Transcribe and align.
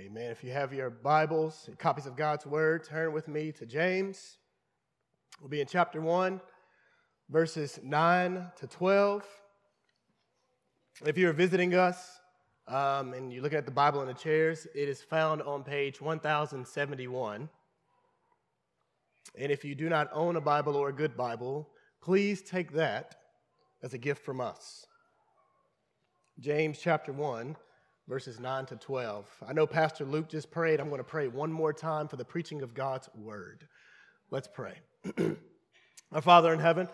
Amen. 0.00 0.30
If 0.30 0.42
you 0.42 0.50
have 0.50 0.72
your 0.72 0.88
Bibles, 0.88 1.68
copies 1.76 2.06
of 2.06 2.16
God's 2.16 2.46
Word, 2.46 2.84
turn 2.84 3.12
with 3.12 3.28
me 3.28 3.52
to 3.52 3.66
James. 3.66 4.38
We'll 5.38 5.50
be 5.50 5.60
in 5.60 5.66
chapter 5.66 6.00
1, 6.00 6.40
verses 7.28 7.78
9 7.82 8.46
to 8.56 8.66
12. 8.66 9.26
If 11.04 11.18
you're 11.18 11.34
visiting 11.34 11.74
us 11.74 12.18
um, 12.66 13.12
and 13.12 13.30
you're 13.30 13.42
looking 13.42 13.58
at 13.58 13.66
the 13.66 13.72
Bible 13.72 14.00
in 14.00 14.06
the 14.06 14.14
chairs, 14.14 14.66
it 14.74 14.88
is 14.88 15.02
found 15.02 15.42
on 15.42 15.64
page 15.64 16.00
1071. 16.00 17.50
And 19.36 19.52
if 19.52 19.66
you 19.66 19.74
do 19.74 19.90
not 19.90 20.08
own 20.14 20.36
a 20.36 20.40
Bible 20.40 20.76
or 20.76 20.88
a 20.88 20.94
good 20.94 21.14
Bible, 21.14 21.68
please 22.00 22.40
take 22.40 22.72
that 22.72 23.16
as 23.82 23.92
a 23.92 23.98
gift 23.98 24.24
from 24.24 24.40
us. 24.40 24.86
James 26.38 26.78
chapter 26.80 27.12
1 27.12 27.54
verses 28.10 28.40
9 28.40 28.66
to 28.66 28.74
12. 28.74 29.24
I 29.48 29.52
know 29.52 29.68
Pastor 29.68 30.04
Luke 30.04 30.28
just 30.28 30.50
prayed. 30.50 30.80
I'm 30.80 30.88
going 30.88 30.98
to 30.98 31.04
pray 31.04 31.28
one 31.28 31.52
more 31.52 31.72
time 31.72 32.08
for 32.08 32.16
the 32.16 32.24
preaching 32.24 32.60
of 32.60 32.74
God's 32.74 33.08
word. 33.14 33.68
Let's 34.32 34.48
pray. 34.48 34.74
Our 36.12 36.20
Father 36.20 36.52
in 36.52 36.58
heaven, 36.58 36.88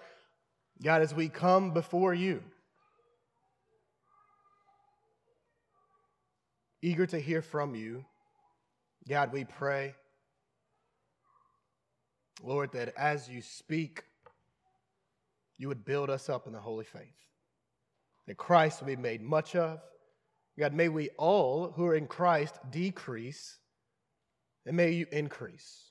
God, 0.84 1.00
as 1.00 1.14
we 1.14 1.30
come 1.30 1.70
before 1.70 2.12
you, 2.12 2.42
eager 6.82 7.06
to 7.06 7.18
hear 7.18 7.40
from 7.40 7.74
you, 7.74 8.04
God, 9.08 9.32
we 9.32 9.44
pray, 9.44 9.94
Lord, 12.42 12.72
that 12.72 12.92
as 12.94 13.26
you 13.26 13.40
speak, 13.40 14.02
you 15.56 15.68
would 15.68 15.86
build 15.86 16.10
us 16.10 16.28
up 16.28 16.46
in 16.46 16.52
the 16.52 16.60
holy 16.60 16.84
faith, 16.84 17.16
that 18.26 18.36
Christ 18.36 18.82
will 18.82 18.88
be 18.88 18.96
made 18.96 19.22
much 19.22 19.56
of 19.56 19.80
God, 20.58 20.72
may 20.72 20.88
we 20.88 21.10
all 21.18 21.72
who 21.76 21.84
are 21.84 21.94
in 21.94 22.06
Christ 22.06 22.54
decrease, 22.70 23.58
and 24.64 24.76
may 24.76 24.92
you 24.92 25.06
increase. 25.12 25.90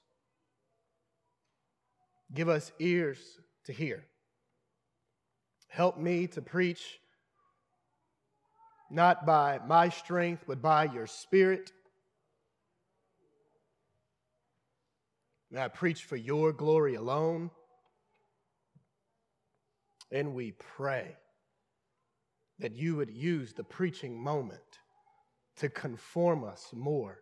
Give 2.34 2.50
us 2.50 2.72
ears 2.80 3.20
to 3.66 3.74
hear. 3.74 4.06
Help 5.68 5.98
me 5.98 6.28
to 6.28 6.42
preach 6.42 7.00
not 8.90 9.26
by 9.26 9.60
my 9.68 9.90
strength, 9.90 10.44
but 10.48 10.62
by 10.62 10.86
your 10.86 11.08
Spirit. 11.08 11.72
May 15.52 15.62
I 15.62 15.68
preach 15.68 16.04
for 16.04 16.16
your 16.16 16.52
glory 16.54 16.96
alone. 16.96 17.52
And 20.12 20.34
we 20.34 20.52
pray 20.52 21.18
that 22.60 22.76
you 22.76 22.96
would 22.96 23.10
use 23.10 23.54
the 23.54 23.64
preaching 23.64 24.22
moment 24.22 24.80
to 25.58 25.70
conform 25.70 26.44
us 26.44 26.70
more 26.74 27.20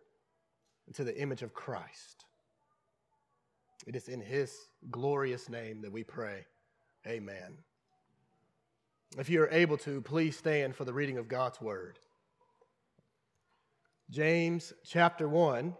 to 0.92 1.04
the 1.04 1.18
image 1.20 1.42
of 1.42 1.54
Christ. 1.54 2.24
It 3.86 3.96
is 3.96 4.08
in 4.08 4.20
his 4.20 4.54
glorious 4.90 5.48
name 5.48 5.82
that 5.82 5.92
we 5.92 6.04
pray. 6.04 6.46
Amen. 7.06 7.58
If 9.18 9.28
you're 9.28 9.48
able 9.50 9.76
to, 9.78 10.00
please 10.00 10.36
stand 10.36 10.74
for 10.74 10.84
the 10.84 10.92
reading 10.92 11.18
of 11.18 11.28
God's 11.28 11.60
word. 11.60 11.98
James 14.10 14.72
chapter 14.84 15.28
1, 15.28 15.74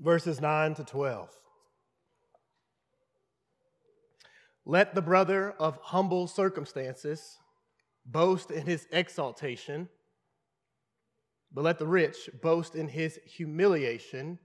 verses 0.00 0.40
9 0.40 0.74
to 0.74 0.84
12. 0.84 1.28
Let 4.68 4.96
the 4.96 5.02
brother 5.02 5.52
of 5.60 5.78
humble 5.80 6.26
circumstances 6.26 7.38
boast 8.04 8.50
in 8.50 8.66
his 8.66 8.88
exaltation, 8.90 9.88
but 11.52 11.62
let 11.62 11.78
the 11.78 11.86
rich 11.86 12.28
boast 12.42 12.74
in 12.74 12.88
his 12.88 13.20
humiliation, 13.24 14.40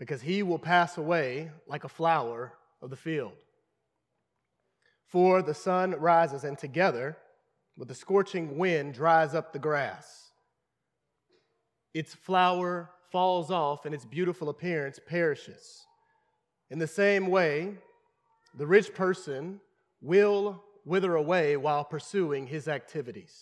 because 0.00 0.20
he 0.20 0.42
will 0.42 0.58
pass 0.58 0.98
away 0.98 1.52
like 1.68 1.84
a 1.84 1.88
flower 1.88 2.54
of 2.82 2.90
the 2.90 2.96
field. 2.96 3.36
For 5.06 5.42
the 5.42 5.54
sun 5.54 5.92
rises, 5.92 6.42
and 6.42 6.58
together 6.58 7.16
with 7.76 7.86
the 7.86 7.94
scorching 7.94 8.58
wind 8.58 8.94
dries 8.94 9.32
up 9.32 9.52
the 9.52 9.60
grass. 9.60 10.32
Its 11.94 12.14
flower 12.14 12.90
falls 13.12 13.52
off, 13.52 13.86
and 13.86 13.94
its 13.94 14.04
beautiful 14.04 14.48
appearance 14.48 14.98
perishes. 15.06 15.86
In 16.68 16.80
the 16.80 16.88
same 16.88 17.28
way, 17.28 17.76
the 18.54 18.66
rich 18.66 18.94
person 18.94 19.60
will 20.00 20.62
wither 20.84 21.14
away 21.14 21.56
while 21.56 21.84
pursuing 21.84 22.46
his 22.46 22.68
activities. 22.68 23.32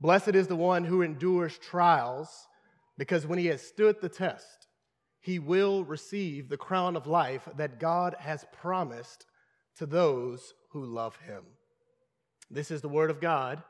Blessed 0.00 0.34
is 0.34 0.46
the 0.46 0.56
one 0.56 0.84
who 0.84 1.02
endures 1.02 1.58
trials, 1.58 2.48
because 2.98 3.26
when 3.26 3.38
he 3.38 3.46
has 3.46 3.62
stood 3.62 4.00
the 4.00 4.08
test, 4.08 4.68
he 5.20 5.38
will 5.38 5.84
receive 5.84 6.48
the 6.48 6.56
crown 6.56 6.96
of 6.96 7.06
life 7.06 7.48
that 7.56 7.80
God 7.80 8.14
has 8.20 8.46
promised 8.52 9.26
to 9.76 9.86
those 9.86 10.54
who 10.70 10.84
love 10.84 11.16
him. 11.16 11.42
This 12.50 12.70
is 12.70 12.80
the 12.80 12.88
word 12.88 13.10
of 13.10 13.20
God. 13.20 13.62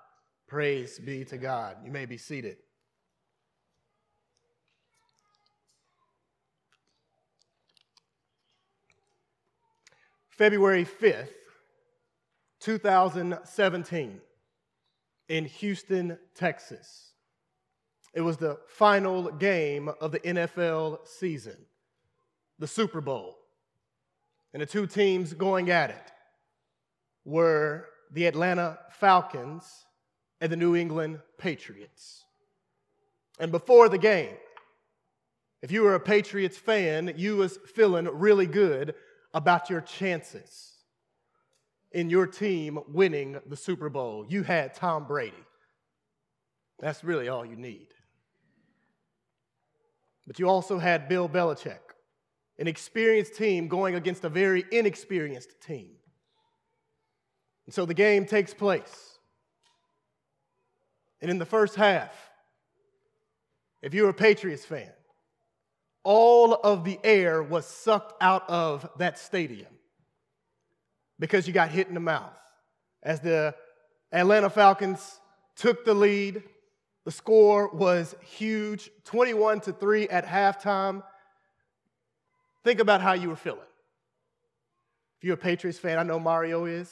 Praise 0.46 0.98
be 0.98 1.24
to 1.24 1.38
God. 1.38 1.78
You 1.84 1.90
may 1.90 2.06
be 2.06 2.18
seated. 2.18 2.58
February 10.36 10.84
5th, 10.84 11.30
2017, 12.60 14.20
in 15.28 15.44
Houston, 15.46 16.18
Texas. 16.34 17.12
It 18.12 18.20
was 18.20 18.36
the 18.36 18.58
final 18.68 19.30
game 19.30 19.88
of 20.00 20.12
the 20.12 20.20
NFL 20.20 21.06
season, 21.06 21.56
the 22.58 22.66
Super 22.66 23.00
Bowl. 23.00 23.36
And 24.52 24.62
the 24.62 24.66
two 24.66 24.86
teams 24.86 25.32
going 25.32 25.70
at 25.70 25.90
it 25.90 26.12
were 27.24 27.88
the 28.12 28.26
Atlanta 28.26 28.78
Falcons 28.90 29.84
and 30.40 30.52
the 30.52 30.56
New 30.56 30.76
England 30.76 31.20
Patriots. 31.38 32.24
And 33.38 33.50
before 33.50 33.88
the 33.88 33.98
game, 33.98 34.36
if 35.62 35.72
you 35.72 35.82
were 35.82 35.94
a 35.94 36.00
Patriots 36.00 36.56
fan, 36.56 37.14
you 37.16 37.36
was 37.36 37.58
feeling 37.74 38.06
really 38.06 38.46
good 38.46 38.94
about 39.36 39.68
your 39.68 39.82
chances 39.82 40.72
in 41.92 42.08
your 42.08 42.26
team 42.26 42.78
winning 42.88 43.38
the 43.46 43.56
Super 43.56 43.90
Bowl. 43.90 44.24
You 44.26 44.42
had 44.42 44.72
Tom 44.72 45.06
Brady. 45.06 45.36
That's 46.80 47.04
really 47.04 47.28
all 47.28 47.44
you 47.44 47.54
need. 47.54 47.88
But 50.26 50.38
you 50.38 50.48
also 50.48 50.78
had 50.78 51.06
Bill 51.06 51.28
Belichick, 51.28 51.80
an 52.58 52.66
experienced 52.66 53.36
team 53.36 53.68
going 53.68 53.94
against 53.94 54.24
a 54.24 54.30
very 54.30 54.64
inexperienced 54.72 55.60
team. 55.60 55.90
And 57.66 57.74
so 57.74 57.84
the 57.84 57.94
game 57.94 58.24
takes 58.24 58.54
place. 58.54 59.18
And 61.20 61.30
in 61.30 61.38
the 61.38 61.44
first 61.44 61.74
half, 61.74 62.14
if 63.82 63.92
you're 63.92 64.08
a 64.08 64.14
Patriots 64.14 64.64
fan, 64.64 64.92
all 66.06 66.54
of 66.54 66.84
the 66.84 67.00
air 67.02 67.42
was 67.42 67.66
sucked 67.66 68.14
out 68.22 68.48
of 68.48 68.88
that 68.96 69.18
stadium 69.18 69.66
because 71.18 71.48
you 71.48 71.52
got 71.52 71.68
hit 71.68 71.88
in 71.88 71.94
the 71.94 72.00
mouth. 72.00 72.30
As 73.02 73.18
the 73.18 73.56
Atlanta 74.12 74.48
Falcons 74.48 75.18
took 75.56 75.84
the 75.84 75.94
lead, 75.94 76.44
the 77.04 77.10
score 77.10 77.70
was 77.70 78.14
huge 78.20 78.88
21 79.02 79.62
to 79.62 79.72
3 79.72 80.08
at 80.08 80.24
halftime. 80.24 81.02
Think 82.62 82.78
about 82.78 83.00
how 83.00 83.14
you 83.14 83.28
were 83.28 83.34
feeling. 83.34 83.58
If 85.18 85.24
you're 85.24 85.34
a 85.34 85.36
Patriots 85.36 85.80
fan, 85.80 85.98
I 85.98 86.04
know 86.04 86.20
Mario 86.20 86.66
is. 86.66 86.88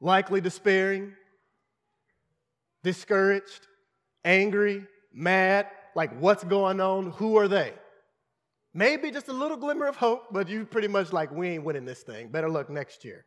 Likely 0.00 0.40
despairing, 0.40 1.12
discouraged, 2.82 3.68
angry, 4.24 4.86
mad, 5.12 5.68
like 5.94 6.18
what's 6.18 6.44
going 6.44 6.80
on? 6.80 7.10
Who 7.12 7.36
are 7.36 7.48
they? 7.48 7.72
Maybe 8.72 9.10
just 9.10 9.28
a 9.28 9.32
little 9.32 9.56
glimmer 9.56 9.86
of 9.86 9.96
hope, 9.96 10.26
but 10.30 10.48
you 10.48 10.64
pretty 10.64 10.88
much 10.88 11.12
like, 11.12 11.32
we 11.32 11.48
ain't 11.48 11.64
winning 11.64 11.84
this 11.84 12.02
thing. 12.02 12.28
Better 12.28 12.48
luck 12.48 12.70
next 12.70 13.04
year. 13.04 13.24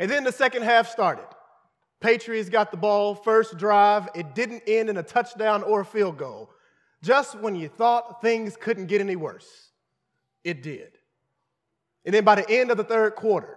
And 0.00 0.10
then 0.10 0.24
the 0.24 0.32
second 0.32 0.62
half 0.62 0.88
started. 0.88 1.26
Patriots 2.00 2.48
got 2.48 2.70
the 2.70 2.76
ball, 2.76 3.14
first 3.14 3.56
drive. 3.58 4.08
It 4.14 4.34
didn't 4.34 4.62
end 4.66 4.88
in 4.88 4.96
a 4.96 5.02
touchdown 5.02 5.62
or 5.62 5.80
a 5.80 5.84
field 5.84 6.18
goal. 6.18 6.50
Just 7.02 7.38
when 7.38 7.54
you 7.54 7.68
thought 7.68 8.20
things 8.20 8.56
couldn't 8.56 8.86
get 8.86 9.00
any 9.00 9.16
worse, 9.16 9.70
it 10.44 10.62
did. 10.62 10.92
And 12.04 12.14
then 12.14 12.24
by 12.24 12.36
the 12.36 12.48
end 12.48 12.70
of 12.70 12.76
the 12.76 12.84
third 12.84 13.14
quarter, 13.14 13.56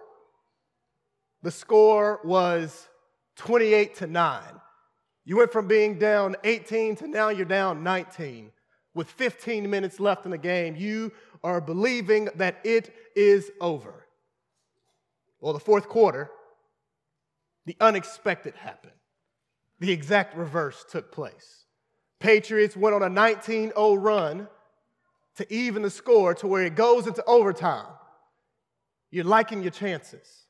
the 1.41 1.51
score 1.51 2.19
was 2.23 2.87
28 3.37 3.95
to 3.95 4.07
9. 4.07 4.41
You 5.23 5.37
went 5.37 5.51
from 5.51 5.67
being 5.67 5.99
down 5.99 6.35
18 6.43 6.95
to 6.97 7.07
now 7.07 7.29
you're 7.29 7.45
down 7.45 7.83
19. 7.83 8.51
With 8.93 9.09
15 9.09 9.69
minutes 9.69 9.99
left 9.99 10.25
in 10.25 10.31
the 10.31 10.37
game, 10.37 10.75
you 10.75 11.11
are 11.43 11.61
believing 11.61 12.29
that 12.35 12.59
it 12.63 12.93
is 13.15 13.51
over. 13.61 14.07
Well, 15.39 15.53
the 15.53 15.59
fourth 15.59 15.87
quarter, 15.87 16.29
the 17.65 17.77
unexpected 17.79 18.55
happened. 18.55 18.93
the 19.79 19.91
exact 19.91 20.37
reverse 20.37 20.85
took 20.87 21.11
place. 21.11 21.65
Patriots 22.19 22.77
went 22.77 22.93
on 22.93 23.01
a 23.01 23.09
19 23.09 23.69
0 23.69 23.93
run 23.95 24.47
to 25.37 25.53
even 25.53 25.81
the 25.81 25.89
score 25.89 26.35
to 26.35 26.47
where 26.47 26.63
it 26.63 26.75
goes 26.75 27.07
into 27.07 27.23
overtime. 27.25 27.87
You're 29.09 29.25
liking 29.25 29.63
your 29.63 29.71
chances. 29.71 30.45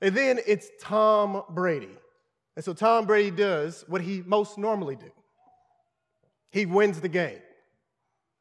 And 0.00 0.16
then 0.16 0.40
it's 0.46 0.68
Tom 0.80 1.42
Brady. 1.50 1.96
And 2.56 2.64
so 2.64 2.72
Tom 2.72 3.06
Brady 3.06 3.30
does 3.30 3.84
what 3.86 4.00
he 4.00 4.22
most 4.24 4.56
normally 4.56 4.96
do. 4.96 5.10
He 6.50 6.64
wins 6.64 7.00
the 7.00 7.08
game. 7.08 7.38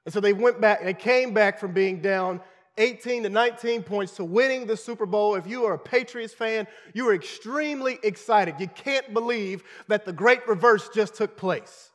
And 0.05 0.13
so 0.13 0.19
they 0.21 0.33
went 0.33 0.61
back, 0.61 0.83
they 0.83 0.93
came 0.93 1.33
back 1.33 1.59
from 1.59 1.73
being 1.73 2.01
down 2.01 2.39
18 2.77 3.23
to 3.23 3.29
19 3.29 3.83
points 3.83 4.13
to 4.17 4.25
winning 4.25 4.65
the 4.65 4.77
Super 4.77 5.05
Bowl. 5.05 5.35
If 5.35 5.47
you 5.47 5.65
are 5.65 5.73
a 5.73 5.79
Patriots 5.79 6.33
fan, 6.33 6.67
you 6.93 7.07
are 7.09 7.13
extremely 7.13 7.99
excited. 8.03 8.55
You 8.59 8.67
can't 8.67 9.13
believe 9.13 9.63
that 9.87 10.05
the 10.05 10.13
great 10.13 10.47
reverse 10.47 10.89
just 10.93 11.15
took 11.15 11.37
place. 11.37 11.91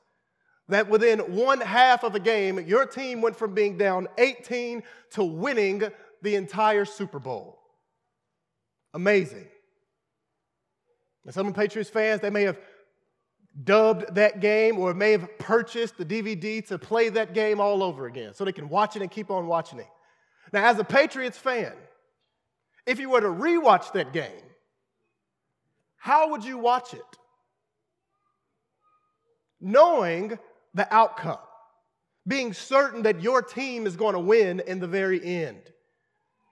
That 0.68 0.88
within 0.88 1.18
one 1.34 1.60
half 1.60 2.04
of 2.04 2.14
a 2.14 2.20
game, 2.20 2.66
your 2.66 2.86
team 2.86 3.20
went 3.20 3.36
from 3.36 3.54
being 3.54 3.76
down 3.76 4.08
18 4.18 4.82
to 5.12 5.24
winning 5.24 5.82
the 6.22 6.34
entire 6.36 6.84
Super 6.84 7.18
Bowl. 7.18 7.58
Amazing. 8.94 9.48
And 11.24 11.34
some 11.34 11.52
Patriots 11.52 11.90
fans, 11.90 12.20
they 12.20 12.30
may 12.30 12.42
have 12.42 12.58
dubbed 13.64 14.14
that 14.14 14.40
game 14.40 14.78
or 14.78 14.94
may 14.94 15.12
have 15.12 15.38
purchased 15.38 15.98
the 15.98 16.04
DVD 16.04 16.66
to 16.68 16.78
play 16.78 17.08
that 17.10 17.34
game 17.34 17.60
all 17.60 17.82
over 17.82 18.06
again 18.06 18.32
so 18.32 18.44
they 18.44 18.52
can 18.52 18.68
watch 18.68 18.96
it 18.96 19.02
and 19.02 19.10
keep 19.10 19.30
on 19.30 19.46
watching 19.46 19.78
it. 19.78 19.88
Now, 20.52 20.66
as 20.66 20.78
a 20.78 20.84
Patriots 20.84 21.38
fan, 21.38 21.72
if 22.86 22.98
you 22.98 23.10
were 23.10 23.20
to 23.20 23.28
rewatch 23.28 23.92
that 23.92 24.12
game, 24.12 24.30
how 25.96 26.30
would 26.30 26.44
you 26.44 26.58
watch 26.58 26.94
it? 26.94 27.00
Knowing 29.60 30.38
the 30.74 30.92
outcome, 30.92 31.38
being 32.26 32.52
certain 32.52 33.02
that 33.02 33.20
your 33.20 33.42
team 33.42 33.86
is 33.86 33.96
going 33.96 34.14
to 34.14 34.20
win 34.20 34.60
in 34.60 34.80
the 34.80 34.86
very 34.86 35.22
end. 35.22 35.60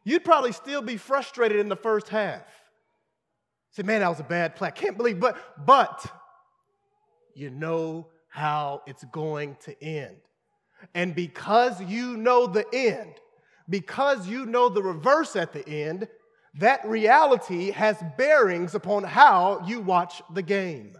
You'd 0.04 0.24
probably 0.24 0.52
still 0.52 0.82
be 0.82 0.96
frustrated 0.96 1.58
in 1.58 1.68
the 1.68 1.76
first 1.76 2.08
half. 2.08 2.42
Say, 3.78 3.84
man, 3.84 4.00
that 4.00 4.08
was 4.08 4.18
a 4.18 4.24
bad 4.24 4.56
play. 4.56 4.66
I 4.66 4.72
can't 4.72 4.96
believe, 4.96 5.20
but 5.20 5.36
but 5.64 6.04
you 7.32 7.48
know 7.48 8.08
how 8.28 8.82
it's 8.88 9.04
going 9.04 9.56
to 9.66 9.84
end. 9.84 10.16
And 10.96 11.14
because 11.14 11.80
you 11.84 12.16
know 12.16 12.48
the 12.48 12.66
end, 12.72 13.14
because 13.70 14.26
you 14.26 14.46
know 14.46 14.68
the 14.68 14.82
reverse 14.82 15.36
at 15.36 15.52
the 15.52 15.64
end, 15.68 16.08
that 16.54 16.84
reality 16.88 17.70
has 17.70 18.02
bearings 18.16 18.74
upon 18.74 19.04
how 19.04 19.64
you 19.64 19.80
watch 19.80 20.22
the 20.34 20.42
game. 20.42 20.98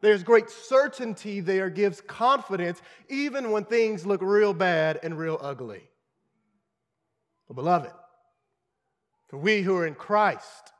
There's 0.00 0.24
great 0.24 0.50
certainty 0.50 1.38
there, 1.38 1.70
gives 1.70 2.00
confidence, 2.00 2.82
even 3.08 3.52
when 3.52 3.64
things 3.64 4.04
look 4.04 4.22
real 4.22 4.54
bad 4.54 4.98
and 5.04 5.16
real 5.16 5.38
ugly. 5.40 5.88
But 7.46 7.54
beloved, 7.54 7.92
for 9.28 9.36
we 9.36 9.62
who 9.62 9.76
are 9.76 9.86
in 9.86 9.94
Christ, 9.94 10.72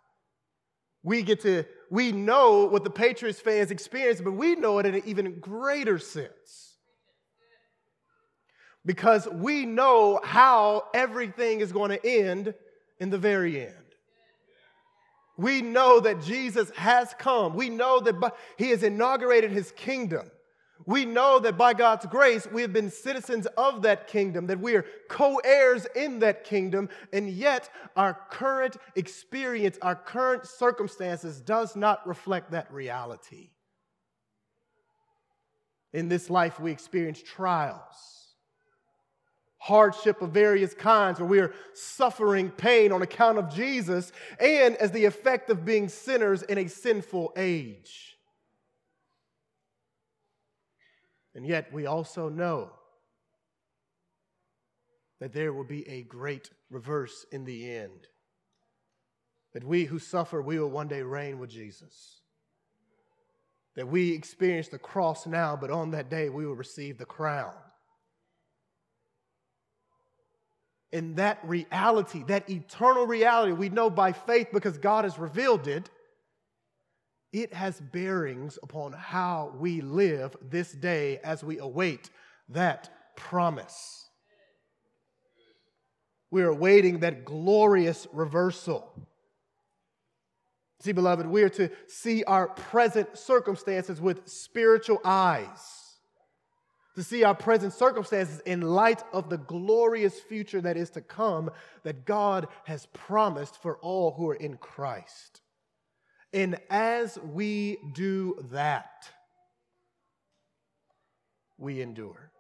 we 1.08 1.22
get 1.22 1.40
to, 1.40 1.64
we 1.88 2.12
know 2.12 2.66
what 2.66 2.84
the 2.84 2.90
Patriots 2.90 3.40
fans 3.40 3.70
experience, 3.70 4.20
but 4.20 4.32
we 4.32 4.54
know 4.54 4.78
it 4.78 4.84
in 4.84 4.96
an 4.96 5.02
even 5.06 5.40
greater 5.40 5.98
sense. 5.98 6.74
Because 8.84 9.26
we 9.26 9.64
know 9.64 10.20
how 10.22 10.84
everything 10.92 11.60
is 11.60 11.72
going 11.72 11.92
to 11.92 12.06
end 12.06 12.52
in 13.00 13.08
the 13.08 13.16
very 13.16 13.58
end. 13.58 13.74
We 15.38 15.62
know 15.62 15.98
that 16.00 16.22
Jesus 16.22 16.68
has 16.76 17.14
come. 17.18 17.54
We 17.54 17.70
know 17.70 18.00
that 18.00 18.34
he 18.58 18.68
has 18.68 18.82
inaugurated 18.82 19.50
his 19.50 19.72
kingdom. 19.72 20.30
We 20.86 21.04
know 21.04 21.38
that 21.40 21.58
by 21.58 21.74
God's 21.74 22.06
grace, 22.06 22.46
we 22.50 22.62
have 22.62 22.72
been 22.72 22.90
citizens 22.90 23.46
of 23.56 23.82
that 23.82 24.06
kingdom, 24.06 24.46
that 24.46 24.60
we 24.60 24.74
are 24.76 24.86
co 25.08 25.36
heirs 25.44 25.86
in 25.96 26.20
that 26.20 26.44
kingdom, 26.44 26.88
and 27.12 27.28
yet 27.28 27.68
our 27.96 28.18
current 28.30 28.76
experience, 28.94 29.78
our 29.82 29.96
current 29.96 30.46
circumstances 30.46 31.40
does 31.40 31.74
not 31.74 32.06
reflect 32.06 32.52
that 32.52 32.72
reality. 32.72 33.50
In 35.92 36.08
this 36.08 36.30
life, 36.30 36.60
we 36.60 36.70
experience 36.70 37.22
trials, 37.22 38.34
hardship 39.58 40.22
of 40.22 40.30
various 40.30 40.74
kinds, 40.74 41.18
where 41.18 41.28
we 41.28 41.40
are 41.40 41.54
suffering 41.74 42.50
pain 42.50 42.92
on 42.92 43.02
account 43.02 43.38
of 43.38 43.52
Jesus 43.52 44.12
and 44.38 44.76
as 44.76 44.92
the 44.92 45.06
effect 45.06 45.50
of 45.50 45.64
being 45.64 45.88
sinners 45.88 46.42
in 46.42 46.58
a 46.58 46.68
sinful 46.68 47.32
age. 47.36 48.17
And 51.38 51.46
yet, 51.46 51.72
we 51.72 51.86
also 51.86 52.28
know 52.28 52.72
that 55.20 55.32
there 55.32 55.52
will 55.52 55.62
be 55.62 55.88
a 55.88 56.02
great 56.02 56.50
reverse 56.68 57.24
in 57.30 57.44
the 57.44 57.76
end. 57.76 58.08
That 59.54 59.62
we 59.62 59.84
who 59.84 60.00
suffer, 60.00 60.42
we 60.42 60.58
will 60.58 60.68
one 60.68 60.88
day 60.88 61.02
reign 61.02 61.38
with 61.38 61.48
Jesus. 61.48 62.22
That 63.76 63.86
we 63.86 64.10
experience 64.10 64.66
the 64.66 64.80
cross 64.80 65.28
now, 65.28 65.54
but 65.54 65.70
on 65.70 65.92
that 65.92 66.10
day 66.10 66.28
we 66.28 66.44
will 66.44 66.56
receive 66.56 66.98
the 66.98 67.06
crown. 67.06 67.54
In 70.90 71.14
that 71.14 71.38
reality, 71.44 72.24
that 72.26 72.50
eternal 72.50 73.06
reality, 73.06 73.52
we 73.52 73.68
know 73.68 73.90
by 73.90 74.10
faith 74.10 74.48
because 74.52 74.76
God 74.76 75.04
has 75.04 75.20
revealed 75.20 75.68
it 75.68 75.88
it 77.32 77.52
has 77.52 77.80
bearings 77.80 78.58
upon 78.62 78.92
how 78.92 79.52
we 79.58 79.80
live 79.80 80.36
this 80.42 80.72
day 80.72 81.18
as 81.18 81.44
we 81.44 81.58
await 81.58 82.10
that 82.48 82.90
promise. 83.16 84.08
We're 86.30 86.48
awaiting 86.48 87.00
that 87.00 87.24
glorious 87.24 88.06
reversal. 88.12 88.92
See, 90.80 90.92
beloved, 90.92 91.26
we 91.26 91.42
are 91.42 91.48
to 91.50 91.70
see 91.86 92.22
our 92.24 92.48
present 92.48 93.18
circumstances 93.18 94.00
with 94.00 94.28
spiritual 94.28 95.00
eyes, 95.04 95.96
to 96.94 97.02
see 97.02 97.24
our 97.24 97.34
present 97.34 97.72
circumstances 97.72 98.40
in 98.40 98.60
light 98.60 99.02
of 99.12 99.28
the 99.28 99.38
glorious 99.38 100.20
future 100.20 100.60
that 100.60 100.76
is 100.76 100.90
to 100.90 101.00
come 101.00 101.50
that 101.82 102.04
God 102.04 102.46
has 102.64 102.86
promised 102.86 103.60
for 103.60 103.78
all 103.78 104.12
who 104.12 104.28
are 104.28 104.34
in 104.34 104.56
Christ. 104.56 105.40
And 106.32 106.58
as 106.68 107.18
we 107.18 107.78
do 107.94 108.44
that, 108.50 109.08
we 111.56 111.80
endure. 111.80 112.30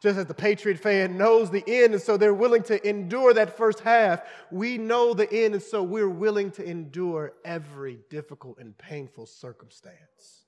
Just 0.00 0.16
as 0.16 0.26
the 0.26 0.34
Patriot 0.34 0.78
fan 0.78 1.18
knows 1.18 1.50
the 1.50 1.64
end, 1.66 1.92
and 1.92 2.02
so 2.02 2.16
they're 2.16 2.32
willing 2.32 2.62
to 2.64 2.88
endure 2.88 3.34
that 3.34 3.56
first 3.56 3.80
half, 3.80 4.22
we 4.50 4.78
know 4.78 5.12
the 5.12 5.30
end, 5.32 5.54
and 5.54 5.62
so 5.62 5.82
we're 5.82 6.08
willing 6.08 6.52
to 6.52 6.64
endure 6.64 7.32
every 7.44 7.98
difficult 8.08 8.58
and 8.58 8.78
painful 8.78 9.26
circumstance. 9.26 10.44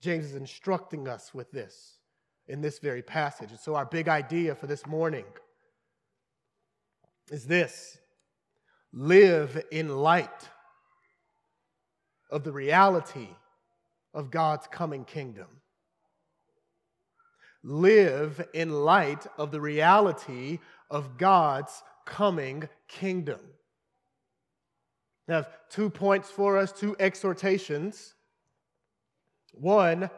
James 0.00 0.26
is 0.26 0.34
instructing 0.36 1.08
us 1.08 1.34
with 1.34 1.50
this 1.50 1.98
in 2.46 2.60
this 2.60 2.78
very 2.78 3.02
passage. 3.02 3.50
And 3.50 3.58
so, 3.58 3.74
our 3.74 3.84
big 3.84 4.08
idea 4.08 4.54
for 4.54 4.68
this 4.68 4.86
morning 4.86 5.24
is 7.32 7.44
this 7.44 7.98
live 8.92 9.62
in 9.70 9.88
light 9.88 10.48
of 12.30 12.44
the 12.44 12.52
reality 12.52 13.28
of 14.14 14.30
God's 14.30 14.66
coming 14.66 15.04
kingdom. 15.04 15.46
Live 17.62 18.46
in 18.54 18.70
light 18.70 19.26
of 19.36 19.50
the 19.50 19.60
reality 19.60 20.58
of 20.90 21.18
God's 21.18 21.82
coming 22.06 22.68
kingdom. 22.86 23.40
I 25.28 25.34
have 25.34 25.48
two 25.68 25.90
points 25.90 26.30
for 26.30 26.56
us, 26.56 26.72
two 26.72 26.96
exhortations. 26.98 28.14
One, 29.52 30.08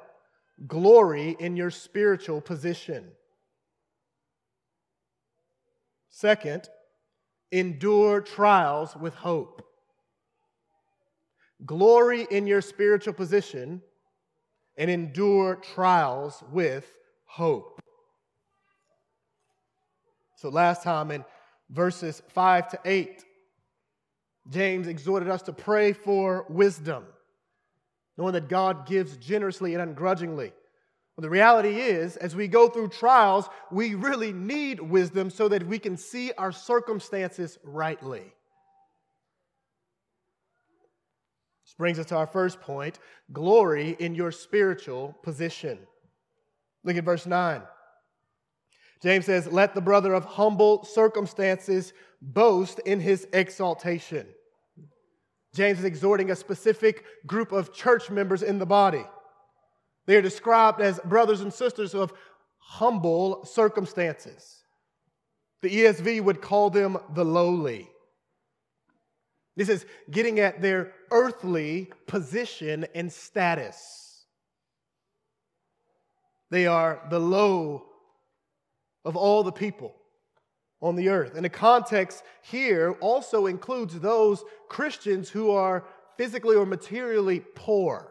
glory 0.67 1.37
in 1.41 1.57
your 1.57 1.71
spiritual 1.71 2.41
position. 2.41 3.07
Second, 6.11 6.69
endure 7.53 8.21
trials 8.21 8.97
with 8.97 9.15
hope. 9.15 9.63
Glory 11.67 12.27
in 12.31 12.47
your 12.47 12.61
spiritual 12.61 13.13
position 13.13 13.83
and 14.77 14.91
endure 14.91 15.57
trials 15.57 16.43
with 16.53 16.87
hope. 17.27 17.81
So, 20.37 20.49
last 20.49 20.83
time 20.83 21.11
in 21.11 21.25
verses 21.69 22.23
5 22.29 22.69
to 22.71 22.81
8, 22.85 23.25
James 24.49 24.87
exhorted 24.87 25.29
us 25.29 25.43
to 25.43 25.53
pray 25.53 25.93
for 25.93 26.47
wisdom, 26.49 27.05
knowing 28.17 28.33
that 28.33 28.49
God 28.49 28.87
gives 28.87 29.17
generously 29.19 29.75
and 29.75 29.83
ungrudgingly. 29.83 30.53
Well, 31.21 31.29
the 31.29 31.33
reality 31.33 31.79
is, 31.79 32.17
as 32.17 32.35
we 32.35 32.49
go 32.49 32.71
through 32.71 32.89
trials, 32.89 33.47
we 33.71 33.95
really 33.95 34.33
need 34.33 34.81
wisdom 34.81 35.29
so 35.29 35.49
that 35.49 35.67
we 35.67 35.79
can 35.79 35.99
see 35.99 36.33
our 36.39 36.51
circumstances 36.51 37.59
rightly. 37.63 38.23
This 41.63 41.75
brings 41.77 41.99
us 41.99 42.07
to 42.07 42.17
our 42.17 42.27
first 42.27 42.63
point 42.63 43.01
glory 43.35 43.97
in 43.99 44.15
your 44.15 44.33
spiritual 44.33 45.15
position. 45.23 45.81
Look 46.85 46.97
at 46.97 47.05
verse 47.05 47.27
9. 47.27 47.65
James 49.03 49.27
says, 49.27 49.47
Let 49.47 49.75
the 49.75 49.83
brother 49.83 50.15
of 50.15 50.25
humble 50.25 50.87
circumstances 50.87 51.93
boast 52.23 52.79
in 52.87 52.99
his 52.99 53.29
exaltation. 53.35 54.27
James 55.55 55.81
is 55.81 55.85
exhorting 55.85 56.31
a 56.31 56.37
specific 56.37 57.05
group 57.27 57.53
of 57.53 57.75
church 57.75 58.09
members 58.09 58.43
in 58.43 58.59
the 58.59 58.65
body. 58.65 59.05
They 60.07 60.17
are 60.17 60.23
described 60.23 60.81
as 60.81 60.99
brothers 61.05 61.41
and 61.41 61.53
sisters 61.53 61.95
of 61.95 62.13
humble 62.59 63.45
circumstances. 63.45 64.65
The 65.63 65.69
ESV 65.69 66.23
would 66.23 66.41
call 66.41 66.71
them 66.71 66.99
the 67.15 67.25
lowly. 67.25 67.89
This 69.57 69.69
is 69.69 69.85
getting 70.11 70.41
at 70.41 70.63
their 70.63 70.93
earthly 71.11 71.91
position 72.07 72.87
and 72.95 73.13
status. 73.13 74.25
They 76.51 76.67
are 76.67 77.03
the 77.11 77.19
low 77.19 77.87
of 79.05 79.17
all 79.17 79.43
the 79.43 79.53
people 79.53 79.95
on 80.81 80.97
the 80.97 81.09
earth. 81.09 81.35
And 81.35 81.45
the 81.45 81.51
context 81.51 82.23
here 82.43 82.93
also 83.01 83.47
includes 83.47 83.99
those 83.99 84.45
Christians 84.69 85.29
who 85.29 85.51
are 85.51 85.85
physically 86.17 86.57
or 86.57 86.67
materially 86.67 87.41
poor, 87.55 88.10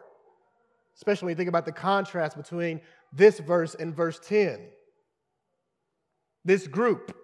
especially 1.00 1.26
when 1.26 1.32
you 1.32 1.36
think 1.36 1.48
about 1.48 1.64
the 1.64 1.72
contrast 1.72 2.36
between 2.36 2.78
this 3.10 3.38
verse 3.38 3.74
and 3.74 3.96
verse 3.96 4.20
10. 4.22 4.60
This 6.44 6.66
group, 6.66 7.16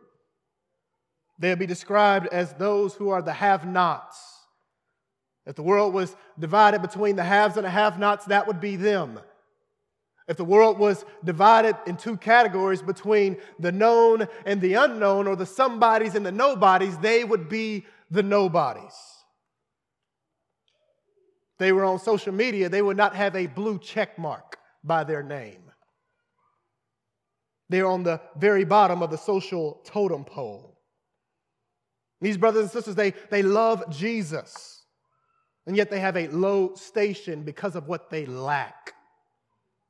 they'll 1.38 1.56
be 1.56 1.66
described 1.66 2.26
as 2.28 2.54
those 2.54 2.94
who 2.94 3.10
are 3.10 3.20
the 3.20 3.34
have 3.34 3.66
nots. 3.66 4.18
If 5.44 5.56
the 5.56 5.62
world 5.62 5.92
was 5.92 6.16
divided 6.38 6.80
between 6.80 7.16
the 7.16 7.22
haves 7.22 7.58
and 7.58 7.66
the 7.66 7.70
have 7.70 7.98
nots, 7.98 8.24
that 8.24 8.46
would 8.46 8.60
be 8.60 8.76
them. 8.76 9.20
If 10.26 10.38
the 10.38 10.44
world 10.44 10.78
was 10.78 11.04
divided 11.22 11.76
in 11.86 11.98
two 11.98 12.16
categories 12.16 12.80
between 12.80 13.36
the 13.58 13.72
known 13.72 14.26
and 14.46 14.58
the 14.58 14.72
unknown, 14.72 15.26
or 15.26 15.36
the 15.36 15.44
somebodies 15.44 16.14
and 16.14 16.24
the 16.24 16.32
nobodies, 16.32 16.96
they 16.96 17.24
would 17.24 17.50
be 17.50 17.84
the 18.10 18.22
nobodies. 18.22 19.15
They 21.58 21.72
were 21.72 21.84
on 21.84 21.98
social 21.98 22.32
media, 22.32 22.68
they 22.68 22.82
would 22.82 22.96
not 22.96 23.14
have 23.14 23.34
a 23.34 23.46
blue 23.46 23.78
check 23.78 24.18
mark 24.18 24.58
by 24.84 25.04
their 25.04 25.22
name. 25.22 25.70
They're 27.68 27.86
on 27.86 28.04
the 28.04 28.20
very 28.36 28.64
bottom 28.64 29.02
of 29.02 29.10
the 29.10 29.18
social 29.18 29.80
totem 29.84 30.24
pole. 30.24 30.78
These 32.20 32.36
brothers 32.36 32.62
and 32.62 32.70
sisters, 32.70 32.94
they, 32.94 33.12
they 33.30 33.42
love 33.42 33.90
Jesus, 33.90 34.84
and 35.66 35.76
yet 35.76 35.90
they 35.90 36.00
have 36.00 36.16
a 36.16 36.28
low 36.28 36.74
station 36.74 37.42
because 37.42 37.74
of 37.74 37.88
what 37.88 38.10
they 38.10 38.24
lack 38.26 38.94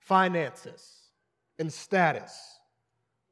finances, 0.06 1.11
and 1.58 1.73
status. 1.73 2.32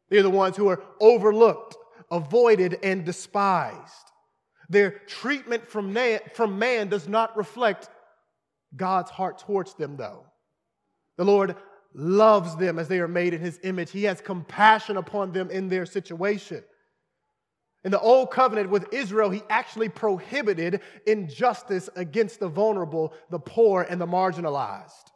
They're 0.08 0.24
the 0.24 0.30
ones 0.30 0.56
who 0.56 0.68
are 0.68 0.82
overlooked, 1.00 1.76
avoided, 2.10 2.80
and 2.82 3.04
despised. 3.04 4.10
Their 4.68 4.90
treatment 5.06 5.68
from 5.68 5.96
from 6.32 6.58
man 6.58 6.88
does 6.88 7.06
not 7.06 7.36
reflect 7.36 7.90
God's 8.76 9.10
heart 9.10 9.38
towards 9.38 9.74
them, 9.74 9.96
though. 9.96 10.26
The 11.16 11.24
Lord 11.24 11.56
loves 11.94 12.56
them 12.56 12.78
as 12.78 12.88
they 12.88 12.98
are 12.98 13.08
made 13.08 13.34
in 13.34 13.40
His 13.40 13.60
image. 13.62 13.90
He 13.90 14.04
has 14.04 14.20
compassion 14.20 14.96
upon 14.96 15.32
them 15.32 15.50
in 15.50 15.68
their 15.68 15.86
situation. 15.86 16.62
In 17.84 17.90
the 17.90 18.00
Old 18.00 18.30
Covenant 18.30 18.70
with 18.70 18.92
Israel, 18.92 19.30
He 19.30 19.42
actually 19.48 19.88
prohibited 19.88 20.80
injustice 21.06 21.88
against 21.94 22.40
the 22.40 22.48
vulnerable, 22.48 23.12
the 23.30 23.38
poor, 23.38 23.82
and 23.82 24.00
the 24.00 24.06
marginalized. 24.06 25.10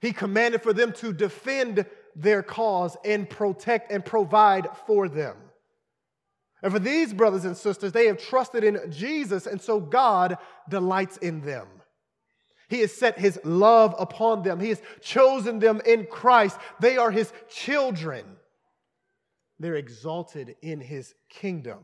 He 0.00 0.12
commanded 0.12 0.62
for 0.62 0.72
them 0.72 0.92
to 0.94 1.12
defend 1.12 1.84
their 2.14 2.42
cause 2.42 2.96
and 3.04 3.28
protect 3.28 3.92
and 3.92 4.04
provide 4.04 4.68
for 4.86 5.08
them. 5.08 5.36
And 6.62 6.72
for 6.72 6.78
these 6.78 7.12
brothers 7.12 7.44
and 7.44 7.56
sisters, 7.56 7.92
they 7.92 8.06
have 8.06 8.18
trusted 8.18 8.64
in 8.64 8.90
Jesus, 8.90 9.46
and 9.46 9.60
so 9.60 9.78
God 9.78 10.38
delights 10.68 11.16
in 11.18 11.40
them. 11.42 11.68
He 12.68 12.80
has 12.80 12.92
set 12.92 13.18
his 13.18 13.40
love 13.44 13.94
upon 13.98 14.42
them, 14.42 14.60
He 14.60 14.68
has 14.68 14.82
chosen 15.00 15.58
them 15.58 15.80
in 15.86 16.06
Christ. 16.06 16.58
They 16.80 16.96
are 16.96 17.10
his 17.10 17.32
children. 17.48 18.24
They're 19.58 19.76
exalted 19.76 20.54
in 20.62 20.80
his 20.80 21.14
kingdom. 21.28 21.78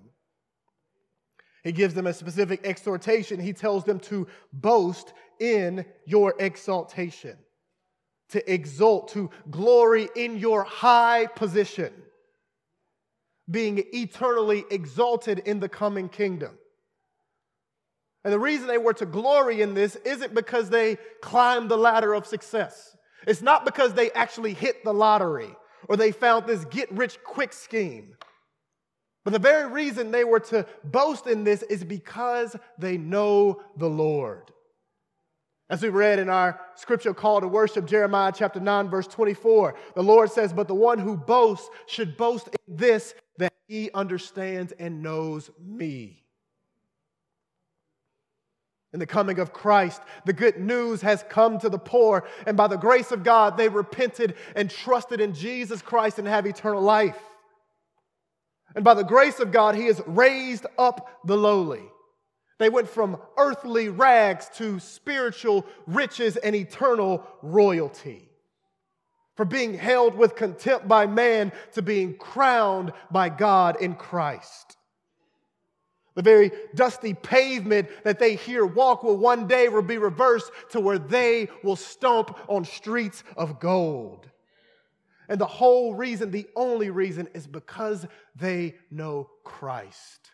He 1.64 1.72
gives 1.72 1.94
them 1.94 2.06
a 2.06 2.12
specific 2.12 2.60
exhortation. 2.64 3.40
He 3.40 3.52
tells 3.52 3.84
them 3.84 3.98
to 4.00 4.28
boast 4.52 5.12
in 5.40 5.84
your 6.06 6.34
exaltation 6.38 7.36
to 8.30 8.52
exult, 8.52 9.08
to 9.08 9.30
glory 9.50 10.08
in 10.16 10.38
your 10.38 10.64
high 10.64 11.26
position, 11.26 11.92
being 13.50 13.82
eternally 13.92 14.64
exalted 14.70 15.40
in 15.40 15.60
the 15.60 15.68
coming 15.68 16.08
kingdom. 16.08 16.58
And 18.24 18.32
the 18.32 18.38
reason 18.38 18.66
they 18.66 18.78
were 18.78 18.94
to 18.94 19.06
glory 19.06 19.60
in 19.60 19.74
this 19.74 19.96
isn't 19.96 20.34
because 20.34 20.70
they 20.70 20.96
climbed 21.20 21.70
the 21.70 21.76
ladder 21.76 22.14
of 22.14 22.26
success. 22.26 22.96
It's 23.26 23.42
not 23.42 23.64
because 23.64 23.92
they 23.92 24.10
actually 24.12 24.54
hit 24.54 24.82
the 24.82 24.94
lottery 24.94 25.54
or 25.88 25.96
they 25.96 26.10
found 26.10 26.46
this 26.46 26.64
get 26.64 26.90
rich 26.90 27.18
quick 27.22 27.52
scheme. 27.52 28.16
But 29.24 29.32
the 29.32 29.38
very 29.38 29.70
reason 29.70 30.10
they 30.10 30.24
were 30.24 30.40
to 30.40 30.66
boast 30.84 31.26
in 31.26 31.44
this 31.44 31.62
is 31.62 31.84
because 31.84 32.56
they 32.78 32.98
know 32.98 33.62
the 33.76 33.88
Lord. 33.88 34.50
As 35.70 35.82
we 35.82 35.88
read 35.88 36.18
in 36.18 36.28
our 36.28 36.60
scripture 36.74 37.14
call 37.14 37.40
to 37.40 37.48
worship, 37.48 37.86
Jeremiah 37.86 38.32
chapter 38.34 38.60
9, 38.60 38.90
verse 38.90 39.06
24, 39.06 39.74
the 39.94 40.02
Lord 40.02 40.30
says, 40.30 40.52
But 40.52 40.68
the 40.68 40.74
one 40.74 40.98
who 40.98 41.16
boasts 41.16 41.70
should 41.86 42.18
boast 42.18 42.48
in 42.48 42.76
this, 42.76 43.14
that 43.38 43.54
he 43.66 43.90
understands 43.92 44.72
and 44.78 45.02
knows 45.02 45.50
me. 45.58 46.23
In 48.94 49.00
the 49.00 49.06
coming 49.06 49.40
of 49.40 49.52
Christ, 49.52 50.00
the 50.24 50.32
good 50.32 50.60
news 50.60 51.02
has 51.02 51.24
come 51.28 51.58
to 51.58 51.68
the 51.68 51.80
poor, 51.80 52.24
and 52.46 52.56
by 52.56 52.68
the 52.68 52.76
grace 52.76 53.10
of 53.10 53.24
God, 53.24 53.56
they 53.56 53.68
repented 53.68 54.36
and 54.54 54.70
trusted 54.70 55.20
in 55.20 55.34
Jesus 55.34 55.82
Christ 55.82 56.20
and 56.20 56.28
have 56.28 56.46
eternal 56.46 56.80
life. 56.80 57.18
And 58.76 58.84
by 58.84 58.94
the 58.94 59.02
grace 59.02 59.40
of 59.40 59.50
God, 59.50 59.74
He 59.74 59.86
has 59.86 60.00
raised 60.06 60.64
up 60.78 61.10
the 61.24 61.36
lowly. 61.36 61.82
They 62.60 62.68
went 62.68 62.88
from 62.88 63.18
earthly 63.36 63.88
rags 63.88 64.48
to 64.58 64.78
spiritual 64.78 65.66
riches 65.88 66.36
and 66.36 66.54
eternal 66.54 67.26
royalty. 67.42 68.28
From 69.36 69.48
being 69.48 69.74
held 69.74 70.14
with 70.14 70.36
contempt 70.36 70.86
by 70.86 71.08
man 71.08 71.50
to 71.72 71.82
being 71.82 72.16
crowned 72.16 72.92
by 73.10 73.28
God 73.28 73.82
in 73.82 73.96
Christ. 73.96 74.76
The 76.14 76.22
very 76.22 76.52
dusty 76.74 77.12
pavement 77.12 77.88
that 78.04 78.18
they 78.18 78.36
here 78.36 78.64
walk 78.64 79.02
will 79.02 79.16
one 79.16 79.48
day 79.48 79.68
will 79.68 79.82
be 79.82 79.98
reversed 79.98 80.50
to 80.70 80.80
where 80.80 80.98
they 80.98 81.48
will 81.64 81.76
stomp 81.76 82.38
on 82.48 82.64
streets 82.64 83.24
of 83.36 83.58
gold. 83.58 84.30
And 85.28 85.40
the 85.40 85.46
whole 85.46 85.94
reason, 85.94 86.30
the 86.30 86.46
only 86.54 86.90
reason, 86.90 87.28
is 87.34 87.46
because 87.46 88.06
they 88.36 88.76
know 88.90 89.30
Christ. 89.42 90.30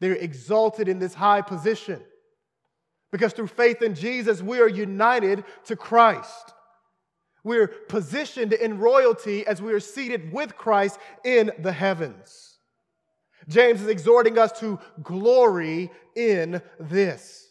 They're 0.00 0.14
exalted 0.14 0.88
in 0.88 0.98
this 0.98 1.14
high 1.14 1.42
position. 1.42 2.02
Because 3.10 3.32
through 3.32 3.48
faith 3.48 3.82
in 3.82 3.94
Jesus, 3.94 4.42
we 4.42 4.60
are 4.60 4.68
united 4.68 5.44
to 5.64 5.76
Christ. 5.76 6.54
We're 7.42 7.68
positioned 7.68 8.52
in 8.52 8.78
royalty 8.78 9.46
as 9.46 9.60
we 9.60 9.72
are 9.72 9.80
seated 9.80 10.32
with 10.32 10.56
Christ 10.56 10.98
in 11.24 11.50
the 11.58 11.72
heavens. 11.72 12.57
James 13.48 13.80
is 13.80 13.88
exhorting 13.88 14.38
us 14.38 14.58
to 14.60 14.78
glory 15.02 15.90
in 16.14 16.60
this. 16.78 17.46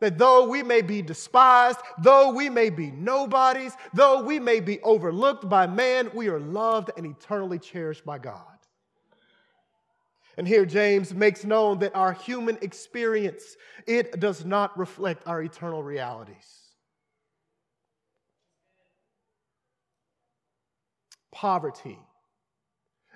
That 0.00 0.18
though 0.18 0.48
we 0.48 0.62
may 0.62 0.82
be 0.82 1.02
despised, 1.02 1.78
though 2.02 2.32
we 2.32 2.48
may 2.48 2.70
be 2.70 2.90
nobodies, 2.90 3.72
though 3.94 4.22
we 4.22 4.38
may 4.38 4.60
be 4.60 4.80
overlooked 4.80 5.48
by 5.48 5.66
man, 5.66 6.10
we 6.14 6.28
are 6.28 6.40
loved 6.40 6.90
and 6.96 7.06
eternally 7.06 7.58
cherished 7.58 8.04
by 8.04 8.18
God. 8.18 8.46
And 10.36 10.48
here 10.48 10.64
James 10.64 11.12
makes 11.12 11.44
known 11.44 11.78
that 11.80 11.94
our 11.94 12.12
human 12.12 12.58
experience, 12.62 13.56
it 13.86 14.18
does 14.18 14.44
not 14.44 14.76
reflect 14.78 15.26
our 15.26 15.42
eternal 15.42 15.82
realities. 15.82 16.60
Poverty 21.32 21.98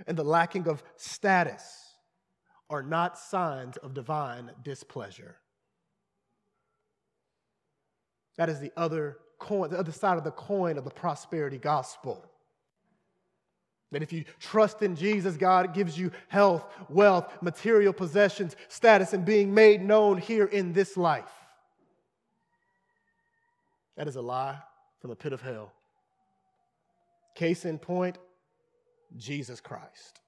and 0.07 0.17
the 0.17 0.25
lacking 0.25 0.69
of 0.69 0.83
status 0.97 1.62
are 2.69 2.83
not 2.83 3.19
signs 3.19 3.76
of 3.79 3.95
divine 3.95 4.50
displeasure. 4.62 5.37
That 8.37 8.49
is 8.49 8.61
the 8.61 8.73
other 8.76 9.19
coin, 9.38 9.71
the 9.71 9.79
other 9.79 9.93
side 9.93 10.19
of 10.19 10.25
the 10.25 10.31
coin 10.31 10.79
of 10.79 10.85
the 10.85 10.91
prosperity 10.91 11.59
gospel. 11.59 12.25
That 13.93 14.03
if 14.03 14.12
you 14.12 14.25
trust 14.41 14.83
in 14.83 14.97
Jesus, 14.97 15.37
God 15.37 15.73
gives 15.73 15.99
you 15.99 16.11
health, 16.29 16.65
wealth, 16.88 17.33
material 17.41 17.93
possessions, 17.93 18.57
status, 18.69 19.12
and 19.12 19.25
being 19.25 19.55
made 19.55 19.81
known 19.81 20.19
here 20.19 20.45
in 20.45 20.73
this 20.73 20.97
life. 20.97 21.31
That 23.97 24.09
is 24.09 24.17
a 24.17 24.23
lie 24.23 24.59
from 25.00 25.11
the 25.11 25.17
pit 25.17 25.33
of 25.33 25.41
hell. 25.41 25.73
Case 27.35 27.65
in 27.65 27.79
point, 27.79 28.19
Jesus 29.17 29.61
Christ. 29.61 30.21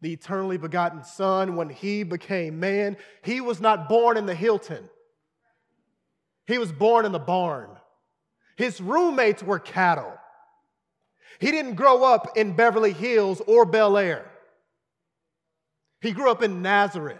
The 0.00 0.12
eternally 0.12 0.58
begotten 0.58 1.02
Son, 1.04 1.56
when 1.56 1.70
he 1.70 2.02
became 2.02 2.60
man, 2.60 2.96
he 3.22 3.40
was 3.40 3.60
not 3.60 3.88
born 3.88 4.16
in 4.16 4.26
the 4.26 4.34
Hilton. 4.34 4.88
He 6.46 6.58
was 6.58 6.72
born 6.72 7.06
in 7.06 7.12
the 7.12 7.18
barn. 7.18 7.70
His 8.56 8.80
roommates 8.80 9.42
were 9.42 9.58
cattle. 9.58 10.12
He 11.38 11.50
didn't 11.50 11.74
grow 11.74 12.04
up 12.04 12.36
in 12.36 12.54
Beverly 12.54 12.92
Hills 12.92 13.40
or 13.46 13.64
Bel 13.64 13.96
Air. 13.96 14.30
He 16.00 16.12
grew 16.12 16.30
up 16.30 16.42
in 16.42 16.60
Nazareth, 16.60 17.16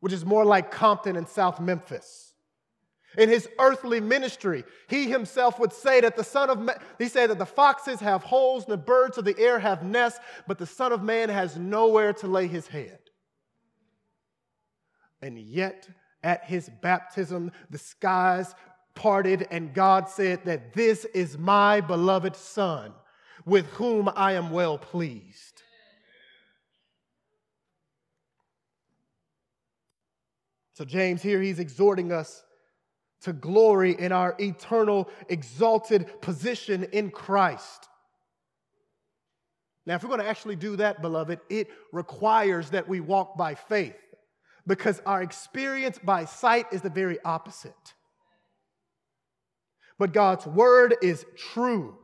which 0.00 0.12
is 0.12 0.24
more 0.24 0.44
like 0.44 0.70
Compton 0.70 1.16
and 1.16 1.28
South 1.28 1.60
Memphis. 1.60 2.25
In 3.16 3.28
his 3.28 3.48
earthly 3.58 4.00
ministry, 4.00 4.64
he 4.88 5.08
himself 5.08 5.58
would 5.58 5.72
say 5.72 6.00
that 6.00 6.16
the 6.16 6.24
Son 6.24 6.50
of 6.50 6.58
Man, 6.58 6.76
he 6.98 7.08
said 7.08 7.30
that 7.30 7.38
the 7.38 7.46
foxes 7.46 8.00
have 8.00 8.22
holes 8.22 8.64
and 8.64 8.72
the 8.72 8.78
birds 8.78 9.16
of 9.16 9.24
the 9.24 9.38
air 9.38 9.58
have 9.58 9.82
nests, 9.82 10.20
but 10.46 10.58
the 10.58 10.66
Son 10.66 10.92
of 10.92 11.02
Man 11.02 11.28
has 11.28 11.56
nowhere 11.56 12.12
to 12.14 12.26
lay 12.26 12.46
his 12.46 12.66
head. 12.66 12.98
And 15.22 15.38
yet, 15.38 15.88
at 16.22 16.44
his 16.44 16.68
baptism, 16.82 17.52
the 17.70 17.78
skies 17.78 18.54
parted, 18.94 19.46
and 19.50 19.72
God 19.72 20.08
said 20.08 20.44
that 20.44 20.74
this 20.74 21.04
is 21.06 21.38
my 21.38 21.80
beloved 21.80 22.36
Son 22.36 22.92
with 23.46 23.66
whom 23.72 24.10
I 24.14 24.32
am 24.32 24.50
well 24.50 24.76
pleased. 24.76 25.62
So, 30.74 30.84
James 30.84 31.22
here, 31.22 31.40
he's 31.40 31.58
exhorting 31.58 32.12
us 32.12 32.42
to 33.26 33.32
glory 33.32 33.90
in 33.98 34.12
our 34.12 34.36
eternal, 34.38 35.10
exalted 35.28 36.20
position 36.20 36.84
in 36.92 37.10
Christ. 37.10 37.88
Now, 39.84 39.96
if 39.96 40.04
we're 40.04 40.10
going 40.10 40.20
to 40.20 40.28
actually 40.28 40.54
do 40.54 40.76
that, 40.76 41.02
beloved, 41.02 41.40
it 41.50 41.68
requires 41.90 42.70
that 42.70 42.88
we 42.88 43.00
walk 43.00 43.36
by 43.36 43.56
faith 43.56 43.96
because 44.64 45.02
our 45.04 45.24
experience 45.24 45.98
by 45.98 46.24
sight 46.24 46.66
is 46.70 46.82
the 46.82 46.90
very 46.90 47.18
opposite. 47.24 47.72
But 49.98 50.12
God's 50.12 50.46
word 50.46 50.94
is 51.02 51.26
true. 51.36 51.98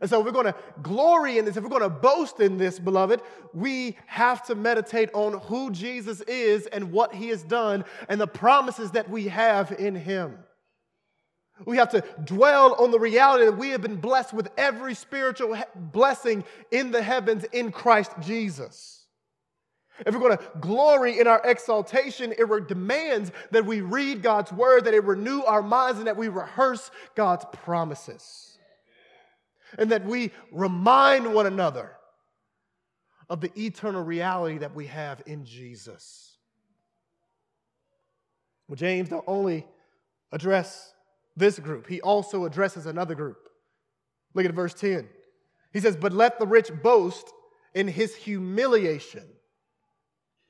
And 0.00 0.10
so, 0.10 0.20
if 0.20 0.26
we're 0.26 0.32
going 0.32 0.46
to 0.46 0.54
glory 0.82 1.38
in 1.38 1.44
this, 1.44 1.56
if 1.56 1.62
we're 1.62 1.70
going 1.70 1.82
to 1.82 1.88
boast 1.88 2.40
in 2.40 2.58
this, 2.58 2.78
beloved, 2.78 3.22
we 3.54 3.96
have 4.06 4.44
to 4.46 4.54
meditate 4.54 5.08
on 5.14 5.40
who 5.40 5.70
Jesus 5.70 6.20
is 6.22 6.66
and 6.66 6.92
what 6.92 7.14
he 7.14 7.28
has 7.28 7.42
done 7.42 7.84
and 8.08 8.20
the 8.20 8.26
promises 8.26 8.90
that 8.90 9.08
we 9.08 9.28
have 9.28 9.72
in 9.72 9.94
him. 9.94 10.38
We 11.64 11.78
have 11.78 11.88
to 11.90 12.04
dwell 12.24 12.74
on 12.74 12.90
the 12.90 13.00
reality 13.00 13.46
that 13.46 13.56
we 13.56 13.70
have 13.70 13.80
been 13.80 13.96
blessed 13.96 14.34
with 14.34 14.50
every 14.58 14.92
spiritual 14.92 15.56
blessing 15.74 16.44
in 16.70 16.90
the 16.90 17.00
heavens 17.00 17.44
in 17.44 17.72
Christ 17.72 18.12
Jesus. 18.20 19.06
If 20.04 20.12
we're 20.12 20.20
going 20.20 20.36
to 20.36 20.44
glory 20.60 21.18
in 21.18 21.26
our 21.26 21.40
exaltation, 21.42 22.34
it 22.36 22.68
demands 22.68 23.32
that 23.52 23.64
we 23.64 23.80
read 23.80 24.22
God's 24.22 24.52
word, 24.52 24.84
that 24.84 24.92
it 24.92 25.04
renew 25.04 25.40
our 25.44 25.62
minds, 25.62 25.96
and 25.96 26.06
that 26.06 26.18
we 26.18 26.28
rehearse 26.28 26.90
God's 27.14 27.46
promises 27.50 28.55
and 29.78 29.90
that 29.90 30.04
we 30.04 30.30
remind 30.52 31.32
one 31.32 31.46
another 31.46 31.92
of 33.28 33.40
the 33.40 33.50
eternal 33.60 34.02
reality 34.02 34.58
that 34.58 34.74
we 34.74 34.86
have 34.86 35.22
in 35.26 35.44
Jesus. 35.44 36.38
Well, 38.68 38.76
James 38.76 39.10
not 39.10 39.24
only 39.26 39.66
address 40.32 40.92
this 41.36 41.58
group, 41.58 41.86
he 41.86 42.00
also 42.00 42.44
addresses 42.44 42.86
another 42.86 43.14
group. 43.14 43.48
Look 44.34 44.46
at 44.46 44.52
verse 44.52 44.74
10. 44.74 45.08
He 45.72 45.80
says, 45.80 45.96
But 45.96 46.12
let 46.12 46.38
the 46.38 46.46
rich 46.46 46.70
boast 46.82 47.32
in 47.74 47.88
his 47.88 48.14
humiliation, 48.14 49.24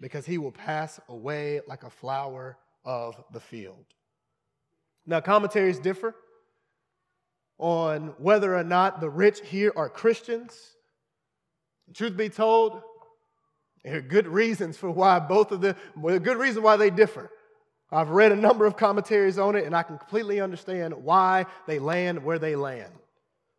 because 0.01 0.27
he 0.27 0.39
will 0.39 0.53
pass 0.53 1.01
away 1.09 1.61
like 1.67 1.83
a 1.83 1.91
flower 1.91 2.57
of 2.85 3.23
the 3.33 3.41
field. 3.41 3.85
Now, 5.07 5.21
commentaries 5.21 5.79
differ 5.79 6.15
on 7.59 8.15
whether 8.19 8.55
or 8.55 8.65
not 8.65 9.01
the 9.01 9.09
rich 9.09 9.41
here 9.41 9.73
are 9.77 9.89
Christians. 9.89 10.57
Truth 11.95 12.17
be 12.17 12.29
told, 12.29 12.83
there 13.85 13.99
are 13.99 14.03
good 14.03 14.27
reasons 14.27 14.77
for 14.77 14.91
why 14.91 15.19
both 15.19 15.53
of 15.53 15.61
them, 15.61 15.77
well, 15.97 16.19
good 16.19 16.37
reason 16.37 16.63
why 16.63 16.77
they 16.77 16.91
differ. 16.91 17.31
I've 17.93 18.11
read 18.11 18.33
a 18.33 18.37
number 18.37 18.67
of 18.67 18.77
commentaries 18.77 19.39
on 19.39 19.55
it, 19.55 19.65
and 19.65 19.75
I 19.75 19.85
can 19.85 19.97
completely 19.97 20.41
understand 20.41 20.93
why 20.93 21.47
they 21.67 21.79
land 21.79 22.25
where 22.25 22.39
they 22.39 22.57
land. 22.57 22.93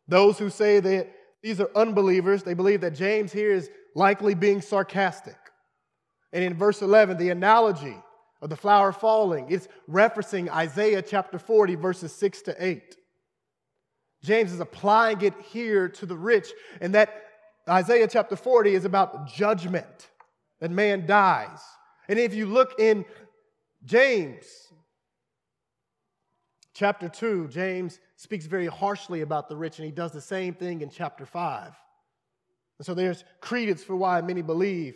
Those 0.08 0.38
who 0.38 0.50
say 0.50 0.80
that 0.82 1.14
these 1.42 1.62
are 1.62 1.70
unbelievers, 1.76 2.44
they 2.44 2.54
believe 2.54 2.82
that 2.82 2.96
James 2.96 3.32
here 3.32 3.52
is 3.52 3.70
likely 3.96 4.36
being 4.36 4.62
sarcastic. 4.62 5.38
And 6.34 6.44
in 6.44 6.56
verse 6.56 6.82
11, 6.82 7.18
the 7.18 7.30
analogy 7.30 7.96
of 8.42 8.50
the 8.50 8.56
flower 8.58 8.92
falling 8.92 9.50
is 9.50 9.70
referencing 9.90 10.50
Isaiah 10.50 11.02
chapter 11.02 11.40
40, 11.40 11.76
verses 11.76 12.14
6 12.14 12.42
to 12.44 12.56
8. 12.66 12.98
James 14.24 14.52
is 14.52 14.60
applying 14.60 15.22
it 15.22 15.34
here 15.42 15.88
to 15.90 16.06
the 16.06 16.16
rich, 16.16 16.50
and 16.82 16.94
that 16.96 17.24
Isaiah 17.70 18.08
chapter 18.08 18.36
40 18.36 18.74
is 18.74 18.86
about 18.86 19.28
judgment, 19.28 20.10
that 20.60 20.72
man 20.72 21.06
dies. 21.06 21.60
And 22.08 22.18
if 22.18 22.34
you 22.34 22.46
look 22.46 22.80
in 22.80 23.06
James 23.86 24.46
chapter 26.74 27.10
2, 27.10 27.50
James 27.50 28.00
speaks 28.16 28.46
very 28.46 28.68
harshly 28.68 29.22
about 29.22 29.50
the 29.50 29.56
rich, 29.56 29.80
and 29.80 29.86
he 29.86 29.92
does 29.92 30.12
the 30.12 30.22
same 30.22 30.54
thing 30.54 30.82
in 30.82 30.90
chapter 30.90 31.26
5. 31.26 31.74
And 32.80 32.86
so 32.86 32.94
there's 32.94 33.24
credence 33.42 33.84
for 33.84 33.96
why 33.96 34.22
many 34.22 34.42
believe 34.42 34.96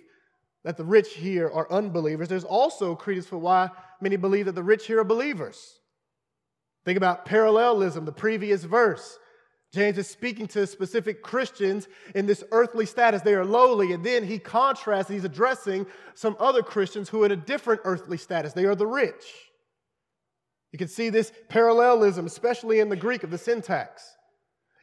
that 0.64 0.78
the 0.78 0.86
rich 0.86 1.14
here 1.16 1.50
are 1.50 1.72
unbelievers. 1.72 2.28
There's 2.28 2.44
also 2.44 2.96
credence 2.96 3.26
for 3.26 3.38
why 3.38 3.70
many 4.00 4.16
believe 4.16 4.46
that 4.46 4.56
the 4.56 4.64
rich 4.64 4.86
here 4.86 5.00
are 5.00 5.04
believers. 5.04 5.80
Think 6.86 6.98
about 6.98 7.26
parallelism, 7.26 8.06
the 8.06 8.12
previous 8.12 8.63
verse. 8.63 9.20
James 9.74 9.98
is 9.98 10.08
speaking 10.08 10.48
to 10.48 10.67
specific 10.67 11.22
Christians 11.22 11.88
in 12.13 12.26
this 12.26 12.44
earthly 12.52 12.86
status. 12.86 13.22
They 13.22 13.36
are 13.36 13.46
lowly. 13.46 13.94
And 13.94 14.04
then 14.04 14.26
he 14.26 14.38
contrasts, 14.38 15.10
he's 15.10 15.24
addressing 15.24 15.86
some 16.13 16.36
other 16.39 16.62
Christians 16.62 17.08
who 17.08 17.24
are 17.24 17.28
in 17.28 17.32
a 17.32 17.38
different 17.38 17.82
earthly 17.86 18.17
status. 18.17 18.52
They 18.52 18.65
are 18.65 18.76
the 18.76 18.88
rich. 18.88 19.24
You 20.74 20.80
can 20.80 20.89
see 20.89 21.10
this 21.10 21.32
parallelism, 21.48 22.26
especially 22.26 22.80
in 22.80 22.89
the 22.89 22.96
Greek 22.96 23.24
of 23.24 23.32
the 23.32 23.38
syntax. 23.38 24.15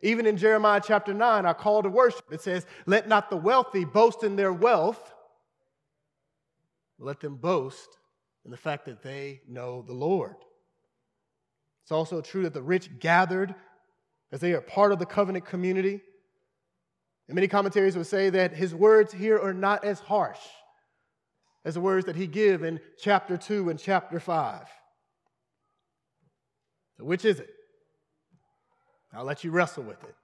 Even 0.01 0.27
in 0.27 0.37
Jeremiah 0.37 0.81
chapter 0.85 1.13
9, 1.13 1.45
our 1.45 1.55
call 1.55 1.83
to 1.83 1.89
worship, 1.89 2.25
it 2.31 2.41
says, 2.41 2.65
Let 2.87 3.09
not 3.09 3.31
the 3.31 3.37
wealthy 3.37 3.85
boast 3.85 4.23
in 4.23 4.37
their 4.37 4.53
wealth, 4.53 5.13
let 6.99 7.21
them 7.21 7.37
boast 7.37 7.99
in 8.45 8.51
the 8.51 8.57
fact 8.57 8.87
that 8.87 9.03
they 9.03 9.41
know 9.49 9.83
the 9.83 9.93
Lord. 9.93 10.37
It's 11.89 11.93
also 11.93 12.21
true 12.21 12.43
that 12.43 12.53
the 12.53 12.61
rich 12.61 12.99
gathered 12.99 13.55
as 14.31 14.41
they 14.41 14.53
are 14.53 14.61
part 14.61 14.93
of 14.93 14.99
the 14.99 15.07
covenant 15.07 15.47
community. 15.47 16.03
And 17.29 17.35
many 17.35 17.49
commentaries 17.49 17.97
would 17.97 18.07
say 18.07 18.29
that 18.29 18.53
his 18.53 18.75
words 18.75 19.11
here 19.11 19.39
are 19.39 19.55
not 19.55 19.87
as 19.87 19.99
harsh 19.99 20.39
as 21.65 21.73
the 21.73 21.81
words 21.81 22.05
that 22.05 22.15
he 22.15 22.27
give 22.27 22.63
in 22.63 22.79
chapter 22.99 23.39
2 23.39 23.71
and 23.71 23.79
chapter 23.79 24.21
5. 24.21 24.69
So 26.99 27.05
which 27.05 27.25
is 27.25 27.41
it? 27.41 27.49
I'll 29.15 29.25
let 29.25 29.43
you 29.43 29.51
wrestle 29.51 29.85
with 29.85 30.05
it. 30.05 30.15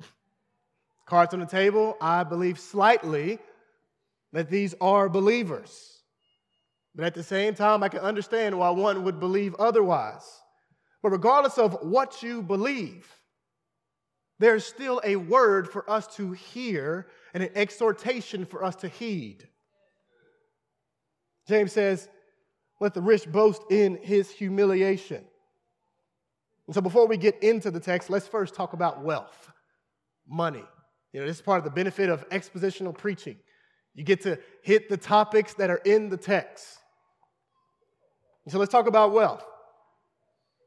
Cards 1.06 1.34
on 1.34 1.38
the 1.38 1.46
table, 1.46 1.96
I 2.00 2.24
believe 2.24 2.58
slightly 2.58 3.38
that 4.32 4.50
these 4.50 4.74
are 4.80 5.08
believers. 5.08 6.02
But 6.96 7.04
at 7.04 7.14
the 7.14 7.22
same 7.22 7.54
time, 7.54 7.84
I 7.84 7.90
can 7.90 8.00
understand 8.00 8.58
why 8.58 8.70
one 8.70 9.04
would 9.04 9.20
believe 9.20 9.54
otherwise. 9.60 10.41
But 11.02 11.10
regardless 11.10 11.58
of 11.58 11.76
what 11.82 12.22
you 12.22 12.42
believe, 12.42 13.08
there's 14.38 14.64
still 14.64 15.00
a 15.04 15.16
word 15.16 15.68
for 15.68 15.88
us 15.90 16.16
to 16.16 16.32
hear 16.32 17.06
and 17.34 17.42
an 17.42 17.50
exhortation 17.54 18.44
for 18.44 18.64
us 18.64 18.76
to 18.76 18.88
heed. 18.88 19.46
James 21.48 21.72
says, 21.72 22.08
Let 22.80 22.94
the 22.94 23.00
rich 23.00 23.30
boast 23.30 23.62
in 23.70 23.98
his 24.02 24.30
humiliation. 24.30 25.24
And 26.66 26.74
so, 26.74 26.80
before 26.80 27.06
we 27.06 27.16
get 27.16 27.42
into 27.42 27.70
the 27.70 27.80
text, 27.80 28.10
let's 28.10 28.28
first 28.28 28.54
talk 28.54 28.72
about 28.72 29.02
wealth, 29.02 29.50
money. 30.28 30.64
You 31.12 31.20
know, 31.20 31.26
this 31.26 31.36
is 31.36 31.42
part 31.42 31.58
of 31.58 31.64
the 31.64 31.70
benefit 31.70 32.08
of 32.08 32.28
expositional 32.30 32.96
preaching. 32.96 33.36
You 33.94 34.04
get 34.04 34.22
to 34.22 34.38
hit 34.62 34.88
the 34.88 34.96
topics 34.96 35.54
that 35.54 35.68
are 35.68 35.80
in 35.84 36.08
the 36.08 36.16
text. 36.16 36.78
And 38.44 38.52
so, 38.52 38.58
let's 38.58 38.72
talk 38.72 38.86
about 38.86 39.12
wealth. 39.12 39.44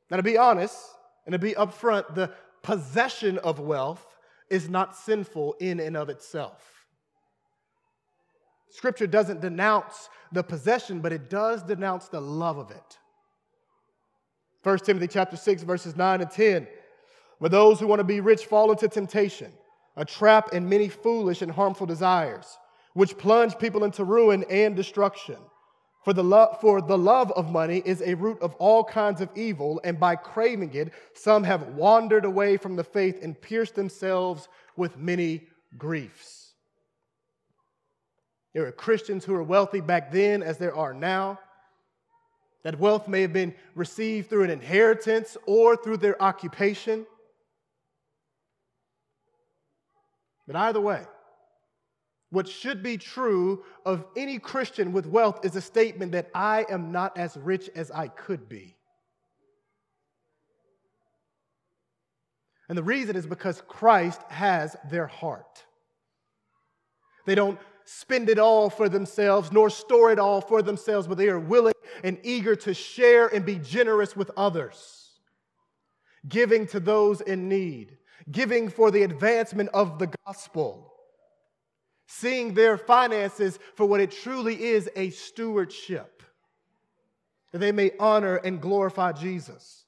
Now, 0.09 0.17
to 0.17 0.23
be 0.23 0.37
honest 0.37 0.77
and 1.25 1.33
to 1.33 1.39
be 1.39 1.53
upfront, 1.53 2.15
the 2.15 2.31
possession 2.61 3.37
of 3.39 3.59
wealth 3.59 4.05
is 4.49 4.69
not 4.69 4.95
sinful 4.95 5.55
in 5.59 5.79
and 5.79 5.97
of 5.97 6.09
itself. 6.09 6.61
Scripture 8.69 9.07
doesn't 9.07 9.41
denounce 9.41 10.09
the 10.31 10.43
possession, 10.43 10.99
but 10.99 11.13
it 11.13 11.29
does 11.29 11.63
denounce 11.63 12.07
the 12.07 12.19
love 12.19 12.57
of 12.57 12.71
it. 12.71 12.97
1 14.63 14.79
Timothy 14.79 15.07
chapter 15.07 15.37
6, 15.37 15.63
verses 15.63 15.95
9 15.95 16.21
and 16.21 16.31
10. 16.31 16.67
But 17.39 17.51
those 17.51 17.79
who 17.79 17.87
want 17.87 17.99
to 17.99 18.03
be 18.03 18.19
rich 18.19 18.45
fall 18.45 18.71
into 18.71 18.87
temptation, 18.87 19.51
a 19.95 20.05
trap 20.05 20.49
and 20.53 20.69
many 20.69 20.89
foolish 20.89 21.41
and 21.41 21.51
harmful 21.51 21.85
desires, 21.85 22.57
which 22.93 23.17
plunge 23.17 23.57
people 23.57 23.83
into 23.83 24.03
ruin 24.03 24.43
and 24.49 24.75
destruction. 24.75 25.37
For 26.05 26.13
the, 26.13 26.23
love, 26.23 26.61
for 26.61 26.83
the 26.83 26.99
love 26.99 27.31
of 27.31 27.51
money 27.51 27.81
is 27.83 28.03
a 28.03 28.13
root 28.13 28.39
of 28.39 28.53
all 28.59 28.83
kinds 28.83 29.21
of 29.21 29.29
evil, 29.33 29.81
and 29.83 29.99
by 29.99 30.15
craving 30.15 30.71
it, 30.75 30.93
some 31.15 31.43
have 31.43 31.69
wandered 31.69 32.25
away 32.25 32.57
from 32.57 32.75
the 32.75 32.83
faith 32.83 33.23
and 33.23 33.41
pierced 33.41 33.73
themselves 33.73 34.47
with 34.77 34.99
many 34.99 35.47
griefs. 35.79 36.53
There 38.53 38.67
are 38.67 38.71
Christians 38.71 39.25
who 39.25 39.33
were 39.33 39.41
wealthy 39.41 39.81
back 39.81 40.11
then 40.11 40.43
as 40.43 40.59
there 40.59 40.75
are 40.75 40.93
now. 40.93 41.39
That 42.61 42.79
wealth 42.79 43.07
may 43.07 43.21
have 43.23 43.33
been 43.33 43.55
received 43.73 44.29
through 44.29 44.43
an 44.43 44.51
inheritance 44.51 45.37
or 45.47 45.75
through 45.75 45.97
their 45.97 46.21
occupation. 46.21 47.07
But 50.45 50.55
either 50.55 50.81
way, 50.81 51.01
what 52.35 52.49
should 52.49 52.83
be 52.83 52.97
true 52.97 53.63
of 53.85 54.05
any 54.17 54.39
Christian 54.39 54.91
with 54.91 55.05
wealth 55.05 55.45
is 55.45 55.55
a 55.55 55.61
statement 55.61 56.11
that 56.11 56.29
I 56.35 56.65
am 56.69 56.91
not 56.91 57.17
as 57.17 57.37
rich 57.37 57.69
as 57.73 57.89
I 57.91 58.09
could 58.09 58.49
be. 58.49 58.75
And 62.67 62.77
the 62.77 62.83
reason 62.83 63.15
is 63.15 63.25
because 63.25 63.63
Christ 63.69 64.21
has 64.27 64.75
their 64.91 65.07
heart. 65.07 65.63
They 67.25 67.35
don't 67.35 67.57
spend 67.85 68.27
it 68.27 68.37
all 68.37 68.69
for 68.69 68.89
themselves, 68.89 69.53
nor 69.53 69.69
store 69.69 70.11
it 70.11 70.19
all 70.19 70.41
for 70.41 70.61
themselves, 70.61 71.07
but 71.07 71.17
they 71.17 71.29
are 71.29 71.39
willing 71.39 71.73
and 72.03 72.17
eager 72.23 72.55
to 72.57 72.73
share 72.73 73.27
and 73.27 73.45
be 73.45 73.59
generous 73.59 74.13
with 74.13 74.29
others, 74.35 75.11
giving 76.27 76.67
to 76.67 76.81
those 76.81 77.21
in 77.21 77.47
need, 77.47 77.97
giving 78.29 78.67
for 78.67 78.91
the 78.91 79.03
advancement 79.03 79.69
of 79.73 79.99
the 79.99 80.13
gospel, 80.25 80.91
seeing 82.07 82.53
their 82.53 82.77
finances 82.77 83.59
for 83.75 83.85
what 83.85 83.99
it 83.99 84.11
truly 84.11 84.63
is 84.63 84.89
a 84.95 85.09
stewardship, 85.09 86.23
that 87.51 87.59
they 87.59 87.71
may 87.71 87.91
honor 87.99 88.35
and 88.37 88.61
glorify 88.61 89.11
Jesus. 89.11 89.85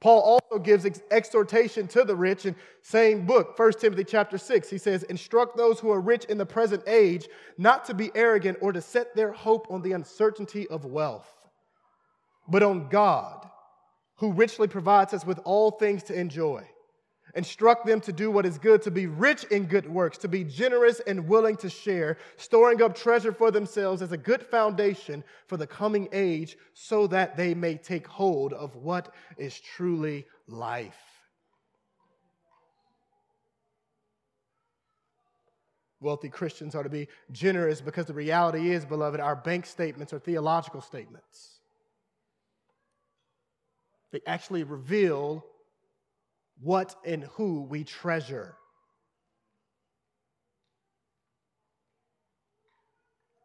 Paul 0.00 0.20
also 0.20 0.58
gives 0.58 0.84
ex- 0.84 1.02
exhortation 1.10 1.88
to 1.88 2.04
the 2.04 2.14
rich 2.14 2.44
in 2.44 2.54
same 2.82 3.24
book, 3.24 3.56
1 3.56 3.72
Timothy 3.80 4.04
chapter 4.04 4.36
6. 4.36 4.68
He 4.68 4.78
says, 4.78 5.02
"Instruct 5.04 5.56
those 5.56 5.80
who 5.80 5.90
are 5.90 6.00
rich 6.00 6.26
in 6.26 6.36
the 6.36 6.46
present 6.46 6.82
age 6.86 7.28
not 7.56 7.86
to 7.86 7.94
be 7.94 8.12
arrogant 8.14 8.58
or 8.60 8.72
to 8.72 8.82
set 8.82 9.14
their 9.16 9.32
hope 9.32 9.66
on 9.70 9.82
the 9.82 9.92
uncertainty 9.92 10.68
of 10.68 10.84
wealth, 10.84 11.32
but 12.46 12.62
on 12.62 12.88
God, 12.88 13.50
who 14.16 14.32
richly 14.32 14.68
provides 14.68 15.14
us 15.14 15.24
with 15.24 15.40
all 15.44 15.70
things 15.70 16.02
to 16.04 16.14
enjoy." 16.18 16.68
Instruct 17.36 17.84
them 17.84 18.00
to 18.00 18.14
do 18.14 18.30
what 18.30 18.46
is 18.46 18.56
good, 18.56 18.80
to 18.80 18.90
be 18.90 19.06
rich 19.06 19.44
in 19.44 19.66
good 19.66 19.86
works, 19.86 20.16
to 20.18 20.28
be 20.28 20.42
generous 20.42 21.00
and 21.00 21.28
willing 21.28 21.54
to 21.58 21.68
share, 21.68 22.16
storing 22.38 22.80
up 22.80 22.96
treasure 22.96 23.30
for 23.30 23.50
themselves 23.50 24.00
as 24.00 24.10
a 24.10 24.16
good 24.16 24.42
foundation 24.42 25.22
for 25.46 25.58
the 25.58 25.66
coming 25.66 26.08
age, 26.12 26.56
so 26.72 27.06
that 27.06 27.36
they 27.36 27.52
may 27.52 27.76
take 27.76 28.06
hold 28.06 28.54
of 28.54 28.74
what 28.76 29.14
is 29.36 29.60
truly 29.60 30.24
life. 30.48 30.96
Wealthy 36.00 36.30
Christians 36.30 36.74
are 36.74 36.82
to 36.82 36.88
be 36.88 37.08
generous 37.32 37.82
because 37.82 38.06
the 38.06 38.14
reality 38.14 38.70
is, 38.70 38.86
beloved, 38.86 39.20
our 39.20 39.36
bank 39.36 39.66
statements 39.66 40.14
are 40.14 40.18
theological 40.18 40.80
statements. 40.80 41.60
They 44.10 44.20
actually 44.26 44.62
reveal 44.62 45.44
what 46.60 46.94
and 47.04 47.24
who 47.34 47.62
we 47.62 47.84
treasure. 47.84 48.56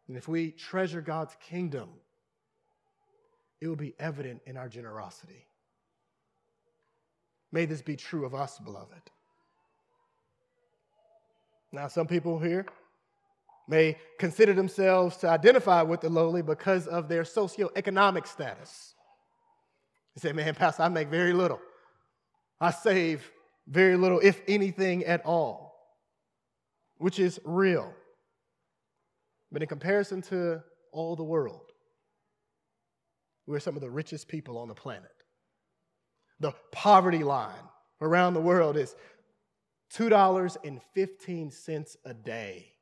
And 0.07 0.17
if 0.17 0.27
we 0.27 0.51
treasure 0.51 1.01
God's 1.01 1.35
kingdom, 1.47 1.89
it 3.61 3.67
will 3.67 3.75
be 3.75 3.93
evident 3.99 4.41
in 4.45 4.57
our 4.57 4.67
generosity. 4.67 5.45
May 7.51 7.65
this 7.65 7.81
be 7.81 7.95
true 7.95 8.25
of 8.25 8.33
us, 8.33 8.57
beloved. 8.59 9.01
Now, 11.71 11.87
some 11.87 12.07
people 12.07 12.39
here 12.39 12.65
may 13.67 13.97
consider 14.19 14.53
themselves 14.53 15.15
to 15.17 15.29
identify 15.29 15.81
with 15.81 16.01
the 16.01 16.09
lowly 16.09 16.41
because 16.41 16.87
of 16.87 17.07
their 17.07 17.23
socioeconomic 17.23 18.27
status. 18.27 18.95
They 20.15 20.29
say, 20.29 20.33
man, 20.33 20.55
Pastor, 20.55 20.83
I 20.83 20.89
make 20.89 21.07
very 21.07 21.31
little. 21.31 21.61
I 22.61 22.69
save 22.69 23.29
very 23.67 23.97
little, 23.97 24.19
if 24.19 24.39
anything 24.47 25.03
at 25.03 25.25
all, 25.25 25.73
which 26.97 27.17
is 27.17 27.39
real. 27.43 27.91
But 29.51 29.63
in 29.63 29.67
comparison 29.67 30.21
to 30.23 30.61
all 30.91 31.15
the 31.15 31.23
world, 31.23 31.71
we're 33.47 33.59
some 33.59 33.75
of 33.75 33.81
the 33.81 33.89
richest 33.89 34.27
people 34.27 34.59
on 34.59 34.67
the 34.67 34.75
planet. 34.75 35.11
The 36.39 36.53
poverty 36.71 37.23
line 37.23 37.67
around 37.99 38.35
the 38.35 38.41
world 38.41 38.77
is 38.77 38.95
$2.15 39.95 41.95
a 42.05 42.13
day. 42.13 42.73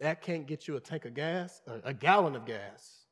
That 0.00 0.22
can't 0.22 0.46
get 0.46 0.66
you 0.66 0.76
a 0.76 0.80
tank 0.80 1.04
of 1.04 1.12
gas, 1.12 1.60
a 1.84 1.92
gallon 1.92 2.36
of 2.36 2.46
gas, 2.46 3.04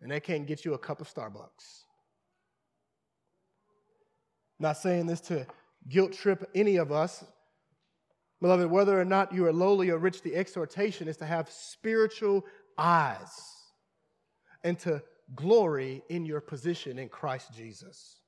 and 0.00 0.10
that 0.10 0.24
can't 0.24 0.46
get 0.46 0.64
you 0.64 0.74
a 0.74 0.78
cup 0.78 1.00
of 1.00 1.12
Starbucks. 1.12 1.84
Not 4.62 4.78
saying 4.78 5.06
this 5.06 5.20
to 5.22 5.44
guilt 5.88 6.12
trip 6.12 6.48
any 6.54 6.76
of 6.76 6.92
us. 6.92 7.24
Beloved, 8.40 8.70
whether 8.70 8.98
or 8.98 9.04
not 9.04 9.32
you 9.32 9.44
are 9.46 9.52
lowly 9.52 9.90
or 9.90 9.98
rich, 9.98 10.22
the 10.22 10.36
exhortation 10.36 11.08
is 11.08 11.16
to 11.16 11.26
have 11.26 11.50
spiritual 11.50 12.44
eyes 12.78 13.50
and 14.62 14.78
to 14.78 15.02
glory 15.34 16.02
in 16.08 16.24
your 16.24 16.40
position 16.40 16.98
in 17.00 17.08
Christ 17.08 17.52
Jesus. 17.52 18.20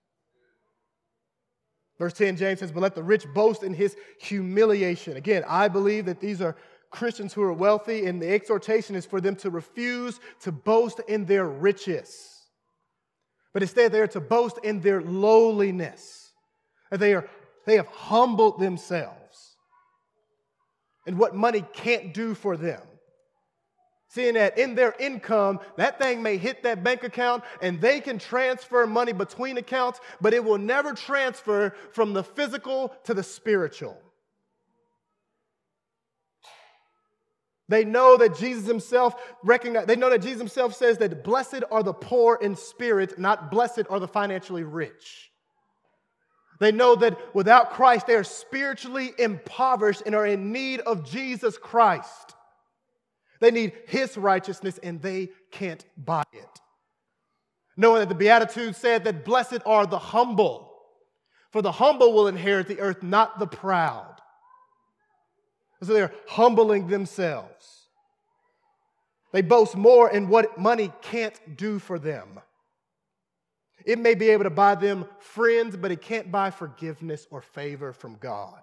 Verse 1.98 2.12
10, 2.14 2.36
James 2.36 2.58
says, 2.58 2.72
But 2.72 2.82
let 2.82 2.96
the 2.96 3.02
rich 3.02 3.26
boast 3.32 3.62
in 3.62 3.72
his 3.72 3.96
humiliation. 4.20 5.16
Again, 5.16 5.44
I 5.46 5.68
believe 5.68 6.06
that 6.06 6.20
these 6.20 6.42
are 6.42 6.56
Christians 6.90 7.32
who 7.32 7.42
are 7.42 7.52
wealthy, 7.52 8.06
and 8.06 8.20
the 8.20 8.32
exhortation 8.32 8.96
is 8.96 9.06
for 9.06 9.20
them 9.20 9.36
to 9.36 9.50
refuse 9.50 10.18
to 10.40 10.50
boast 10.50 11.00
in 11.06 11.26
their 11.26 11.46
riches, 11.46 12.42
but 13.52 13.62
instead 13.62 13.92
they 13.92 14.00
are 14.00 14.08
to 14.08 14.20
boast 14.20 14.58
in 14.64 14.80
their 14.80 15.00
lowliness. 15.00 16.23
They, 16.90 17.14
are, 17.14 17.28
they 17.66 17.76
have 17.76 17.88
humbled 17.88 18.60
themselves 18.60 19.56
and 21.06 21.18
what 21.18 21.34
money 21.34 21.64
can't 21.72 22.14
do 22.14 22.34
for 22.34 22.56
them. 22.56 22.80
Seeing 24.08 24.34
that 24.34 24.58
in 24.58 24.76
their 24.76 24.94
income, 25.00 25.58
that 25.76 25.98
thing 26.00 26.22
may 26.22 26.36
hit 26.36 26.62
that 26.62 26.84
bank 26.84 27.02
account 27.02 27.42
and 27.60 27.80
they 27.80 28.00
can 28.00 28.18
transfer 28.18 28.86
money 28.86 29.12
between 29.12 29.58
accounts, 29.58 29.98
but 30.20 30.32
it 30.32 30.44
will 30.44 30.58
never 30.58 30.92
transfer 30.92 31.74
from 31.92 32.12
the 32.12 32.22
physical 32.22 32.94
to 33.04 33.14
the 33.14 33.24
spiritual. 33.24 33.98
They 37.68 37.84
know 37.84 38.16
that 38.18 38.36
Jesus 38.36 38.68
himself 38.68 39.14
recognize, 39.42 39.86
they 39.86 39.96
know 39.96 40.10
that 40.10 40.22
Jesus 40.22 40.38
himself 40.38 40.74
says 40.74 40.98
that 40.98 41.24
blessed 41.24 41.64
are 41.70 41.82
the 41.82 41.94
poor 41.94 42.38
in 42.40 42.54
spirit, 42.54 43.18
not 43.18 43.50
blessed 43.50 43.84
are 43.90 43.98
the 43.98 44.06
financially 44.06 44.62
rich. 44.62 45.32
They 46.60 46.72
know 46.72 46.94
that 46.96 47.18
without 47.34 47.72
Christ, 47.72 48.06
they 48.06 48.14
are 48.14 48.24
spiritually 48.24 49.12
impoverished 49.18 50.02
and 50.06 50.14
are 50.14 50.26
in 50.26 50.52
need 50.52 50.80
of 50.80 51.08
Jesus 51.08 51.58
Christ. 51.58 52.34
They 53.40 53.50
need 53.50 53.72
His 53.86 54.16
righteousness 54.16 54.78
and 54.78 55.02
they 55.02 55.30
can't 55.50 55.84
buy 55.96 56.24
it. 56.32 56.60
Knowing 57.76 58.00
that 58.00 58.08
the 58.08 58.14
Beatitudes 58.14 58.78
said 58.78 59.04
that 59.04 59.24
blessed 59.24 59.58
are 59.66 59.86
the 59.86 59.98
humble, 59.98 60.72
for 61.50 61.60
the 61.60 61.72
humble 61.72 62.12
will 62.12 62.28
inherit 62.28 62.68
the 62.68 62.80
earth, 62.80 63.02
not 63.02 63.38
the 63.38 63.46
proud. 63.46 64.14
So 65.82 65.92
they're 65.92 66.14
humbling 66.28 66.88
themselves. 66.88 67.88
They 69.32 69.42
boast 69.42 69.76
more 69.76 70.10
in 70.10 70.28
what 70.28 70.56
money 70.56 70.92
can't 71.02 71.56
do 71.56 71.78
for 71.78 71.98
them. 71.98 72.40
It 73.84 73.98
may 73.98 74.14
be 74.14 74.30
able 74.30 74.44
to 74.44 74.50
buy 74.50 74.74
them 74.74 75.06
friends, 75.18 75.76
but 75.76 75.90
it 75.90 76.00
can't 76.00 76.32
buy 76.32 76.50
forgiveness 76.50 77.26
or 77.30 77.42
favor 77.42 77.92
from 77.92 78.16
God. 78.16 78.60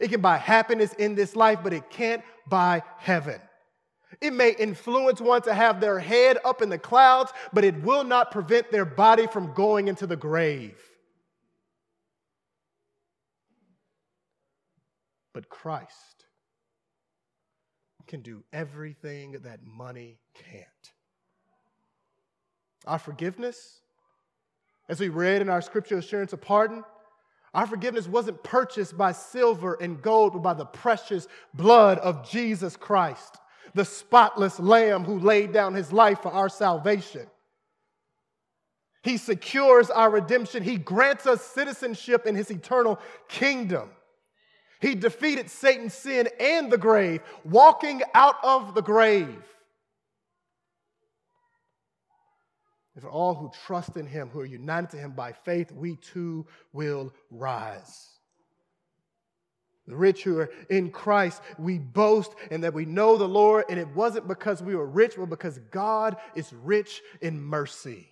It 0.00 0.08
can 0.08 0.22
buy 0.22 0.38
happiness 0.38 0.94
in 0.94 1.14
this 1.14 1.36
life, 1.36 1.58
but 1.62 1.72
it 1.72 1.90
can't 1.90 2.22
buy 2.48 2.82
heaven. 2.96 3.40
It 4.20 4.32
may 4.32 4.54
influence 4.54 5.20
one 5.20 5.42
to 5.42 5.54
have 5.54 5.80
their 5.80 5.98
head 5.98 6.38
up 6.44 6.62
in 6.62 6.68
the 6.68 6.78
clouds, 6.78 7.32
but 7.52 7.64
it 7.64 7.82
will 7.82 8.04
not 8.04 8.30
prevent 8.30 8.70
their 8.70 8.84
body 8.84 9.26
from 9.26 9.52
going 9.52 9.88
into 9.88 10.06
the 10.06 10.16
grave. 10.16 10.78
But 15.34 15.48
Christ 15.48 16.26
can 18.06 18.20
do 18.20 18.44
everything 18.52 19.32
that 19.42 19.60
money 19.64 20.18
can't. 20.34 20.66
Our 22.86 22.98
forgiveness, 22.98 23.81
as 24.88 25.00
we 25.00 25.08
read 25.08 25.42
in 25.42 25.48
our 25.48 25.62
scripture 25.62 25.98
assurance 25.98 26.32
of 26.32 26.40
pardon, 26.40 26.84
our 27.54 27.66
forgiveness 27.66 28.08
wasn't 28.08 28.42
purchased 28.42 28.96
by 28.96 29.12
silver 29.12 29.76
and 29.80 30.00
gold, 30.00 30.32
but 30.32 30.42
by 30.42 30.54
the 30.54 30.64
precious 30.64 31.28
blood 31.54 31.98
of 31.98 32.28
Jesus 32.28 32.76
Christ, 32.76 33.38
the 33.74 33.84
spotless 33.84 34.58
Lamb 34.58 35.04
who 35.04 35.18
laid 35.18 35.52
down 35.52 35.74
his 35.74 35.92
life 35.92 36.20
for 36.20 36.32
our 36.32 36.48
salvation. 36.48 37.26
He 39.02 39.16
secures 39.16 39.90
our 39.90 40.10
redemption. 40.10 40.62
He 40.62 40.76
grants 40.76 41.26
us 41.26 41.42
citizenship 41.42 42.26
in 42.26 42.34
his 42.34 42.50
eternal 42.50 43.00
kingdom. 43.28 43.90
He 44.80 44.94
defeated 44.94 45.50
Satan's 45.50 45.94
sin 45.94 46.28
and 46.40 46.70
the 46.70 46.78
grave, 46.78 47.20
walking 47.44 48.02
out 48.14 48.36
of 48.42 48.74
the 48.74 48.82
grave. 48.82 49.42
And 52.94 53.02
for 53.02 53.10
all 53.10 53.34
who 53.34 53.50
trust 53.66 53.96
in 53.96 54.06
him, 54.06 54.28
who 54.28 54.40
are 54.40 54.46
united 54.46 54.90
to 54.90 54.98
him 54.98 55.12
by 55.12 55.32
faith, 55.32 55.72
we 55.72 55.96
too 55.96 56.46
will 56.72 57.12
rise. 57.30 58.08
The 59.86 59.96
rich 59.96 60.22
who 60.22 60.38
are 60.38 60.50
in 60.70 60.90
Christ, 60.90 61.42
we 61.58 61.78
boast 61.78 62.34
and 62.50 62.62
that 62.64 62.74
we 62.74 62.84
know 62.84 63.16
the 63.16 63.26
Lord, 63.26 63.64
and 63.68 63.80
it 63.80 63.88
wasn't 63.88 64.28
because 64.28 64.62
we 64.62 64.76
were 64.76 64.86
rich, 64.86 65.14
but 65.16 65.28
because 65.28 65.58
God 65.70 66.16
is 66.34 66.52
rich 66.52 67.02
in 67.20 67.42
mercy. 67.42 68.08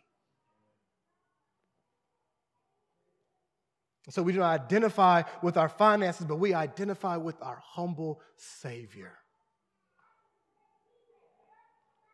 So 4.09 4.23
we 4.23 4.33
don't 4.33 4.43
identify 4.43 5.23
with 5.43 5.57
our 5.57 5.69
finances, 5.69 6.27
but 6.27 6.37
we 6.37 6.55
identify 6.55 7.17
with 7.17 7.41
our 7.41 7.63
humble 7.65 8.21
Savior. 8.37 9.13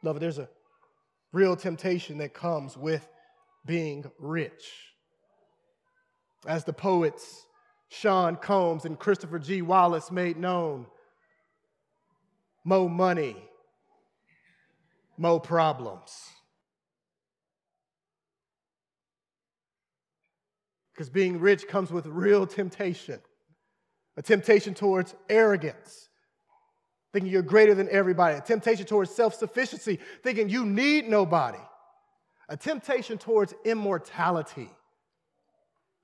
Love, 0.02 0.20
there's 0.20 0.38
a 0.38 0.48
real 1.36 1.54
temptation 1.54 2.16
that 2.16 2.32
comes 2.32 2.78
with 2.78 3.06
being 3.66 4.10
rich. 4.18 4.94
As 6.46 6.64
the 6.64 6.72
poets 6.72 7.44
Sean 7.88 8.36
Combs 8.36 8.86
and 8.86 8.98
Christopher 8.98 9.38
G. 9.38 9.60
Wallace 9.60 10.10
made 10.10 10.38
known, 10.38 10.86
mo 12.64 12.88
money, 12.88 13.36
mo 15.18 15.38
problems. 15.38 16.10
Because 20.92 21.10
being 21.10 21.38
rich 21.38 21.68
comes 21.68 21.90
with 21.90 22.06
real 22.06 22.46
temptation 22.46 23.20
a 24.16 24.22
temptation 24.22 24.72
towards 24.72 25.14
arrogance, 25.28 26.05
thinking 27.16 27.32
you're 27.32 27.40
greater 27.40 27.74
than 27.74 27.88
everybody, 27.90 28.36
a 28.36 28.42
temptation 28.42 28.84
towards 28.84 29.10
self 29.10 29.34
sufficiency, 29.34 29.98
thinking 30.22 30.50
you 30.50 30.66
need 30.66 31.08
nobody, 31.08 31.56
a 32.50 32.58
temptation 32.58 33.16
towards 33.16 33.54
immortality, 33.64 34.68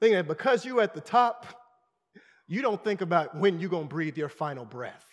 thinking 0.01 0.17
that 0.17 0.27
because 0.27 0.65
you're 0.65 0.81
at 0.81 0.95
the 0.95 1.03
top, 1.03 1.45
you 2.49 2.63
don't 2.63 2.83
think 2.83 3.03
about 3.03 3.37
when 3.37 3.61
you're 3.61 3.69
going 3.69 3.89
to 3.89 3.95
breathe 3.95 4.17
your 4.17 4.31
final 4.31 4.65
breath. 4.65 5.05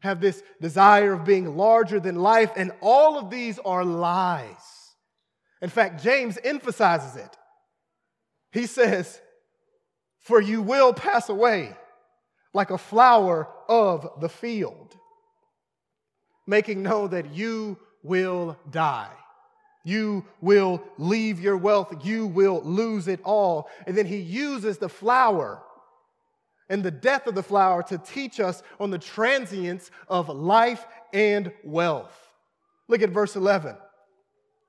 Have 0.00 0.20
this 0.20 0.42
desire 0.60 1.12
of 1.12 1.24
being 1.24 1.56
larger 1.56 2.00
than 2.00 2.16
life, 2.16 2.50
and 2.56 2.72
all 2.80 3.16
of 3.16 3.30
these 3.30 3.60
are 3.60 3.84
lies. 3.84 4.96
In 5.62 5.70
fact, 5.70 6.02
James 6.02 6.36
emphasizes 6.42 7.14
it. 7.14 7.36
He 8.50 8.66
says, 8.66 9.20
For 10.18 10.40
you 10.40 10.62
will 10.62 10.92
pass 10.92 11.28
away 11.28 11.76
like 12.54 12.70
a 12.70 12.78
flower 12.78 13.48
of 13.68 14.08
the 14.20 14.28
field, 14.28 14.96
making 16.46 16.82
known 16.82 17.10
that 17.10 17.34
you 17.34 17.76
will 18.02 18.56
die. 18.70 19.12
You 19.84 20.24
will 20.40 20.82
leave 20.96 21.40
your 21.40 21.58
wealth. 21.58 22.06
You 22.06 22.26
will 22.26 22.62
lose 22.62 23.06
it 23.06 23.20
all. 23.22 23.68
And 23.86 23.96
then 23.96 24.06
he 24.06 24.16
uses 24.16 24.78
the 24.78 24.88
flower 24.88 25.60
and 26.70 26.82
the 26.82 26.90
death 26.90 27.26
of 27.26 27.34
the 27.34 27.42
flower 27.42 27.82
to 27.84 27.98
teach 27.98 28.40
us 28.40 28.62
on 28.80 28.90
the 28.90 28.98
transience 28.98 29.90
of 30.08 30.30
life 30.30 30.86
and 31.12 31.52
wealth. 31.62 32.16
Look 32.88 33.02
at 33.02 33.10
verse 33.10 33.36
11. 33.36 33.76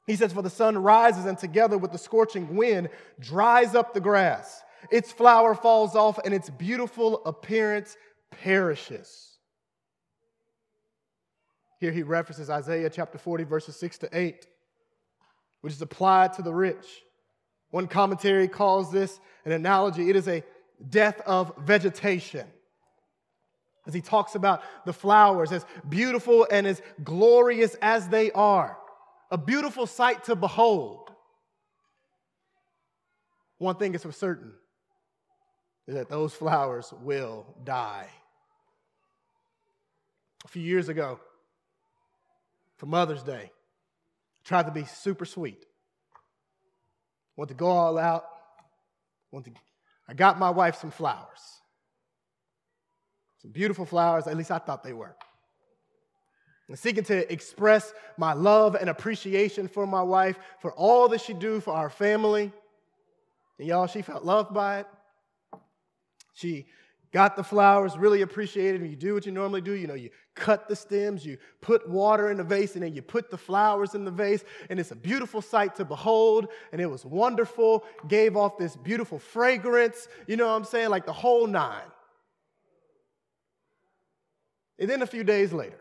He 0.06 0.16
says, 0.16 0.34
For 0.34 0.42
the 0.42 0.50
sun 0.50 0.78
rises 0.78 1.26
and 1.26 1.38
together 1.38 1.78
with 1.78 1.92
the 1.92 1.98
scorching 1.98 2.56
wind 2.56 2.90
dries 3.20 3.74
up 3.74 3.94
the 3.94 4.02
grass. 4.02 4.62
Its 4.92 5.12
flower 5.12 5.56
falls 5.56 5.96
off 5.96 6.20
and 6.24 6.34
its 6.34 6.50
beautiful 6.50 7.26
appearance 7.26 7.98
perishes. 8.32 9.38
Here 11.80 11.92
he 11.92 12.04
references 12.04 12.50
Isaiah 12.50 12.90
chapter 12.90 13.18
40, 13.18 13.44
verses 13.44 13.76
6 13.78 14.00
to 14.00 14.10
8, 14.12 14.48
which 15.62 15.74
is 15.74 15.82
applied 15.82 16.34
to 16.34 16.42
the 16.42 16.54
rich. 16.54 16.86
One 17.70 17.88
commentary 17.88 18.48
calls 18.48 18.92
this 18.92 19.20
an 19.44 19.52
analogy, 19.52 20.10
it 20.10 20.16
is 20.16 20.28
a 20.28 20.44
death 20.90 21.22
of 21.26 21.54
vegetation. 21.58 22.48
As 23.86 23.94
he 23.94 24.02
talks 24.02 24.34
about 24.34 24.64
the 24.86 24.94
flowers, 24.94 25.52
as 25.52 25.66
beautiful 25.88 26.48
and 26.50 26.66
as 26.66 26.82
glorious 27.04 27.76
as 27.82 28.08
they 28.08 28.32
are 28.32 28.78
a 29.32 29.38
beautiful 29.38 29.86
sight 29.88 30.24
to 30.26 30.36
behold. 30.36 31.12
One 33.58 33.76
thing 33.76 33.96
is 33.96 34.04
for 34.04 34.12
certain 34.12 34.54
is 35.88 35.96
that 35.96 36.10
those 36.10 36.34
flowers 36.34 36.94
will 37.02 37.46
die. 37.64 38.10
A 40.44 40.48
few 40.48 40.62
years 40.62 40.90
ago, 40.90 41.20
for 42.78 42.86
Mother's 42.86 43.24
Day, 43.24 43.52
I 43.52 44.48
tried 44.48 44.66
to 44.66 44.72
be 44.72 44.86
super 44.86 45.26
sweet. 45.26 45.66
Want 47.36 47.50
to 47.50 47.56
go 47.56 47.68
all 47.68 47.98
out. 47.98 48.26
Want 49.32 49.46
to, 49.46 49.52
I 50.08 50.14
got 50.14 50.40
my 50.40 50.50
wife 50.50 50.76
some 50.76 50.92
flowers. 50.92 51.40
Some 53.42 53.52
beautiful 53.52 53.86
flowers, 53.86 54.28
at 54.28 54.38
least 54.38 54.52
I 54.52 54.60
thought 54.60 54.84
they 54.84 54.94
were 54.94 55.16
and 56.68 56.78
seeking 56.78 57.04
to 57.04 57.32
express 57.32 57.94
my 58.18 58.34
love 58.34 58.76
and 58.76 58.90
appreciation 58.90 59.68
for 59.68 59.86
my 59.86 60.02
wife, 60.02 60.38
for 60.60 60.74
all 60.74 61.08
that 61.10 61.22
she 61.22 61.34
do 61.34 61.60
for 61.60 61.74
our 61.74 61.90
family. 61.90 62.52
And 63.60 63.68
y'all, 63.68 63.88
she 63.88 64.02
felt 64.02 64.24
loved 64.24 64.54
by 64.54 64.80
it. 64.80 64.88
She 66.36 66.68
got 67.12 67.38
the 67.38 67.44
flowers, 67.44 67.98
really 67.98 68.22
appreciated 68.22 68.84
it. 68.84 68.90
You 68.90 68.96
do 68.98 69.14
what 69.14 69.26
you 69.26 69.32
normally 69.32 69.62
do. 69.62 69.72
You 69.72 69.88
know, 69.88 69.94
you 69.94 70.10
cut 70.36 70.68
the 70.68 70.76
stems, 70.76 71.26
you 71.26 71.38
put 71.62 71.90
water 71.90 72.30
in 72.30 72.36
the 72.36 72.44
vase, 72.44 72.76
and 72.76 72.84
then 72.84 72.94
you 72.94 73.02
put 73.02 73.32
the 73.32 73.38
flowers 73.38 73.96
in 73.96 74.04
the 74.04 74.12
vase. 74.12 74.44
And 74.70 74.80
it's 74.80 74.92
a 74.92 74.96
beautiful 74.96 75.42
sight 75.42 75.76
to 75.78 75.86
behold. 75.86 76.50
And 76.74 76.82
it 76.82 76.92
was 76.92 77.06
wonderful. 77.06 77.86
Gave 78.08 78.36
off 78.36 78.58
this 78.58 78.76
beautiful 78.76 79.18
fragrance. 79.18 80.10
You 80.28 80.36
know 80.36 80.48
what 80.48 80.56
I'm 80.56 80.66
saying? 80.66 80.90
Like 80.90 81.06
the 81.06 81.14
whole 81.14 81.48
nine. 81.48 81.90
And 84.78 84.90
then 84.90 85.02
a 85.02 85.08
few 85.08 85.24
days 85.24 85.54
later, 85.54 85.80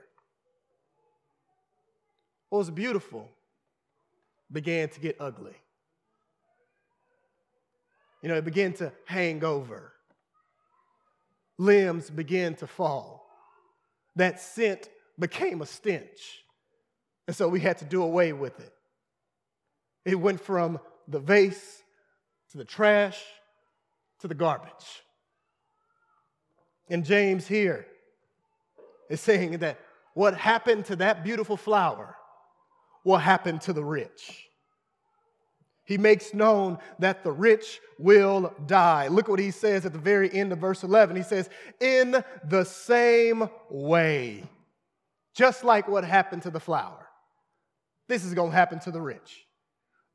what 2.48 2.58
was 2.58 2.70
beautiful 2.70 3.28
began 4.52 4.88
to 4.88 5.00
get 5.00 5.16
ugly. 5.18 5.56
You 8.22 8.28
know, 8.28 8.36
it 8.36 8.44
began 8.44 8.72
to 8.74 8.92
hang 9.04 9.42
over. 9.42 9.93
Limbs 11.58 12.10
began 12.10 12.54
to 12.56 12.66
fall. 12.66 13.26
That 14.16 14.40
scent 14.40 14.88
became 15.18 15.62
a 15.62 15.66
stench. 15.66 16.44
And 17.26 17.34
so 17.34 17.48
we 17.48 17.60
had 17.60 17.78
to 17.78 17.84
do 17.84 18.02
away 18.02 18.32
with 18.32 18.58
it. 18.60 18.72
It 20.04 20.16
went 20.16 20.40
from 20.40 20.78
the 21.08 21.20
vase 21.20 21.82
to 22.50 22.58
the 22.58 22.64
trash 22.64 23.20
to 24.20 24.28
the 24.28 24.34
garbage. 24.34 25.02
And 26.88 27.04
James 27.04 27.46
here 27.46 27.86
is 29.08 29.20
saying 29.20 29.58
that 29.58 29.80
what 30.14 30.34
happened 30.34 30.84
to 30.86 30.96
that 30.96 31.24
beautiful 31.24 31.56
flower 31.56 32.16
will 33.04 33.18
happen 33.18 33.58
to 33.60 33.72
the 33.72 33.84
rich. 33.84 34.48
He 35.84 35.98
makes 35.98 36.32
known 36.32 36.78
that 36.98 37.24
the 37.24 37.32
rich 37.32 37.80
will 37.98 38.54
die. 38.66 39.08
Look 39.08 39.28
what 39.28 39.38
he 39.38 39.50
says 39.50 39.84
at 39.84 39.92
the 39.92 39.98
very 39.98 40.32
end 40.32 40.52
of 40.52 40.58
verse 40.58 40.82
11. 40.82 41.14
He 41.14 41.22
says, 41.22 41.50
In 41.80 42.24
the 42.48 42.64
same 42.64 43.48
way, 43.68 44.44
just 45.34 45.62
like 45.62 45.86
what 45.86 46.04
happened 46.04 46.42
to 46.42 46.50
the 46.50 46.60
flower, 46.60 47.06
this 48.08 48.24
is 48.24 48.34
going 48.34 48.50
to 48.50 48.56
happen 48.56 48.78
to 48.80 48.90
the 48.90 49.00
rich. 49.00 49.46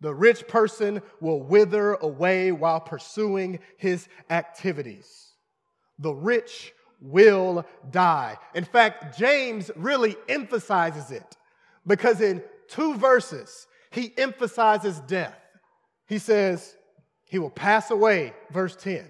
The 0.02 0.14
rich 0.14 0.48
person 0.48 1.02
will 1.20 1.44
wither 1.44 1.94
away 1.96 2.52
while 2.52 2.80
pursuing 2.80 3.60
his 3.78 4.08
activities. 4.30 5.34
The 6.00 6.14
rich 6.14 6.74
will 7.02 7.66
die. 7.92 8.38
In 8.56 8.64
fact, 8.64 9.18
James 9.18 9.70
really 9.76 10.16
emphasizes 10.28 11.12
it 11.12 11.38
because 11.86 12.22
in 12.22 12.42
two 12.68 12.96
verses, 12.96 13.68
he 13.92 14.14
emphasizes 14.18 15.00
death. 15.02 15.36
He 16.10 16.18
says, 16.18 16.76
He 17.26 17.40
will 17.40 17.52
pass 17.52 17.92
away, 17.92 18.34
verse 18.52 18.76
10. 18.76 19.06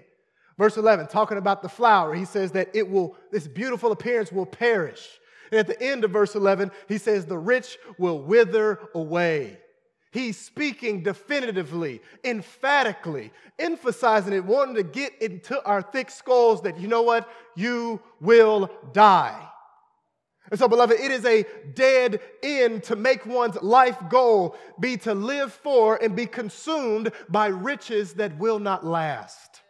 Verse 0.60 0.76
11, 0.76 1.06
talking 1.06 1.38
about 1.38 1.62
the 1.62 1.70
flower, 1.70 2.14
he 2.14 2.26
says 2.26 2.52
that 2.52 2.68
it 2.74 2.86
will, 2.86 3.16
this 3.32 3.48
beautiful 3.48 3.92
appearance 3.92 4.30
will 4.30 4.44
perish. 4.44 5.08
And 5.50 5.58
at 5.58 5.66
the 5.66 5.82
end 5.82 6.04
of 6.04 6.10
verse 6.10 6.34
11, 6.34 6.70
he 6.86 6.98
says, 6.98 7.24
the 7.24 7.38
rich 7.38 7.78
will 7.96 8.20
wither 8.20 8.78
away. 8.94 9.58
He's 10.12 10.36
speaking 10.36 11.02
definitively, 11.02 12.02
emphatically, 12.24 13.32
emphasizing 13.58 14.34
it, 14.34 14.44
wanting 14.44 14.74
to 14.74 14.82
get 14.82 15.22
into 15.22 15.64
our 15.64 15.80
thick 15.80 16.10
skulls 16.10 16.60
that, 16.62 16.78
you 16.78 16.88
know 16.88 17.02
what, 17.02 17.26
you 17.56 17.98
will 18.20 18.70
die. 18.92 19.48
And 20.50 20.58
so, 20.58 20.66
beloved, 20.66 20.98
it 20.98 21.12
is 21.12 21.24
a 21.24 21.44
dead 21.74 22.20
end 22.42 22.82
to 22.84 22.96
make 22.96 23.24
one's 23.24 23.60
life 23.62 23.98
goal 24.08 24.56
be 24.80 24.96
to 24.98 25.14
live 25.14 25.52
for 25.52 26.02
and 26.02 26.16
be 26.16 26.26
consumed 26.26 27.12
by 27.28 27.46
riches 27.46 28.14
that 28.14 28.36
will 28.36 28.58
not 28.58 28.84
last. 28.84 29.60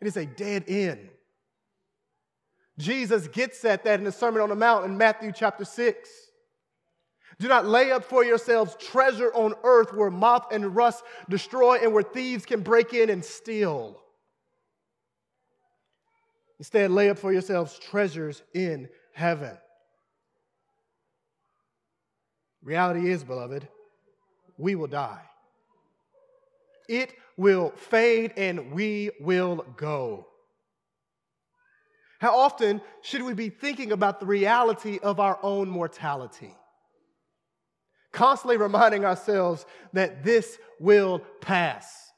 It 0.00 0.06
is 0.06 0.16
a 0.16 0.26
dead 0.26 0.64
end. 0.68 1.08
Jesus 2.78 3.28
gets 3.28 3.64
at 3.64 3.84
that 3.84 3.98
in 3.98 4.04
the 4.04 4.12
Sermon 4.12 4.40
on 4.40 4.48
the 4.48 4.56
Mount 4.56 4.84
in 4.84 4.96
Matthew 4.96 5.32
chapter 5.34 5.64
6. 5.64 6.08
Do 7.38 7.48
not 7.48 7.66
lay 7.66 7.90
up 7.90 8.04
for 8.04 8.24
yourselves 8.24 8.76
treasure 8.78 9.32
on 9.34 9.54
earth 9.64 9.92
where 9.92 10.10
moth 10.10 10.46
and 10.52 10.76
rust 10.76 11.02
destroy 11.28 11.78
and 11.78 11.92
where 11.92 12.02
thieves 12.02 12.46
can 12.46 12.60
break 12.60 12.94
in 12.94 13.10
and 13.10 13.24
steal. 13.24 14.00
Instead, 16.62 16.92
lay 16.92 17.10
up 17.10 17.18
for 17.18 17.32
yourselves 17.32 17.76
treasures 17.76 18.40
in 18.54 18.88
heaven. 19.14 19.58
Reality 22.62 23.10
is, 23.10 23.24
beloved, 23.24 23.66
we 24.56 24.76
will 24.76 24.86
die. 24.86 25.22
It 26.88 27.14
will 27.36 27.70
fade 27.70 28.34
and 28.36 28.70
we 28.70 29.10
will 29.18 29.66
go. 29.76 30.28
How 32.20 32.38
often 32.38 32.80
should 33.00 33.22
we 33.22 33.34
be 33.34 33.48
thinking 33.48 33.90
about 33.90 34.20
the 34.20 34.26
reality 34.26 35.00
of 35.02 35.18
our 35.18 35.40
own 35.42 35.68
mortality? 35.68 36.54
Constantly 38.12 38.56
reminding 38.56 39.04
ourselves 39.04 39.66
that 39.94 40.22
this 40.22 40.58
will 40.78 41.22
pass. 41.40 42.12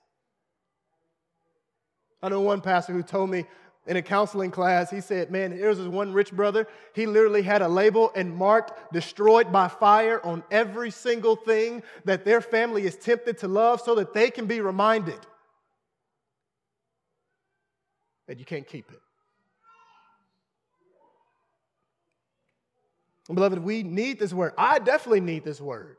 I 2.23 2.29
know 2.29 2.43
one 2.43 2.61
pastor 2.61 2.93
who 2.93 3.03
told 3.03 3.31
me 3.31 3.47
in 3.87 3.97
a 3.97 4.03
counseling 4.03 4.51
class, 4.51 4.91
he 4.91 5.01
said, 5.01 5.31
Man, 5.31 5.53
here's 5.53 5.79
this 5.79 5.87
one 5.87 6.13
rich 6.13 6.33
brother. 6.33 6.67
He 6.95 7.07
literally 7.07 7.43
had 7.43 7.61
a 7.61 7.69
label 7.69 8.11
and 8.15 8.35
marked 8.35 8.93
destroyed 8.93 9.53
by 9.53 9.69
fire 9.69 10.25
on 10.25 10.43
every 10.51 10.91
single 10.91 11.37
thing 11.37 11.83
that 12.05 12.25
their 12.25 12.41
family 12.41 12.85
is 12.85 12.97
tempted 12.97 13.39
to 13.39 13.49
love 13.49 13.81
so 13.81 13.95
that 13.97 14.15
they 14.15 14.31
can 14.31 14.47
be 14.47 14.61
reminded 14.61 15.19
that 18.27 18.39
you 18.39 18.45
can't 18.45 18.67
keep 18.67 18.91
it. 18.91 19.01
Beloved, 23.33 23.59
we 23.59 23.83
need 23.83 24.19
this 24.19 24.33
word. 24.33 24.53
I 24.59 24.79
definitely 24.79 25.21
need 25.21 25.45
this 25.45 25.61
word 25.61 25.97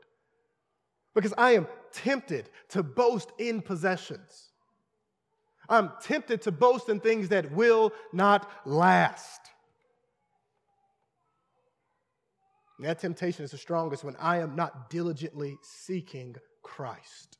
because 1.14 1.34
I 1.36 1.52
am 1.52 1.66
tempted 1.92 2.50
to 2.70 2.82
boast 2.82 3.32
in 3.38 3.62
possessions. 3.62 4.52
I'm 5.68 5.90
tempted 6.02 6.42
to 6.42 6.52
boast 6.52 6.88
in 6.88 7.00
things 7.00 7.28
that 7.28 7.52
will 7.52 7.92
not 8.12 8.50
last. 8.64 9.40
And 12.78 12.86
that 12.86 12.98
temptation 12.98 13.44
is 13.44 13.52
the 13.52 13.58
strongest 13.58 14.04
when 14.04 14.16
I 14.16 14.38
am 14.38 14.54
not 14.54 14.90
diligently 14.90 15.56
seeking 15.62 16.36
Christ. 16.62 17.38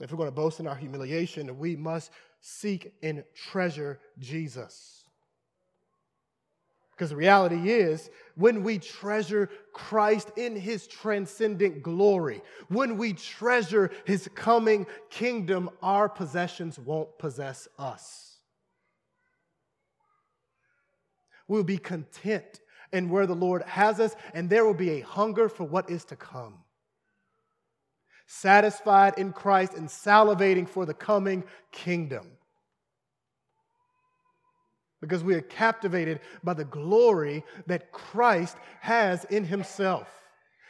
If 0.00 0.10
we're 0.10 0.18
going 0.18 0.28
to 0.28 0.32
boast 0.32 0.60
in 0.60 0.66
our 0.66 0.74
humiliation, 0.74 1.58
we 1.58 1.76
must 1.76 2.10
seek 2.40 2.92
and 3.02 3.24
treasure 3.34 4.00
Jesus. 4.18 5.03
Because 6.94 7.10
the 7.10 7.16
reality 7.16 7.70
is, 7.70 8.08
when 8.36 8.62
we 8.62 8.78
treasure 8.78 9.50
Christ 9.72 10.30
in 10.36 10.54
his 10.54 10.86
transcendent 10.86 11.82
glory, 11.82 12.40
when 12.68 12.96
we 12.96 13.14
treasure 13.14 13.90
his 14.04 14.28
coming 14.36 14.86
kingdom, 15.10 15.70
our 15.82 16.08
possessions 16.08 16.78
won't 16.78 17.18
possess 17.18 17.66
us. 17.80 18.36
We'll 21.48 21.64
be 21.64 21.78
content 21.78 22.60
in 22.92 23.10
where 23.10 23.26
the 23.26 23.34
Lord 23.34 23.62
has 23.62 23.98
us, 23.98 24.14
and 24.32 24.48
there 24.48 24.64
will 24.64 24.72
be 24.72 24.90
a 24.90 25.00
hunger 25.00 25.48
for 25.48 25.64
what 25.64 25.90
is 25.90 26.04
to 26.06 26.16
come. 26.16 26.60
Satisfied 28.26 29.14
in 29.18 29.32
Christ 29.32 29.74
and 29.74 29.88
salivating 29.88 30.68
for 30.68 30.86
the 30.86 30.94
coming 30.94 31.42
kingdom 31.72 32.28
because 35.06 35.22
we 35.22 35.34
are 35.34 35.42
captivated 35.42 36.20
by 36.42 36.54
the 36.54 36.64
glory 36.64 37.44
that 37.66 37.92
Christ 37.92 38.56
has 38.80 39.24
in 39.24 39.44
himself. 39.44 40.08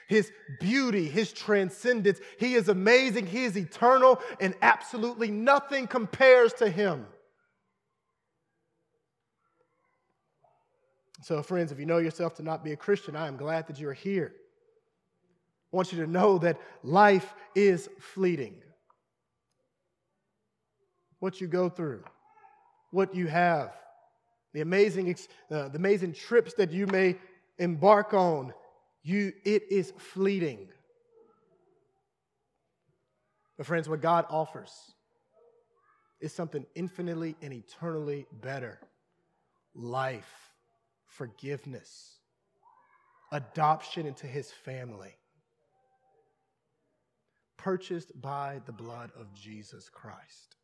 His 0.08 0.30
beauty, 0.60 1.08
his 1.08 1.32
transcendence. 1.32 2.18
He 2.38 2.54
is 2.54 2.68
amazing, 2.68 3.26
he 3.26 3.44
is 3.44 3.56
eternal, 3.56 4.20
and 4.40 4.54
absolutely 4.60 5.30
nothing 5.30 5.86
compares 5.86 6.52
to 6.54 6.68
him. 6.68 7.06
So, 11.22 11.42
friends, 11.42 11.72
if 11.72 11.78
you 11.78 11.86
know 11.86 11.98
yourself 11.98 12.34
to 12.34 12.42
not 12.42 12.64
be 12.64 12.72
a 12.72 12.76
Christian, 12.76 13.16
I 13.16 13.28
am 13.28 13.36
glad 13.36 13.68
that 13.68 13.78
you're 13.78 13.94
here. 13.94 14.34
I 15.72 15.76
want 15.76 15.92
you 15.92 16.04
to 16.04 16.10
know 16.10 16.38
that 16.38 16.60
life 16.82 17.32
is 17.54 17.88
fleeting. 17.98 18.56
What 21.20 21.40
you 21.40 21.46
go 21.46 21.68
through, 21.70 22.04
what 22.90 23.14
you 23.14 23.28
have, 23.28 23.72
the 24.54 24.60
amazing, 24.60 25.14
uh, 25.50 25.68
the 25.68 25.76
amazing 25.76 26.14
trips 26.14 26.54
that 26.54 26.72
you 26.72 26.86
may 26.86 27.16
embark 27.58 28.14
on, 28.14 28.54
you, 29.02 29.32
it 29.44 29.64
is 29.70 29.92
fleeting. 29.98 30.68
But, 33.58 33.66
friends, 33.66 33.88
what 33.88 34.00
God 34.00 34.24
offers 34.30 34.72
is 36.20 36.32
something 36.32 36.64
infinitely 36.74 37.36
and 37.42 37.52
eternally 37.52 38.26
better 38.40 38.78
life, 39.74 40.52
forgiveness, 41.04 42.18
adoption 43.32 44.06
into 44.06 44.28
his 44.28 44.52
family, 44.52 45.16
purchased 47.56 48.12
by 48.20 48.60
the 48.66 48.72
blood 48.72 49.10
of 49.18 49.34
Jesus 49.34 49.88
Christ. 49.88 50.54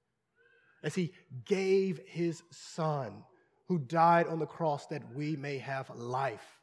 As 0.84 0.94
he 0.94 1.12
gave 1.44 2.00
his 2.06 2.44
son 2.50 3.24
who 3.70 3.78
died 3.78 4.26
on 4.26 4.40
the 4.40 4.46
cross 4.46 4.86
that 4.86 5.14
we 5.14 5.36
may 5.36 5.56
have 5.56 5.88
life. 5.94 6.58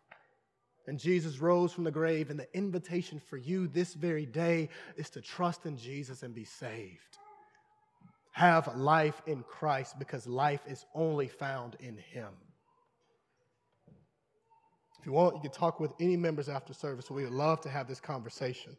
And 0.88 1.00
Jesus 1.00 1.40
rose 1.40 1.72
from 1.72 1.86
the 1.86 1.92
grave, 1.92 2.30
and 2.30 2.38
the 2.38 2.54
invitation 2.54 3.18
for 3.18 3.38
you 3.38 3.70
this 3.70 3.94
very 3.94 4.26
day 4.26 4.68
is 4.98 5.10
to 5.12 5.22
trust 5.22 5.66
in 5.66 5.78
Jesus 5.78 6.22
and 6.24 6.36
be 6.36 6.44
saved. 6.44 7.18
Have 8.34 8.76
life 8.76 9.22
in 9.26 9.42
Christ 9.44 9.98
because 9.98 10.28
life 10.28 10.60
is 10.68 10.86
only 10.94 11.30
found 11.30 11.78
in 11.80 11.96
Him. 11.96 12.34
If 15.00 15.06
you 15.06 15.14
want, 15.14 15.36
you 15.36 15.42
can 15.44 15.52
talk 15.52 15.80
with 15.80 15.94
any 16.02 16.18
members 16.18 16.50
after 16.50 16.74
service. 16.74 17.10
We 17.10 17.24
would 17.24 17.32
love 17.32 17.62
to 17.62 17.70
have 17.70 17.88
this 17.88 18.02
conversation. 18.02 18.76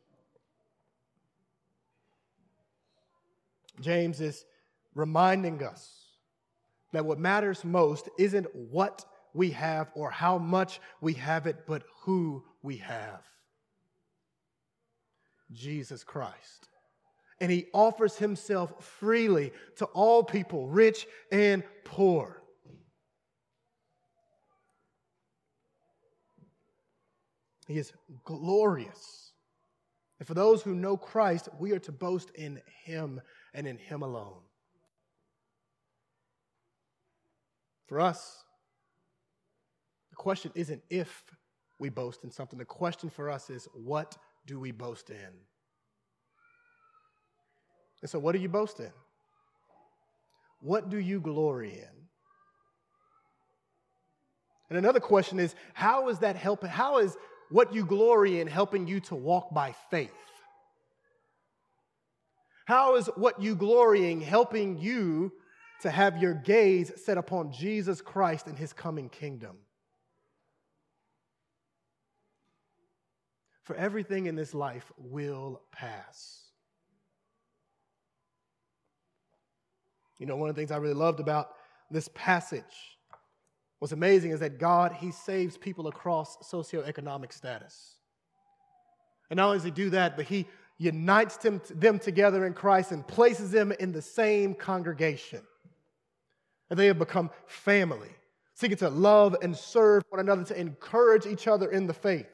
James 3.81 4.21
is 4.21 4.45
reminding 4.95 5.63
us 5.63 5.98
that 6.93 7.05
what 7.05 7.19
matters 7.19 7.65
most 7.65 8.09
isn't 8.19 8.47
what 8.55 9.05
we 9.35 9.51
have 9.51 9.91
or 9.95 10.11
how 10.11 10.39
much 10.39 10.81
we 11.01 11.15
have 11.15 11.47
it, 11.47 11.67
but 11.67 11.83
who 12.03 12.45
we 12.63 12.79
have 12.79 13.23
Jesus 15.53 16.05
Christ. 16.05 16.69
And 17.41 17.53
he 17.53 17.67
offers 17.73 18.17
himself 18.17 18.85
freely 18.85 19.53
to 19.77 19.85
all 19.87 20.25
people, 20.25 20.67
rich 20.69 21.07
and 21.31 21.63
poor. 21.85 22.43
He 27.69 27.79
is 27.79 27.93
glorious. 28.25 29.33
And 30.19 30.27
for 30.27 30.35
those 30.35 30.63
who 30.63 30.75
know 30.75 30.97
Christ, 30.97 31.49
we 31.61 31.73
are 31.73 31.79
to 31.81 31.93
boast 31.93 32.31
in 32.31 32.61
him 32.85 33.21
and 33.55 33.67
in 33.67 33.79
him 33.79 34.03
alone. 34.03 34.41
For 37.89 38.01
us, 38.01 38.45
the 40.11 40.17
question 40.17 40.53
isn't 40.55 40.83
if 40.91 41.25
we 41.79 41.89
boast 41.89 42.23
in 42.23 42.31
something. 42.31 42.59
The 42.59 42.65
question 42.65 43.09
for 43.09 43.31
us 43.31 43.49
is 43.51 43.67
what 43.73 44.17
do 44.47 44.61
we 44.61 44.73
boast 44.73 45.11
in? 45.11 45.17
And 48.03 48.11
so, 48.11 48.19
what 48.19 48.33
do 48.33 48.39
you 48.39 48.49
boast 48.49 48.79
in? 48.79 48.93
What 50.61 50.91
do 50.91 50.99
you 50.99 51.21
glory 51.21 51.73
in? 51.73 51.99
And 54.69 54.79
another 54.79 55.01
question 55.01 55.41
is 55.41 55.55
how 55.73 56.11
is 56.11 56.19
that 56.19 56.37
helping? 56.37 56.69
How 56.69 56.99
is 56.99 57.17
what 57.51 57.73
you 57.73 57.87
glory 57.87 58.41
in 58.41 58.47
helping 58.47 58.87
you 58.87 59.01
to 59.01 59.15
walk 59.15 59.55
by 59.55 59.75
faith? 59.91 60.13
How 62.67 62.97
is 62.97 63.07
what 63.17 63.41
you 63.41 63.55
glorying 63.55 64.21
helping 64.21 64.79
you 64.79 65.33
to 65.83 65.91
have 65.91 66.17
your 66.19 66.35
gaze 66.35 66.93
set 67.03 67.19
upon 67.19 67.53
Jesus 67.53 68.01
Christ 68.01 68.47
and 68.47 68.59
his 68.59 68.73
coming 68.73 69.09
kingdom? 69.09 69.57
For 73.63 73.77
everything 73.77 74.27
in 74.27 74.35
this 74.35 74.55
life 74.55 74.91
will 74.97 75.61
pass. 75.73 76.49
You 80.19 80.27
know, 80.27 80.37
one 80.37 80.49
of 80.49 80.57
the 80.57 80.61
things 80.61 80.71
I 80.71 80.79
really 80.79 80.95
loved 80.95 81.21
about 81.21 81.51
this 81.91 82.09
passage 82.15 82.99
what's 83.79 83.93
amazing 83.93 84.33
is 84.33 84.41
that 84.41 84.59
God, 84.59 84.93
He 84.93 85.13
saves 85.13 85.57
people 85.57 85.87
across 85.87 86.37
socioeconomic 86.39 87.33
status. 87.33 87.95
And 89.31 89.37
not 89.37 89.47
only 89.47 89.59
does 89.59 89.65
He 89.65 89.71
do 89.71 89.91
that, 89.91 90.17
but 90.17 90.27
He 90.27 90.47
unites 90.79 91.37
them, 91.37 91.61
them 91.75 91.99
together 91.99 92.47
in 92.47 92.55
Christ 92.55 92.93
and 92.93 93.07
places 93.07 93.51
them 93.51 93.73
in 93.73 93.93
the 93.93 94.03
same 94.03 94.55
congregation. 94.55 95.43
And 96.71 96.79
they 96.79 96.87
have 96.87 96.99
become 96.99 97.31
family, 97.47 98.11
seeking 98.55 98.77
to 98.79 98.91
love 98.91 99.37
and 99.43 99.57
serve 99.57 100.03
one 100.11 100.21
another, 100.21 100.45
to 100.45 100.61
encourage 100.61 101.27
each 101.27 101.47
other 101.49 101.71
in 101.71 101.87
the 101.87 101.95
faith. 101.95 102.27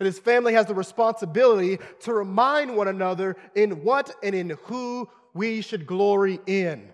And 0.00 0.06
his 0.06 0.18
family 0.18 0.54
has 0.54 0.66
the 0.66 0.74
responsibility 0.74 1.78
to 2.00 2.12
remind 2.12 2.76
one 2.76 2.88
another 2.88 3.36
in 3.54 3.84
what 3.84 4.10
and 4.22 4.34
in 4.34 4.50
who 4.64 5.08
we 5.34 5.60
should 5.60 5.86
glory 5.86 6.40
in 6.46 6.90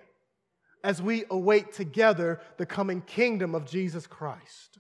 as 0.85 1.01
we 1.01 1.25
await 1.31 1.73
together 1.73 2.41
the 2.57 2.67
coming 2.67 3.01
kingdom 3.03 3.55
of 3.55 3.67
Jesus 3.67 4.07
Christ. 4.07 4.79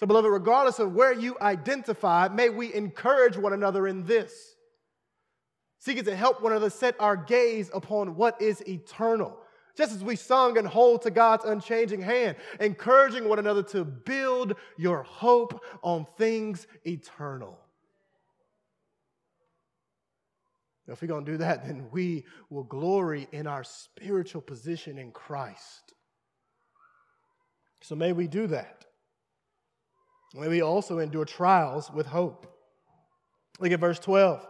So, 0.00 0.06
beloved, 0.06 0.30
regardless 0.30 0.80
of 0.80 0.92
where 0.92 1.12
you 1.12 1.36
identify, 1.40 2.28
may 2.28 2.50
we 2.50 2.74
encourage 2.74 3.36
one 3.36 3.52
another 3.52 3.86
in 3.86 4.04
this, 4.04 4.53
seeking 5.84 6.04
to 6.04 6.16
help 6.16 6.40
one 6.40 6.52
another 6.52 6.70
set 6.70 6.96
our 6.98 7.14
gaze 7.14 7.70
upon 7.74 8.16
what 8.16 8.40
is 8.40 8.66
eternal. 8.66 9.36
Just 9.76 9.92
as 9.92 10.02
we 10.02 10.16
sung 10.16 10.56
and 10.56 10.66
hold 10.66 11.02
to 11.02 11.10
God's 11.10 11.44
unchanging 11.44 12.00
hand, 12.00 12.36
encouraging 12.58 13.28
one 13.28 13.38
another 13.38 13.62
to 13.64 13.84
build 13.84 14.54
your 14.78 15.02
hope 15.02 15.62
on 15.82 16.06
things 16.16 16.66
eternal. 16.86 17.58
If 20.88 21.02
we're 21.02 21.08
going 21.08 21.26
to 21.26 21.32
do 21.32 21.38
that, 21.38 21.66
then 21.66 21.88
we 21.90 22.24
will 22.48 22.64
glory 22.64 23.28
in 23.32 23.46
our 23.46 23.64
spiritual 23.64 24.40
position 24.40 24.96
in 24.96 25.10
Christ. 25.10 25.92
So 27.82 27.94
may 27.94 28.12
we 28.14 28.26
do 28.26 28.46
that. 28.46 28.86
May 30.34 30.48
we 30.48 30.62
also 30.62 30.98
endure 30.98 31.26
trials 31.26 31.90
with 31.90 32.06
hope. 32.06 32.46
Look 33.60 33.70
at 33.70 33.80
verse 33.80 33.98
12. 33.98 34.46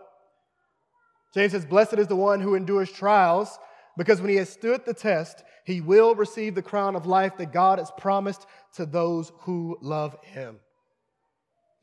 James 1.34 1.52
says, 1.52 1.66
Blessed 1.66 1.94
is 1.94 2.06
the 2.06 2.16
one 2.16 2.40
who 2.40 2.54
endures 2.54 2.90
trials, 2.90 3.58
because 3.96 4.20
when 4.20 4.30
he 4.30 4.36
has 4.36 4.48
stood 4.48 4.84
the 4.86 4.94
test, 4.94 5.42
he 5.64 5.80
will 5.80 6.14
receive 6.14 6.54
the 6.54 6.62
crown 6.62 6.94
of 6.94 7.06
life 7.06 7.36
that 7.38 7.52
God 7.52 7.78
has 7.78 7.90
promised 7.98 8.46
to 8.76 8.86
those 8.86 9.32
who 9.40 9.76
love 9.82 10.16
him. 10.22 10.60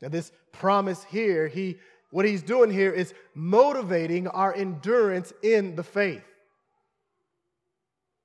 Now, 0.00 0.08
this 0.08 0.32
promise 0.52 1.04
here, 1.04 1.48
he 1.48 1.76
what 2.10 2.26
he's 2.26 2.42
doing 2.42 2.70
here 2.70 2.92
is 2.92 3.14
motivating 3.34 4.28
our 4.28 4.54
endurance 4.54 5.32
in 5.42 5.76
the 5.76 5.82
faith. 5.82 6.22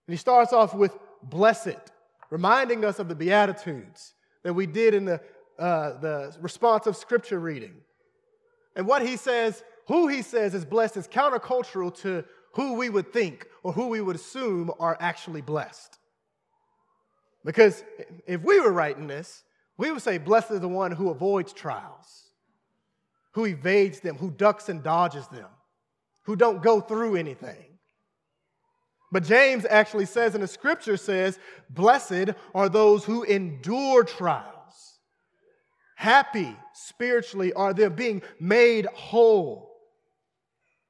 And 0.07 0.13
he 0.13 0.17
starts 0.17 0.51
off 0.51 0.73
with 0.73 0.91
blessed, 1.23 1.77
reminding 2.29 2.83
us 2.83 2.99
of 2.99 3.07
the 3.07 3.15
Beatitudes 3.15 4.13
that 4.43 4.53
we 4.53 4.65
did 4.65 4.93
in 4.93 5.05
the, 5.05 5.21
uh, 5.57 5.99
the 5.99 6.35
responsive 6.41 6.97
scripture 6.97 7.39
reading. 7.39 7.75
And 8.75 8.85
what 8.85 9.07
he 9.07 9.15
says, 9.15 9.63
who 9.87 10.07
he 10.07 10.21
says 10.21 10.53
is 10.53 10.65
blessed, 10.65 10.97
is 10.97 11.07
countercultural 11.07 11.95
to 12.01 12.23
who 12.53 12.73
we 12.73 12.89
would 12.89 13.11
think 13.11 13.47
or 13.63 13.73
who 13.73 13.87
we 13.87 14.01
would 14.01 14.15
assume 14.15 14.71
are 14.79 14.97
actually 14.99 15.41
blessed. 15.41 15.97
Because 17.45 17.83
if 18.25 18.41
we 18.43 18.59
were 18.59 18.71
writing 18.71 19.07
this, 19.07 19.43
we 19.77 19.91
would 19.91 20.01
say, 20.01 20.17
Blessed 20.17 20.51
is 20.51 20.59
the 20.59 20.67
one 20.67 20.91
who 20.91 21.09
avoids 21.09 21.53
trials 21.53 22.27
who 23.37 23.45
evades 23.45 23.99
them, 23.99 24.17
who 24.17 24.31
ducks 24.31 24.67
and 24.67 24.81
dodges 24.81 25.27
them, 25.27 25.45
who 26.23 26.35
don't 26.35 26.63
go 26.63 26.81
through 26.81 27.15
anything. 27.15 27.77
But 29.11 29.25
James 29.25 29.63
actually 29.69 30.07
says 30.07 30.33
in 30.33 30.41
the 30.41 30.47
scripture 30.47 30.97
says, 30.97 31.37
"Blessed 31.69 32.31
are 32.55 32.67
those 32.67 33.05
who 33.05 33.21
endure 33.21 34.03
trials. 34.03 34.97
Happy 35.97 36.57
spiritually 36.73 37.53
are 37.53 37.75
they 37.75 37.87
being 37.89 38.23
made 38.39 38.87
whole. 38.87 39.76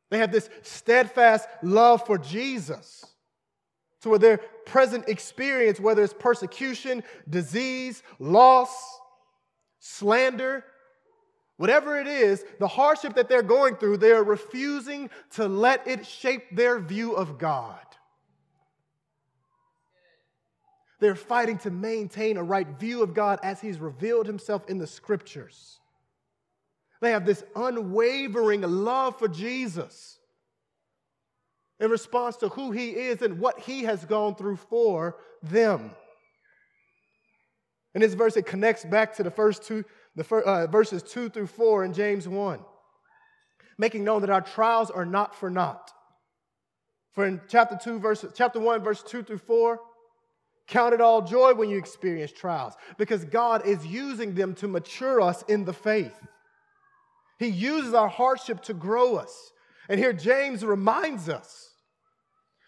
They 0.09 0.19
have 0.19 0.31
this 0.31 0.49
steadfast 0.61 1.47
love 1.61 2.05
for 2.05 2.17
Jesus. 2.17 3.05
to 4.01 4.09
with 4.09 4.21
their 4.21 4.37
present 4.65 5.09
experience, 5.09 5.79
whether 5.79 6.03
it's 6.03 6.13
persecution, 6.13 7.03
disease, 7.29 8.03
loss, 8.19 8.99
slander, 9.79 10.63
Whatever 11.57 11.99
it 11.99 12.05
is, 12.07 12.45
the 12.59 12.67
hardship 12.67 13.15
that 13.15 13.27
they're 13.27 13.41
going 13.41 13.75
through, 13.75 13.97
they 13.97 14.11
are 14.11 14.23
refusing 14.23 15.09
to 15.31 15.47
let 15.47 15.87
it 15.87 16.05
shape 16.05 16.55
their 16.55 16.79
view 16.79 17.13
of 17.13 17.39
God. 17.39 17.79
They're 20.99 21.15
fighting 21.15 21.57
to 21.59 21.71
maintain 21.71 22.37
a 22.37 22.43
right 22.43 22.67
view 22.79 23.01
of 23.01 23.13
God 23.13 23.39
as 23.41 23.59
He's 23.59 23.79
revealed 23.79 24.27
Himself 24.27 24.69
in 24.69 24.77
the 24.77 24.87
scriptures. 24.87 25.79
They 27.01 27.11
have 27.11 27.25
this 27.25 27.43
unwavering 27.55 28.61
love 28.61 29.19
for 29.19 29.27
Jesus 29.27 30.17
in 31.79 31.91
response 31.91 32.37
to 32.37 32.49
who 32.49 32.71
He 32.71 32.89
is 32.89 33.21
and 33.21 33.39
what 33.39 33.59
He 33.59 33.83
has 33.83 34.03
gone 34.05 34.35
through 34.35 34.57
for 34.57 35.17
them. 35.43 35.91
In 37.93 38.01
this 38.01 38.13
verse, 38.13 38.37
it 38.37 38.45
connects 38.45 38.85
back 38.85 39.15
to 39.15 39.23
the 39.23 39.31
first 39.31 39.63
two 39.63 39.85
the 40.17 40.23
first, 40.23 40.47
uh, 40.47 40.65
verses 40.67 41.03
2 41.03 41.29
through 41.29 41.45
4 41.45 41.85
in 41.85 41.93
James 41.93 42.27
1, 42.27 42.59
making 43.77 44.03
known 44.03 44.21
that 44.21 44.31
our 44.31 44.41
trials 44.41 44.89
are 44.89 45.05
not 45.05 45.35
for 45.35 45.49
naught. 45.49 45.91
For 47.13 47.25
in 47.25 47.39
chapter 47.47 47.77
2, 47.81 47.99
verse, 47.99 48.25
chapter 48.33 48.59
1, 48.59 48.83
verse 48.83 49.03
2 49.03 49.21
through 49.21 49.37
4, 49.37 49.79
count 50.67 50.95
it 50.95 51.01
all 51.01 51.21
joy 51.21 51.53
when 51.53 51.69
you 51.69 51.77
experience 51.77 52.31
trials, 52.31 52.73
because 52.97 53.25
God 53.25 53.67
is 53.67 53.85
using 53.85 54.33
them 54.33 54.55
to 54.55 54.67
mature 54.67 55.21
us 55.21 55.43
in 55.43 55.65
the 55.65 55.73
faith. 55.73 56.19
He 57.37 57.47
uses 57.47 57.93
our 57.93 58.07
hardship 58.07 58.61
to 58.63 58.73
grow 58.73 59.15
us. 59.15 59.51
And 59.89 59.99
here 59.99 60.13
James 60.13 60.65
reminds 60.65 61.29
us 61.29 61.69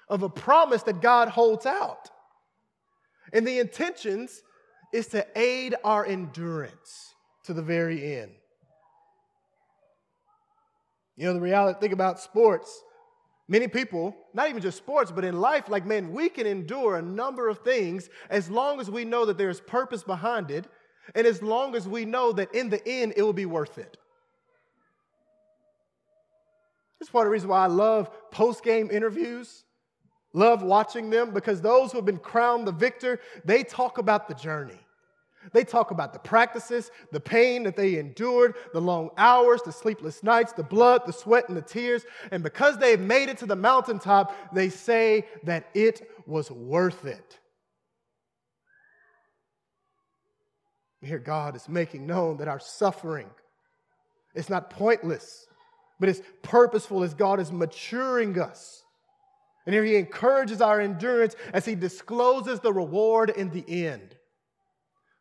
of 0.08 0.24
a 0.24 0.30
promise 0.30 0.84
that 0.84 1.02
God 1.02 1.30
holds 1.30 1.66
out. 1.66 2.10
And 3.34 3.48
the 3.48 3.60
intentions 3.60 4.42
is 4.94 5.08
to 5.08 5.26
aid 5.36 5.76
our 5.84 6.06
endurance 6.06 7.14
to 7.46 7.54
the 7.54 7.62
very 7.62 8.18
end. 8.18 8.32
You 11.16 11.26
know, 11.26 11.34
the 11.34 11.42
reality, 11.42 11.80
think 11.80 11.94
about 11.94 12.20
sports. 12.20 12.82
Many 13.48 13.68
people, 13.68 14.16
not 14.34 14.50
even 14.50 14.62
just 14.62 14.78
sports, 14.78 15.12
but 15.12 15.26
in 15.26 15.42
life, 15.42 15.68
like, 15.68 15.86
man, 15.86 16.14
we 16.14 16.30
can 16.30 16.48
endure 16.48 16.96
a 16.96 17.02
number 17.02 17.50
of 17.50 17.60
things 17.60 18.10
as 18.30 18.50
long 18.50 18.80
as 18.80 18.90
we 18.90 19.04
know 19.04 19.26
that 19.26 19.38
there's 19.38 19.60
purpose 19.60 20.04
behind 20.04 20.52
it, 20.52 20.68
and 21.16 21.26
as 21.26 21.42
long 21.42 21.76
as 21.76 21.88
we 21.88 22.06
know 22.06 22.32
that 22.32 22.54
in 22.54 22.70
the 22.70 22.88
end 22.88 23.14
it 23.18 23.24
will 23.24 23.34
be 23.34 23.48
worth 23.48 23.78
it. 23.78 23.98
That's 27.00 27.10
part 27.10 27.26
of 27.26 27.30
the 27.30 27.34
reason 27.34 27.50
why 27.50 27.64
I 27.64 27.68
love 27.68 28.10
post 28.32 28.64
game 28.64 28.90
interviews, 28.92 29.64
love 30.34 30.62
watching 30.64 31.10
them, 31.10 31.32
because 31.32 31.62
those 31.62 31.92
who 31.92 31.98
have 31.98 32.06
been 32.06 32.18
crowned 32.18 32.68
the 32.68 32.72
victor, 32.72 33.20
they 33.46 33.64
talk 33.64 33.98
about 33.98 34.28
the 34.28 34.36
journey. 34.36 34.80
They 35.54 35.64
talk 35.64 35.92
about 35.92 36.12
the 36.12 36.20
practices, 36.20 36.92
the 37.14 37.20
pain 37.20 37.64
that 37.64 37.78
they 37.78 37.98
endured, 37.98 38.56
the 38.74 38.82
long 38.82 39.10
hours, 39.18 39.62
the 39.62 39.72
sleepless 39.72 40.22
nights, 40.22 40.52
the 40.52 40.64
blood, 40.64 41.04
the 41.06 41.14
sweat, 41.14 41.48
and 41.48 41.58
the 41.58 41.62
tears. 41.62 42.06
And 42.32 42.44
because 42.44 42.78
they've 42.78 43.00
made 43.00 43.30
it 43.30 43.38
to 43.38 43.46
the 43.46 43.56
mountaintop, 43.56 44.54
they 44.54 44.70
say 44.70 45.26
that 45.44 45.70
it 45.74 46.12
was 46.28 46.52
worth 46.52 47.06
it. 47.06 47.40
Here, 51.02 51.20
God 51.20 51.56
is 51.56 51.70
making 51.70 52.06
known 52.06 52.38
that 52.38 52.50
our 52.50 52.60
suffering 52.60 53.30
is 54.36 54.50
not 54.50 54.70
pointless, 54.70 55.48
but 56.00 56.10
it's 56.10 56.22
purposeful 56.42 57.04
as 57.04 57.14
God 57.14 57.40
is 57.40 57.52
maturing 57.52 58.40
us. 58.40 58.84
And 59.66 59.74
here 59.74 59.84
He 59.84 59.96
encourages 59.96 60.62
our 60.62 60.80
endurance 60.80 61.36
as 61.54 61.66
He 61.66 61.76
discloses 61.76 62.60
the 62.60 62.74
reward 62.74 63.30
in 63.30 63.50
the 63.50 63.86
end 63.86 64.16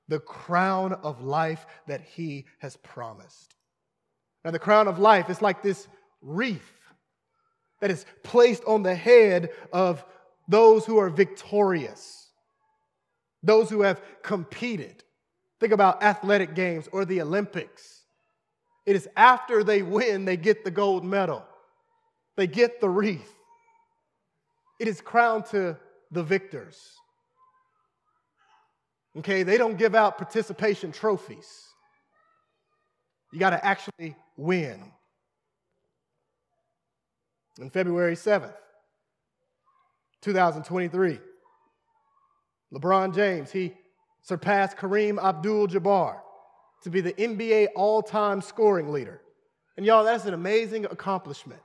the 0.08 0.18
crown 0.18 0.94
of 0.94 1.22
life 1.22 1.66
that 1.86 2.00
he 2.00 2.46
has 2.58 2.76
promised. 2.78 3.54
Now, 4.44 4.50
the 4.50 4.58
crown 4.58 4.88
of 4.88 4.98
life 4.98 5.28
is 5.30 5.42
like 5.42 5.62
this 5.62 5.86
wreath 6.22 6.72
that 7.80 7.90
is 7.90 8.06
placed 8.24 8.64
on 8.64 8.82
the 8.82 8.94
head 8.94 9.50
of 9.72 10.04
those 10.48 10.86
who 10.86 10.98
are 10.98 11.10
victorious, 11.10 12.30
those 13.42 13.68
who 13.68 13.82
have 13.82 14.00
competed. 14.22 15.04
Think 15.60 15.72
about 15.72 16.02
athletic 16.02 16.54
games 16.54 16.88
or 16.90 17.04
the 17.04 17.20
Olympics. 17.20 17.97
It 18.88 18.96
is 18.96 19.06
after 19.18 19.62
they 19.62 19.82
win, 19.82 20.24
they 20.24 20.38
get 20.38 20.64
the 20.64 20.70
gold 20.70 21.04
medal, 21.04 21.44
they 22.38 22.46
get 22.46 22.80
the 22.80 22.88
wreath. 22.88 23.34
It 24.80 24.88
is 24.88 25.02
crowned 25.02 25.44
to 25.50 25.76
the 26.10 26.22
victors. 26.22 26.94
Okay, 29.18 29.42
they 29.42 29.58
don't 29.58 29.76
give 29.76 29.94
out 29.94 30.16
participation 30.16 30.90
trophies. 30.90 31.66
You 33.30 33.38
got 33.38 33.50
to 33.50 33.62
actually 33.62 34.16
win. 34.38 34.90
On 37.60 37.68
February 37.68 38.14
7th, 38.16 38.56
2023, 40.22 41.18
LeBron 42.72 43.14
James, 43.14 43.52
he 43.52 43.74
surpassed 44.22 44.78
Kareem 44.78 45.22
Abdul 45.22 45.68
Jabbar 45.68 46.20
to 46.82 46.90
be 46.90 47.00
the 47.00 47.12
NBA 47.12 47.68
all 47.74 48.02
time 48.02 48.40
scoring 48.40 48.92
leader. 48.92 49.20
And 49.76 49.86
y'all, 49.86 50.04
that's 50.04 50.24
an 50.24 50.34
amazing 50.34 50.84
accomplishment. 50.86 51.60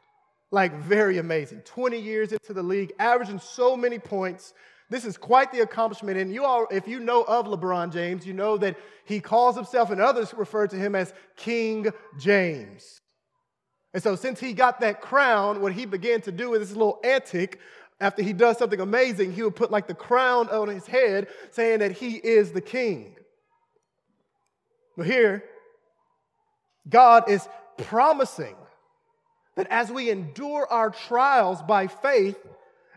Like, 0.52 0.76
very 0.76 1.18
amazing. 1.18 1.62
20 1.62 2.00
years 2.00 2.32
into 2.32 2.54
the 2.54 2.62
league, 2.62 2.94
averaging 3.00 3.40
so 3.40 3.76
many 3.76 3.98
points. 3.98 4.54
This 4.90 5.04
is 5.04 5.18
quite 5.18 5.52
the 5.52 5.62
accomplishment. 5.62 6.20
And 6.20 6.32
you 6.32 6.46
all, 6.46 6.68
if 6.70 6.88
you 6.88 7.00
know 7.00 7.24
of 7.24 7.48
LeBron 7.48 7.92
James, 7.92 8.28
you 8.28 8.34
know 8.34 8.58
that 8.58 8.78
he 9.06 9.20
calls 9.20 9.56
himself, 9.56 9.90
and 9.90 10.00
others 10.00 10.32
refer 10.36 10.68
to 10.68 10.76
him 10.76 10.94
as 10.94 11.12
King 11.36 11.88
James. 12.20 13.02
And 13.96 14.04
so, 14.04 14.16
since 14.16 14.40
he 14.40 14.54
got 14.54 14.80
that 14.82 15.02
crown, 15.02 15.62
what 15.62 15.74
he 15.74 15.86
began 15.86 16.22
to 16.22 16.32
do 16.32 16.54
is 16.54 16.70
this 16.70 16.78
little 16.78 17.00
antic. 17.04 17.60
After 18.00 18.22
he 18.22 18.34
does 18.34 18.58
something 18.58 18.80
amazing, 18.80 19.34
he 19.34 19.44
would 19.44 19.56
put 19.56 19.72
like 19.72 19.88
the 19.88 19.94
crown 19.94 20.50
on 20.50 20.68
his 20.68 20.86
head, 20.86 21.28
saying 21.52 21.80
that 21.80 21.94
he 21.94 22.16
is 22.16 22.52
the 22.52 22.62
king. 22.62 23.16
But 24.98 25.06
here, 25.06 25.44
God 26.88 27.30
is 27.30 27.48
promising 27.78 28.56
that 29.56 29.68
as 29.70 29.92
we 29.92 30.10
endure 30.10 30.68
our 30.70 30.90
trials 30.90 31.62
by 31.62 31.88
faith, 31.88 32.38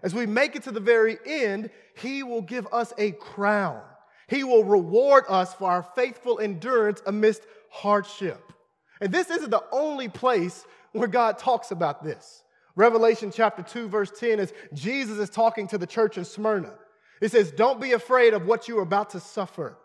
as 0.03 0.15
we 0.15 0.27
make 0.27 0.57
it 0.57 0.65
to 0.65 0.73
the 0.73 0.81
very 0.81 1.19
end, 1.27 1.71
He 1.97 2.23
will 2.23 2.43
give 2.43 2.67
us 2.73 2.93
a 2.99 3.13
crown. 3.13 3.81
He 4.29 4.45
will 4.45 4.65
reward 4.65 5.25
us 5.29 5.55
for 5.55 5.71
our 5.71 5.83
faithful 5.83 6.41
endurance 6.41 7.01
amidst 7.07 7.43
hardship. 7.71 8.53
And 9.01 9.13
this 9.13 9.31
isn't 9.31 9.51
the 9.51 9.65
only 9.73 10.09
place 10.09 10.65
where 10.93 11.09
God 11.09 11.39
talks 11.39 11.71
about 11.71 12.03
this. 12.03 12.43
Revelation 12.75 13.31
chapter 13.35 13.63
2, 13.63 13.89
verse 13.89 14.11
10 14.19 14.39
is 14.39 14.53
Jesus 14.75 15.19
is 15.19 15.31
talking 15.31 15.67
to 15.69 15.79
the 15.79 15.87
church 15.87 16.19
in 16.19 16.25
Smyrna. 16.25 16.75
It 17.21 17.31
says, 17.31 17.51
Don't 17.51 17.81
be 17.81 17.93
afraid 17.93 18.35
of 18.35 18.47
what 18.47 18.69
you 18.69 18.79
are 18.79 18.83
about 18.83 19.11
to 19.11 19.21
suffer. 19.21 19.79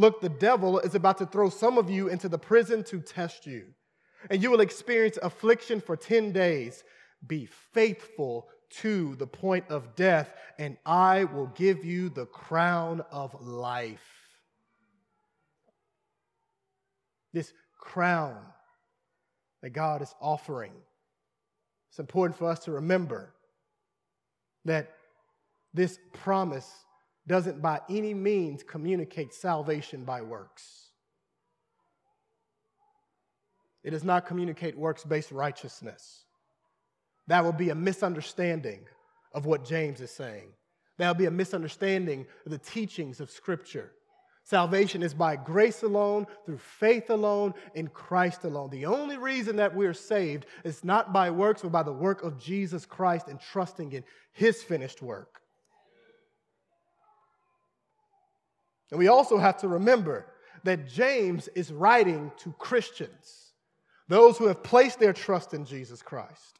Look, 0.00 0.22
the 0.22 0.30
devil 0.30 0.78
is 0.78 0.94
about 0.94 1.18
to 1.18 1.26
throw 1.26 1.50
some 1.50 1.76
of 1.76 1.90
you 1.90 2.08
into 2.08 2.26
the 2.26 2.38
prison 2.38 2.82
to 2.84 3.02
test 3.02 3.44
you, 3.46 3.66
and 4.30 4.42
you 4.42 4.50
will 4.50 4.62
experience 4.62 5.18
affliction 5.22 5.78
for 5.78 5.94
10 5.94 6.32
days. 6.32 6.84
Be 7.26 7.44
faithful 7.44 8.48
to 8.80 9.14
the 9.16 9.26
point 9.26 9.66
of 9.68 9.94
death, 9.96 10.32
and 10.58 10.78
I 10.86 11.24
will 11.24 11.48
give 11.48 11.84
you 11.84 12.08
the 12.08 12.24
crown 12.24 13.02
of 13.12 13.46
life. 13.46 14.00
This 17.34 17.52
crown 17.78 18.38
that 19.60 19.74
God 19.74 20.00
is 20.00 20.14
offering. 20.18 20.72
It's 21.90 21.98
important 21.98 22.38
for 22.38 22.48
us 22.48 22.60
to 22.60 22.72
remember 22.72 23.34
that 24.64 24.92
this 25.74 25.98
promise 26.14 26.86
doesn't 27.30 27.62
by 27.62 27.80
any 27.88 28.12
means 28.12 28.64
communicate 28.64 29.32
salvation 29.32 30.04
by 30.04 30.20
works. 30.20 30.88
It 33.84 33.90
does 33.90 34.02
not 34.02 34.26
communicate 34.26 34.76
works 34.76 35.04
based 35.04 35.30
righteousness. 35.30 36.24
That 37.28 37.44
will 37.44 37.52
be 37.52 37.70
a 37.70 37.74
misunderstanding 37.74 38.80
of 39.32 39.46
what 39.46 39.64
James 39.64 40.00
is 40.00 40.10
saying. 40.10 40.48
That 40.98 41.06
will 41.06 41.14
be 41.14 41.26
a 41.26 41.30
misunderstanding 41.30 42.26
of 42.44 42.50
the 42.50 42.58
teachings 42.58 43.20
of 43.20 43.30
Scripture. 43.30 43.92
Salvation 44.42 45.00
is 45.02 45.14
by 45.14 45.36
grace 45.36 45.84
alone, 45.84 46.26
through 46.44 46.58
faith 46.58 47.10
alone, 47.10 47.54
in 47.76 47.86
Christ 47.86 48.42
alone. 48.42 48.70
The 48.70 48.86
only 48.86 49.16
reason 49.16 49.54
that 49.56 49.74
we're 49.74 49.94
saved 49.94 50.46
is 50.64 50.82
not 50.82 51.12
by 51.12 51.30
works, 51.30 51.62
but 51.62 51.70
by 51.70 51.84
the 51.84 51.92
work 51.92 52.24
of 52.24 52.40
Jesus 52.42 52.84
Christ 52.84 53.28
and 53.28 53.38
trusting 53.38 53.92
in 53.92 54.02
his 54.32 54.64
finished 54.64 55.00
work. 55.00 55.39
And 58.90 58.98
we 58.98 59.08
also 59.08 59.38
have 59.38 59.58
to 59.58 59.68
remember 59.68 60.26
that 60.64 60.88
James 60.88 61.48
is 61.48 61.72
writing 61.72 62.32
to 62.38 62.52
Christians, 62.58 63.52
those 64.08 64.36
who 64.36 64.46
have 64.46 64.62
placed 64.62 64.98
their 64.98 65.12
trust 65.12 65.54
in 65.54 65.64
Jesus 65.64 66.02
Christ. 66.02 66.58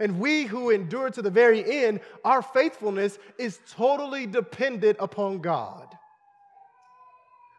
And 0.00 0.20
we 0.20 0.44
who 0.44 0.70
endure 0.70 1.10
to 1.10 1.22
the 1.22 1.30
very 1.30 1.84
end, 1.84 2.00
our 2.24 2.40
faithfulness 2.40 3.18
is 3.38 3.60
totally 3.70 4.26
dependent 4.26 4.96
upon 5.00 5.38
God. 5.38 5.97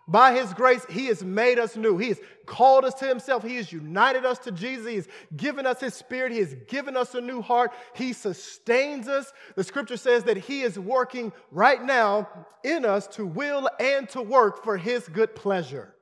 By 0.09 0.33
his 0.33 0.55
grace, 0.55 0.83
he 0.89 1.05
has 1.05 1.23
made 1.23 1.59
us 1.59 1.77
new. 1.77 1.99
He 1.99 2.07
has 2.07 2.19
called 2.47 2.83
us 2.83 2.95
to 2.95 3.05
himself. 3.05 3.43
He 3.43 3.57
has 3.57 3.71
united 3.71 4.25
us 4.25 4.39
to 4.39 4.51
Jesus. 4.51 4.87
He 4.87 4.95
has 4.95 5.07
given 5.37 5.67
us 5.67 5.79
his 5.79 5.93
spirit. 5.93 6.31
He 6.31 6.39
has 6.39 6.55
given 6.67 6.97
us 6.97 7.13
a 7.13 7.21
new 7.21 7.43
heart. 7.43 7.71
He 7.93 8.13
sustains 8.13 9.07
us. 9.07 9.31
The 9.55 9.63
scripture 9.63 9.97
says 9.97 10.23
that 10.23 10.37
he 10.37 10.61
is 10.61 10.79
working 10.79 11.31
right 11.51 11.81
now 11.83 12.27
in 12.63 12.85
us 12.85 13.05
to 13.09 13.25
will 13.25 13.69
and 13.79 14.09
to 14.09 14.21
work 14.23 14.63
for 14.63 14.77
his 14.77 15.07
good 15.07 15.35
pleasure. 15.35 15.93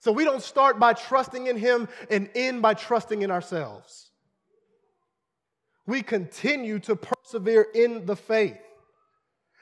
So 0.00 0.10
we 0.10 0.24
don't 0.24 0.42
start 0.42 0.78
by 0.78 0.94
trusting 0.94 1.48
in 1.48 1.58
him 1.58 1.86
and 2.08 2.30
end 2.34 2.62
by 2.62 2.72
trusting 2.72 3.20
in 3.20 3.30
ourselves. 3.30 4.10
We 5.86 6.00
continue 6.00 6.78
to 6.80 6.96
persevere 6.96 7.66
in 7.74 8.06
the 8.06 8.16
faith. 8.16 8.56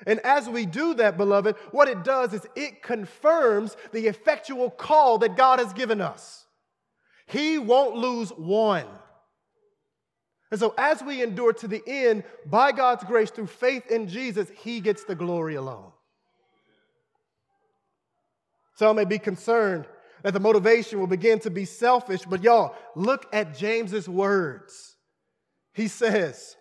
And 0.07 0.21
as 0.21 0.49
we 0.49 0.67
do 0.67 0.95
that, 0.95 1.17
beloved, 1.17 1.57
what 1.71 1.89
it 1.89 2.05
does 2.05 2.33
is 2.33 2.47
it 2.57 2.83
confirms 2.83 3.77
the 3.93 4.07
effectual 4.07 4.71
call 4.71 5.19
that 5.19 5.37
God 5.37 5.59
has 5.59 5.73
given 5.73 6.01
us. 6.01 6.47
He 7.27 7.59
won't 7.59 7.97
lose 7.97 8.31
one. 8.31 8.87
And 10.51 10.61
so, 10.61 10.75
as 10.77 11.03
we 11.03 11.23
endure 11.23 11.55
to 11.55 11.69
the 11.69 11.83
end, 11.87 12.25
by 12.45 12.73
God's 12.73 13.05
grace, 13.05 13.31
through 13.31 13.47
faith 13.47 13.91
in 13.91 14.07
Jesus, 14.07 14.49
He 14.63 14.81
gets 14.81 15.05
the 15.05 15.15
glory 15.15 15.55
alone. 15.55 15.93
Some 18.75 18.97
may 18.97 19.07
be 19.07 19.19
concerned 19.19 19.87
that 20.23 20.35
the 20.35 20.41
motivation 20.41 21.01
will 21.01 21.07
begin 21.07 21.39
to 21.41 21.51
be 21.51 21.65
selfish, 21.65 22.23
but 22.29 22.43
y'all, 22.43 22.75
look 22.95 23.27
at 23.33 23.57
James's 23.57 24.09
words. 24.09 24.97
He 25.73 25.89
says, 25.89 26.57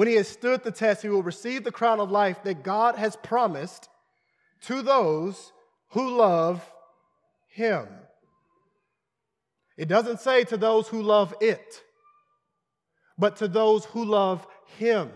when 0.00 0.08
he 0.08 0.14
has 0.14 0.28
stood 0.28 0.64
the 0.64 0.70
test, 0.70 1.02
he 1.02 1.10
will 1.10 1.22
receive 1.22 1.62
the 1.62 1.70
crown 1.70 2.00
of 2.00 2.10
life 2.10 2.42
that 2.44 2.62
God 2.62 2.96
has 2.96 3.16
promised 3.16 3.90
to 4.62 4.80
those 4.80 5.52
who 5.90 6.16
love 6.16 6.64
him. 7.48 7.86
It 9.76 9.88
doesn't 9.88 10.20
say 10.20 10.44
to 10.44 10.56
those 10.56 10.88
who 10.88 11.02
love 11.02 11.34
it, 11.42 11.82
but 13.18 13.36
to 13.36 13.46
those 13.46 13.84
who 13.84 14.06
love 14.06 14.46
him. 14.78 15.10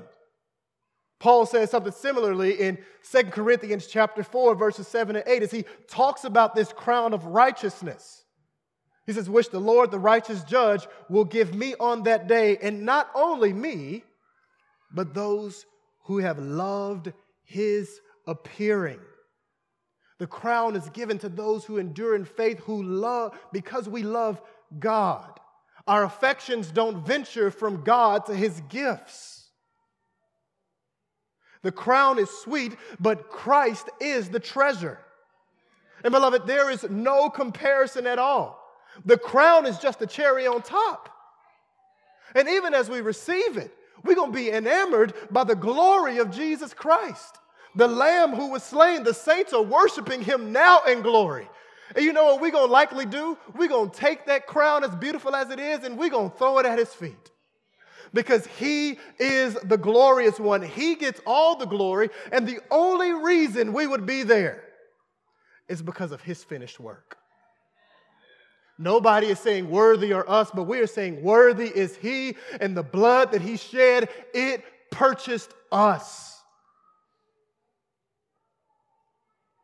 Paul 1.19 1.47
says 1.47 1.71
something 1.71 1.91
similarly 1.91 2.53
in 2.61 2.77
2 3.11 3.23
Corinthians 3.31 3.87
chapter 3.87 4.23
4 4.23 4.55
verses 4.55 4.87
7 4.87 5.17
and 5.17 5.27
8 5.27 5.45
as 5.45 5.51
he 5.51 5.65
talks 5.89 6.25
about 6.25 6.55
this 6.55 6.75
crown 6.75 7.15
of 7.15 7.25
righteousness. 7.25 8.23
He 9.07 9.15
says, 9.15 9.31
"Which 9.31 9.49
the 9.49 9.61
Lord, 9.61 9.91
the 9.91 9.99
righteous 9.99 10.45
judge, 10.45 10.87
will 11.09 11.25
give 11.25 11.55
me 11.55 11.75
on 11.81 12.03
that 12.03 12.27
day, 12.27 12.59
and 12.59 12.83
not 12.85 13.11
only 13.15 13.55
me, 13.55 14.05
but 14.95 15.13
those 15.13 15.67
who 16.05 16.19
have 16.19 16.39
loved 16.39 17.13
his 17.43 18.01
appearing. 18.27 19.01
The 20.19 20.27
crown 20.27 20.77
is 20.77 20.89
given 20.91 21.19
to 21.19 21.29
those 21.29 21.65
who 21.65 21.79
endure 21.79 22.15
in 22.15 22.25
faith, 22.25 22.61
who 22.61 22.83
love 22.83 23.37
because 23.53 23.89
we 23.89 24.03
love 24.03 24.41
God. 24.79 25.39
Our 25.87 26.05
affections 26.05 26.71
don't 26.71 27.05
venture 27.05 27.51
from 27.51 27.83
God 27.83 28.27
to 28.27 28.35
his 28.35 28.63
gifts. 28.69 29.49
The 31.63 31.73
crown 31.73 32.19
is 32.19 32.31
sweet, 32.31 32.77
but 33.01 33.31
Christ 33.31 33.89
is 34.01 34.29
the 34.29 34.41
treasure. 34.41 34.99
And 36.05 36.13
beloved, 36.13 36.47
there 36.47 36.71
is 36.71 36.85
no 36.89 37.31
comparison 37.31 38.07
at 38.07 38.19
all. 38.19 38.61
The 39.05 39.19
crown 39.19 39.67
is 39.67 39.79
just 39.79 40.03
a 40.03 40.07
cherry 40.07 40.47
on 40.47 40.63
top. 40.63 41.09
And 42.35 42.49
even 42.49 42.75
as 42.75 42.89
we 42.89 43.01
receive 43.01 43.57
it, 43.57 43.75
we're 44.03 44.15
going 44.17 44.33
to 44.33 44.37
be 44.37 44.51
enamored 44.51 45.15
by 45.31 45.45
the 45.45 45.55
glory 45.55 46.19
of 46.19 46.31
Jesus 46.31 46.75
Christ. 46.75 47.39
The 47.77 47.89
Lamb 47.89 48.35
who 48.35 48.51
was 48.51 48.63
slain, 48.63 49.03
the 49.03 49.15
saints 49.15 49.53
are 49.53 49.63
worshiping 49.63 50.23
him 50.23 50.53
now 50.53 50.83
in 50.85 51.03
glory. 51.03 51.49
And 51.95 52.05
you 52.05 52.13
know 52.13 52.25
what 52.25 52.41
we're 52.41 52.51
going 52.51 52.69
to 52.69 52.73
likely 52.73 53.07
do? 53.07 53.37
We're 53.55 53.69
going 53.69 53.91
to 53.91 53.97
take 53.97 54.27
that 54.27 54.47
crown, 54.47 54.85
as 54.85 54.95
beautiful 54.95 55.35
as 55.35 55.51
it 55.51 55.59
is, 55.59 55.85
and 55.85 55.99
we're 55.99 56.11
going 56.11 56.31
to 56.31 56.37
throw 56.37 56.59
it 56.59 56.67
at 56.67 56.79
his 56.79 56.93
feet. 56.93 57.31
Because 58.13 58.47
he 58.47 58.99
is 59.19 59.55
the 59.55 59.77
glorious 59.77 60.39
one. 60.39 60.63
He 60.63 60.95
gets 60.95 61.21
all 61.27 61.57
the 61.57 61.67
glory, 61.67 62.11
and 62.31 62.47
the 62.47 62.61
only 62.71 63.13
reason 63.13 63.73
we 63.73 63.87
would 63.87 64.07
be 64.07 64.23
there 64.23 64.63
is 65.69 65.83
because 65.83 66.13
of 66.13 66.21
his 66.21 66.45
finished 66.45 66.79
work. 66.79 67.19
Nobody 68.79 69.29
is 69.29 69.39
saying 69.39 69.71
worthy 69.71 70.13
or 70.13 70.29
us, 70.29 70.51
but 70.53 70.65
we 70.65 70.81
are 70.81 70.87
saying 70.87 71.23
worthy 71.23 71.69
is 71.69 71.97
He, 71.97 72.37
and 72.61 72.77
the 72.77 72.83
blood 72.83 73.33
that 73.33 73.43
He 73.43 73.57
shed, 73.57 74.09
it 74.33 74.65
purchased 74.91 75.53
us. 75.71 76.43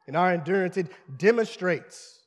And 0.06 0.16
our 0.16 0.32
endurance, 0.32 0.76
it 0.76 0.88
demonstrates 1.18 2.20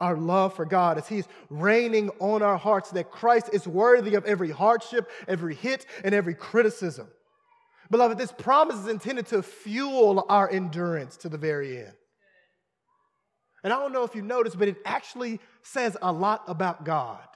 our 0.00 0.16
love 0.16 0.54
for 0.54 0.64
God 0.64 0.98
as 0.98 1.08
He's 1.08 1.26
reigning 1.50 2.10
on 2.20 2.42
our 2.42 2.58
hearts, 2.58 2.90
that 2.90 3.10
Christ 3.10 3.50
is 3.52 3.66
worthy 3.66 4.14
of 4.14 4.24
every 4.24 4.50
hardship, 4.50 5.10
every 5.26 5.54
hit, 5.54 5.86
and 6.04 6.14
every 6.14 6.34
criticism. 6.34 7.08
Beloved, 7.90 8.18
this 8.18 8.32
promise 8.32 8.76
is 8.76 8.88
intended 8.88 9.26
to 9.28 9.42
fuel 9.42 10.26
our 10.28 10.50
endurance 10.50 11.16
to 11.18 11.28
the 11.28 11.38
very 11.38 11.78
end. 11.78 11.92
And 13.64 13.72
I 13.72 13.78
don't 13.78 13.92
know 13.92 14.04
if 14.04 14.14
you 14.14 14.22
noticed, 14.22 14.58
but 14.58 14.68
it 14.68 14.76
actually 14.84 15.40
says 15.62 15.96
a 16.02 16.12
lot 16.12 16.44
about 16.46 16.84
God 16.84 17.26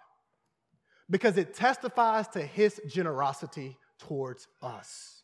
because 1.10 1.38
it 1.38 1.54
testifies 1.54 2.28
to 2.28 2.42
his 2.42 2.80
generosity 2.86 3.78
towards 3.98 4.46
us. 4.62 5.22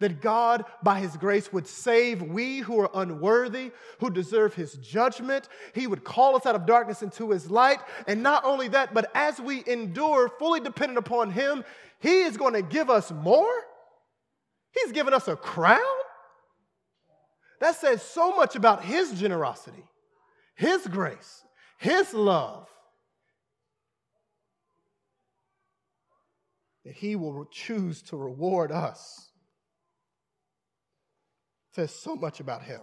That 0.00 0.20
God, 0.20 0.64
by 0.82 0.98
his 0.98 1.16
grace, 1.16 1.52
would 1.52 1.66
save 1.66 2.20
we 2.20 2.58
who 2.58 2.78
are 2.80 2.90
unworthy, 2.92 3.70
who 4.00 4.10
deserve 4.10 4.54
his 4.54 4.74
judgment. 4.74 5.48
He 5.74 5.86
would 5.86 6.04
call 6.04 6.36
us 6.36 6.44
out 6.44 6.54
of 6.54 6.66
darkness 6.66 7.02
into 7.02 7.30
his 7.30 7.50
light. 7.50 7.78
And 8.06 8.22
not 8.22 8.44
only 8.44 8.68
that, 8.68 8.92
but 8.92 9.10
as 9.14 9.40
we 9.40 9.62
endure, 9.66 10.28
fully 10.28 10.60
dependent 10.60 10.98
upon 10.98 11.30
him, 11.30 11.64
he 11.98 12.22
is 12.22 12.36
going 12.36 12.52
to 12.54 12.62
give 12.62 12.90
us 12.90 13.10
more. 13.10 13.50
He's 14.72 14.92
given 14.92 15.14
us 15.14 15.28
a 15.28 15.36
crown. 15.36 15.80
That 17.60 17.76
says 17.76 18.02
so 18.02 18.32
much 18.36 18.56
about 18.56 18.84
His 18.84 19.12
generosity, 19.18 19.84
His 20.54 20.86
grace, 20.86 21.44
His 21.78 22.12
love. 22.12 22.68
That 26.84 26.94
He 26.94 27.16
will 27.16 27.46
choose 27.46 28.02
to 28.02 28.16
reward 28.16 28.70
us. 28.70 29.30
It 31.70 31.76
says 31.76 31.94
so 31.94 32.14
much 32.14 32.40
about 32.40 32.62
Him 32.62 32.80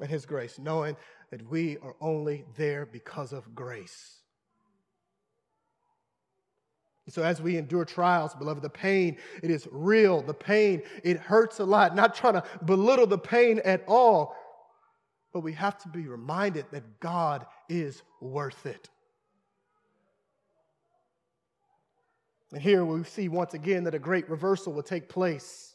and 0.00 0.10
His 0.10 0.26
grace, 0.26 0.58
knowing 0.58 0.96
that 1.30 1.48
we 1.48 1.78
are 1.78 1.94
only 2.00 2.44
there 2.56 2.86
because 2.86 3.32
of 3.32 3.54
grace. 3.54 4.19
So, 7.10 7.22
as 7.22 7.42
we 7.42 7.56
endure 7.56 7.84
trials, 7.84 8.34
beloved, 8.34 8.62
the 8.62 8.70
pain, 8.70 9.16
it 9.42 9.50
is 9.50 9.66
real. 9.72 10.22
The 10.22 10.34
pain, 10.34 10.82
it 11.02 11.18
hurts 11.18 11.58
a 11.58 11.64
lot. 11.64 11.96
Not 11.96 12.14
trying 12.14 12.34
to 12.34 12.44
belittle 12.64 13.06
the 13.06 13.18
pain 13.18 13.60
at 13.64 13.82
all, 13.88 14.36
but 15.32 15.40
we 15.40 15.52
have 15.54 15.76
to 15.78 15.88
be 15.88 16.06
reminded 16.06 16.66
that 16.70 17.00
God 17.00 17.46
is 17.68 18.02
worth 18.20 18.64
it. 18.64 18.88
And 22.52 22.62
here 22.62 22.84
we 22.84 23.02
see 23.04 23.28
once 23.28 23.54
again 23.54 23.84
that 23.84 23.94
a 23.94 23.98
great 23.98 24.28
reversal 24.28 24.72
will 24.72 24.82
take 24.82 25.08
place. 25.08 25.74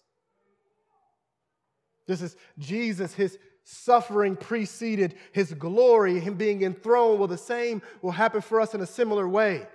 This 2.08 2.22
is 2.22 2.36
Jesus, 2.60 3.14
his 3.14 3.38
suffering 3.64 4.36
preceded 4.36 5.16
his 5.32 5.54
glory, 5.54 6.20
him 6.20 6.36
being 6.36 6.62
enthroned. 6.64 7.20
Well, 7.20 7.28
the 7.28 7.38
same 7.38 7.82
will 8.02 8.12
happen 8.12 8.42
for 8.42 8.62
us 8.62 8.74
in 8.74 8.82
a 8.82 8.86
similar 8.86 9.28
way 9.28 9.68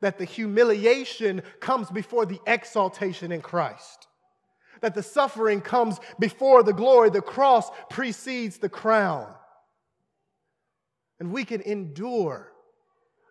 that 0.00 0.18
the 0.18 0.24
humiliation 0.24 1.42
comes 1.60 1.90
before 1.90 2.26
the 2.26 2.40
exaltation 2.46 3.32
in 3.32 3.42
Christ, 3.42 4.06
that 4.80 4.94
the 4.94 5.02
suffering 5.02 5.60
comes 5.60 5.98
before 6.18 6.62
the 6.62 6.72
glory, 6.72 7.10
the 7.10 7.20
cross 7.20 7.70
precedes 7.88 8.58
the 8.58 8.68
crown. 8.68 9.32
And 11.18 11.32
we 11.32 11.44
can 11.44 11.60
endure 11.60 12.50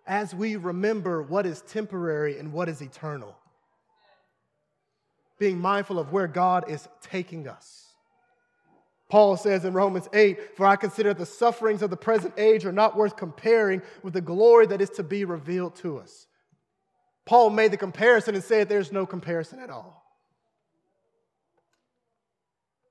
as 0.05 0.34
we 0.34 0.55
remember 0.55 1.22
what 1.22 1.45
is 1.45 1.61
temporary 1.61 2.38
and 2.39 2.53
what 2.53 2.70
is 2.70 2.82
eternal, 2.82 3.36
being 5.39 5.59
mindful 5.59 5.99
of 5.99 6.11
where 6.11 6.28
God 6.28 6.70
is 6.70 6.88
taking 7.01 7.47
us. 7.47 7.86
Paul 9.09 9.38
says 9.38 9.65
in 9.65 9.74
Romans 9.74 10.07
8, 10.13 10.55
For 10.55 10.67
I 10.67 10.76
consider 10.76 11.15
the 11.15 11.26
sufferings 11.26 11.82
of 11.82 11.89
the 11.89 11.97
present 11.97 12.36
age 12.38 12.65
are 12.65 12.72
not 12.72 12.95
worth 12.95 13.15
comparing 13.15 13.82
with 14.03 14.13
the 14.13 14.22
glory 14.22 14.67
that 14.67 14.82
is 14.82 14.91
to 14.91 15.03
be 15.03 15.26
revealed 15.26 15.76
to 15.78 15.97
us. 15.97 16.28
Paul 17.30 17.51
made 17.51 17.69
the 17.69 17.77
comparison 17.77 18.34
and 18.34 18.43
said 18.43 18.69
there's 18.69 18.91
no 18.91 19.05
comparison 19.05 19.59
at 19.59 19.69
all. 19.69 20.03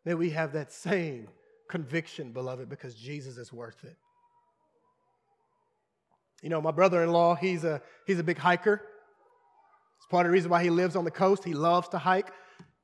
May 0.04 0.14
we 0.14 0.30
have 0.30 0.52
that 0.52 0.72
same 0.72 1.26
conviction, 1.68 2.30
beloved, 2.30 2.68
because 2.68 2.94
Jesus 2.94 3.36
is 3.36 3.52
worth 3.52 3.82
it. 3.82 3.96
You 6.40 6.50
know, 6.50 6.60
my 6.60 6.70
brother 6.70 7.02
in 7.02 7.10
law, 7.10 7.34
he's 7.34 7.64
a, 7.64 7.82
he's 8.06 8.20
a 8.20 8.22
big 8.22 8.38
hiker. 8.38 8.80
It's 9.96 10.06
part 10.06 10.24
of 10.24 10.30
the 10.30 10.34
reason 10.34 10.52
why 10.52 10.62
he 10.62 10.70
lives 10.70 10.94
on 10.94 11.04
the 11.04 11.10
coast. 11.10 11.42
He 11.42 11.54
loves 11.54 11.88
to 11.88 11.98
hike. 11.98 12.28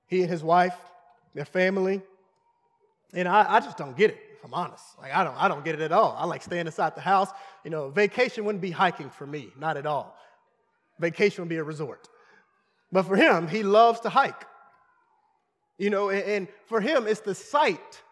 He 0.09 0.23
and 0.23 0.29
his 0.29 0.43
wife, 0.43 0.75
their 1.35 1.45
family. 1.45 2.03
And 3.13 3.29
I, 3.29 3.47
I 3.49 3.61
just 3.61 3.77
don't 3.77 3.97
get 3.97 4.11
it, 4.11 4.19
if 4.37 4.45
I'm 4.45 4.55
honest. 4.55 4.83
Like, 5.01 5.15
I 5.15 5.23
don't, 5.23 5.41
I 5.41 5.47
don't 5.47 5.65
get 5.65 5.77
it 5.77 5.83
at 5.83 5.93
all. 5.93 6.17
I 6.19 6.25
like 6.25 6.43
staying 6.43 6.67
inside 6.67 6.97
the 6.97 7.01
house. 7.01 7.29
You 7.63 7.71
know, 7.71 7.91
vacation 7.91 8.45
wouldn't 8.45 8.61
be 8.61 8.73
hiking 8.73 9.09
for 9.09 9.25
me, 9.25 9.53
not 9.57 9.77
at 9.77 9.87
all. 9.87 10.19
Vacation 10.99 11.43
would 11.43 11.49
be 11.49 11.57
a 11.57 11.65
resort. 11.65 12.09
But 12.93 13.05
for 13.05 13.17
him, 13.17 13.49
he 13.49 13.63
loves 13.63 14.01
to 14.01 14.09
hike. 14.09 14.45
You 15.79 15.91
know, 15.91 16.11
and 16.11 16.47
for 16.67 16.81
him, 16.81 17.07
it's 17.07 17.21
the 17.21 17.35
sight 17.35 18.03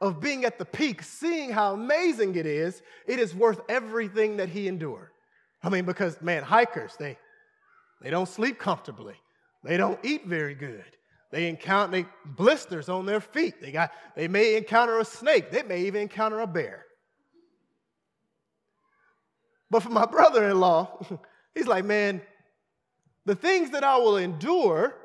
of 0.00 0.20
being 0.20 0.44
at 0.44 0.58
the 0.58 0.64
peak, 0.64 1.02
seeing 1.02 1.50
how 1.50 1.74
amazing 1.74 2.34
it 2.34 2.46
is, 2.46 2.82
it 3.06 3.18
is 3.18 3.34
worth 3.34 3.60
everything 3.68 4.36
that 4.36 4.48
he 4.48 4.68
endured. 4.68 5.10
I 5.62 5.68
mean, 5.68 5.84
because 5.84 6.20
man, 6.20 6.42
hikers, 6.42 6.94
they 6.98 7.16
they 8.02 8.10
don't 8.10 8.28
sleep 8.28 8.58
comfortably. 8.58 9.14
They 9.62 9.76
don't 9.76 9.98
eat 10.02 10.26
very 10.26 10.54
good. 10.54 10.84
They 11.30 11.48
encounter 11.48 12.02
they, 12.02 12.06
blisters 12.26 12.88
on 12.88 13.06
their 13.06 13.20
feet. 13.20 13.60
They 13.60 13.70
got 13.70 13.92
they 14.16 14.28
may 14.28 14.56
encounter 14.56 14.98
a 14.98 15.04
snake. 15.04 15.50
They 15.50 15.62
may 15.62 15.82
even 15.86 16.02
encounter 16.02 16.40
a 16.40 16.46
bear. 16.46 16.84
But 19.70 19.84
for 19.84 19.90
my 19.90 20.04
brother-in-law, 20.04 21.06
He's 21.54 21.66
like, 21.66 21.84
man, 21.84 22.22
the 23.24 23.34
things 23.34 23.70
that 23.70 23.84
I 23.84 23.98
will 23.98 24.16
endure, 24.16 24.96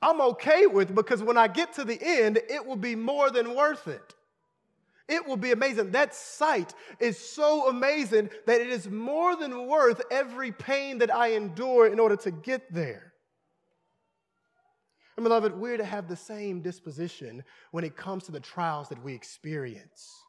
I'm 0.00 0.20
okay 0.20 0.66
with 0.66 0.94
because 0.94 1.22
when 1.22 1.38
I 1.38 1.48
get 1.48 1.74
to 1.74 1.84
the 1.84 1.98
end, 2.00 2.38
it 2.50 2.66
will 2.66 2.76
be 2.76 2.96
more 2.96 3.30
than 3.30 3.54
worth 3.54 3.86
it. 3.88 4.14
It 5.08 5.26
will 5.26 5.36
be 5.36 5.52
amazing. 5.52 5.92
That 5.92 6.14
sight 6.14 6.74
is 6.98 7.18
so 7.18 7.68
amazing 7.68 8.30
that 8.46 8.60
it 8.60 8.68
is 8.68 8.88
more 8.88 9.36
than 9.36 9.66
worth 9.66 10.00
every 10.10 10.52
pain 10.52 10.98
that 10.98 11.14
I 11.14 11.32
endure 11.32 11.86
in 11.86 11.98
order 11.98 12.16
to 12.16 12.30
get 12.30 12.72
there. 12.72 13.12
And 15.16 15.24
beloved, 15.24 15.54
we're 15.54 15.76
to 15.76 15.84
have 15.84 16.08
the 16.08 16.16
same 16.16 16.62
disposition 16.62 17.44
when 17.70 17.84
it 17.84 17.96
comes 17.96 18.24
to 18.24 18.32
the 18.32 18.40
trials 18.40 18.88
that 18.88 19.02
we 19.02 19.14
experience. 19.14 20.21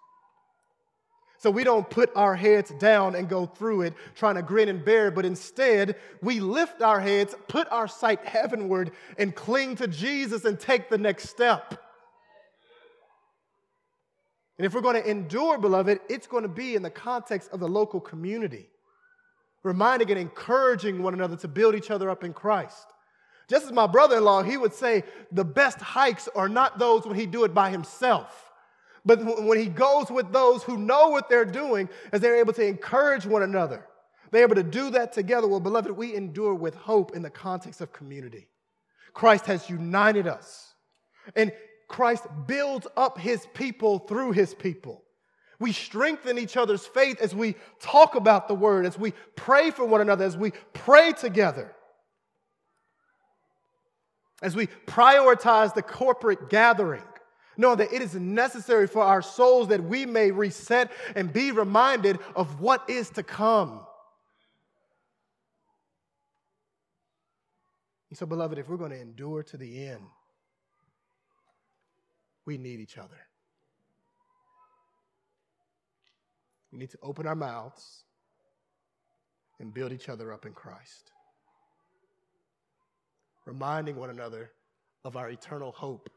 So 1.44 1.52
we 1.52 1.66
don't 1.66 1.90
put 1.90 2.10
our 2.16 2.38
heads 2.38 2.72
down 2.80 3.16
and 3.16 3.28
go 3.28 3.46
through 3.46 3.82
it 3.82 3.94
trying 4.16 4.36
to 4.36 4.42
grin 4.42 4.70
and 4.70 4.86
bear, 4.86 5.12
but 5.12 5.26
instead 5.26 5.98
we 6.22 6.40
lift 6.40 6.82
our 6.82 7.02
heads, 7.02 7.36
put 7.50 7.70
our 7.70 7.86
sight 7.86 8.24
heavenward, 8.24 8.92
and 9.18 9.36
cling 9.36 9.76
to 9.76 9.88
Jesus 9.90 10.46
and 10.46 10.58
take 10.58 10.90
the 10.90 10.98
next 10.98 11.28
step. 11.28 11.84
And 14.58 14.66
if 14.66 14.74
we're 14.74 14.80
going 14.80 14.96
to 14.96 15.06
endure, 15.06 15.58
beloved, 15.58 16.00
it's 16.08 16.28
going 16.28 16.44
to 16.44 16.48
be 16.48 16.76
in 16.76 16.82
the 16.82 16.90
context 16.90 17.50
of 17.52 17.60
the 17.60 17.68
local 17.68 18.00
community, 18.00 18.70
reminding 19.64 20.12
and 20.12 20.20
encouraging 20.22 21.04
one 21.04 21.14
another 21.14 21.36
to 21.36 21.50
build 21.50 21.76
each 21.76 21.92
other 21.92 22.10
up 22.10 22.24
in 22.24 22.32
Christ. 22.32 22.86
Just 23.50 23.66
as 23.66 23.74
my 23.74 23.86
brother 23.86 24.20
in 24.20 24.24
law, 24.24 24.44
he 24.44 24.56
would 24.56 24.74
say, 24.74 25.04
the 25.30 25.44
best 25.44 25.80
hikes 25.80 26.30
are 26.38 26.48
not 26.48 26.80
those 26.80 27.06
when 27.06 27.18
he 27.18 27.26
do 27.26 27.44
it 27.44 27.54
by 27.54 27.70
himself 27.70 28.53
but 29.06 29.44
when 29.44 29.58
he 29.58 29.66
goes 29.66 30.10
with 30.10 30.32
those 30.32 30.64
who 30.64 30.78
know 30.78 31.10
what 31.10 31.30
they're 31.30 31.46
doing, 31.46 31.90
as 32.12 32.22
they're 32.22 32.38
able 32.38 32.54
to 32.54 32.66
encourage 32.66 33.26
one 33.26 33.44
another, 33.44 33.86
they're 34.32 34.44
able 34.44 34.56
to 34.56 34.64
do 34.64 34.92
that 34.92 35.12
together. 35.14 35.48
Well, 35.48 35.60
beloved, 35.60 35.92
we 35.92 36.16
endure 36.16 36.56
with 36.56 36.74
hope 36.74 37.16
in 37.16 37.22
the 37.22 37.30
context 37.30 37.82
of 37.82 37.92
community. 37.92 38.48
Christ 39.14 39.46
has 39.46 39.70
united 39.70 40.28
us, 40.28 40.74
and 41.36 41.52
Christ 41.88 42.26
builds 42.48 42.88
up 42.98 43.20
his 43.20 43.46
people 43.54 44.00
through 44.00 44.32
his 44.32 44.56
people. 44.56 45.04
We 45.60 45.72
strengthen 45.72 46.40
each 46.40 46.58
other's 46.58 46.86
faith 46.86 47.22
as 47.22 47.36
we 47.36 47.56
talk 47.80 48.16
about 48.16 48.48
the 48.48 48.56
word, 48.56 48.86
as 48.86 48.98
we 48.98 49.14
pray 49.36 49.70
for 49.70 49.86
one 49.86 50.02
another, 50.02 50.26
as 50.26 50.36
we 50.36 50.52
pray 50.74 51.12
together, 51.12 51.76
as 54.42 54.56
we 54.56 54.68
prioritize 54.88 55.74
the 55.74 55.84
corporate 55.84 56.50
gathering 56.50 57.04
knowing 57.58 57.78
that 57.78 57.94
it 57.94 58.02
is 58.02 58.16
necessary 58.16 58.88
for 58.88 59.04
our 59.04 59.22
souls 59.22 59.68
that 59.68 59.84
we 59.84 60.06
may 60.06 60.32
reset 60.32 60.92
and 61.16 61.32
be 61.32 61.52
reminded 61.52 62.20
of 62.36 62.60
what 62.60 62.90
is 62.90 63.10
to 63.12 63.24
come. 63.24 63.82
And 68.10 68.18
so, 68.18 68.26
beloved, 68.26 68.60
if 68.60 68.70
we're 68.70 68.78
going 68.78 68.92
to 68.92 69.02
endure 69.02 69.44
to 69.44 69.58
the 69.58 69.88
end, 69.88 70.04
we 72.46 72.58
need 72.58 72.80
each 72.80 72.98
other. 72.98 73.20
We 76.72 76.80
need 76.80 76.92
to 76.92 76.98
open 77.02 77.28
our 77.28 77.36
mouths 77.36 78.04
and 79.60 79.74
build 79.74 79.92
each 79.92 80.10
other 80.10 80.34
up 80.34 80.46
in 80.46 80.54
Christ, 80.54 81.12
reminding 83.46 83.96
one 83.96 84.10
another 84.10 84.52
of 85.06 85.16
our 85.16 85.30
eternal 85.30 85.72
hope 85.72 86.10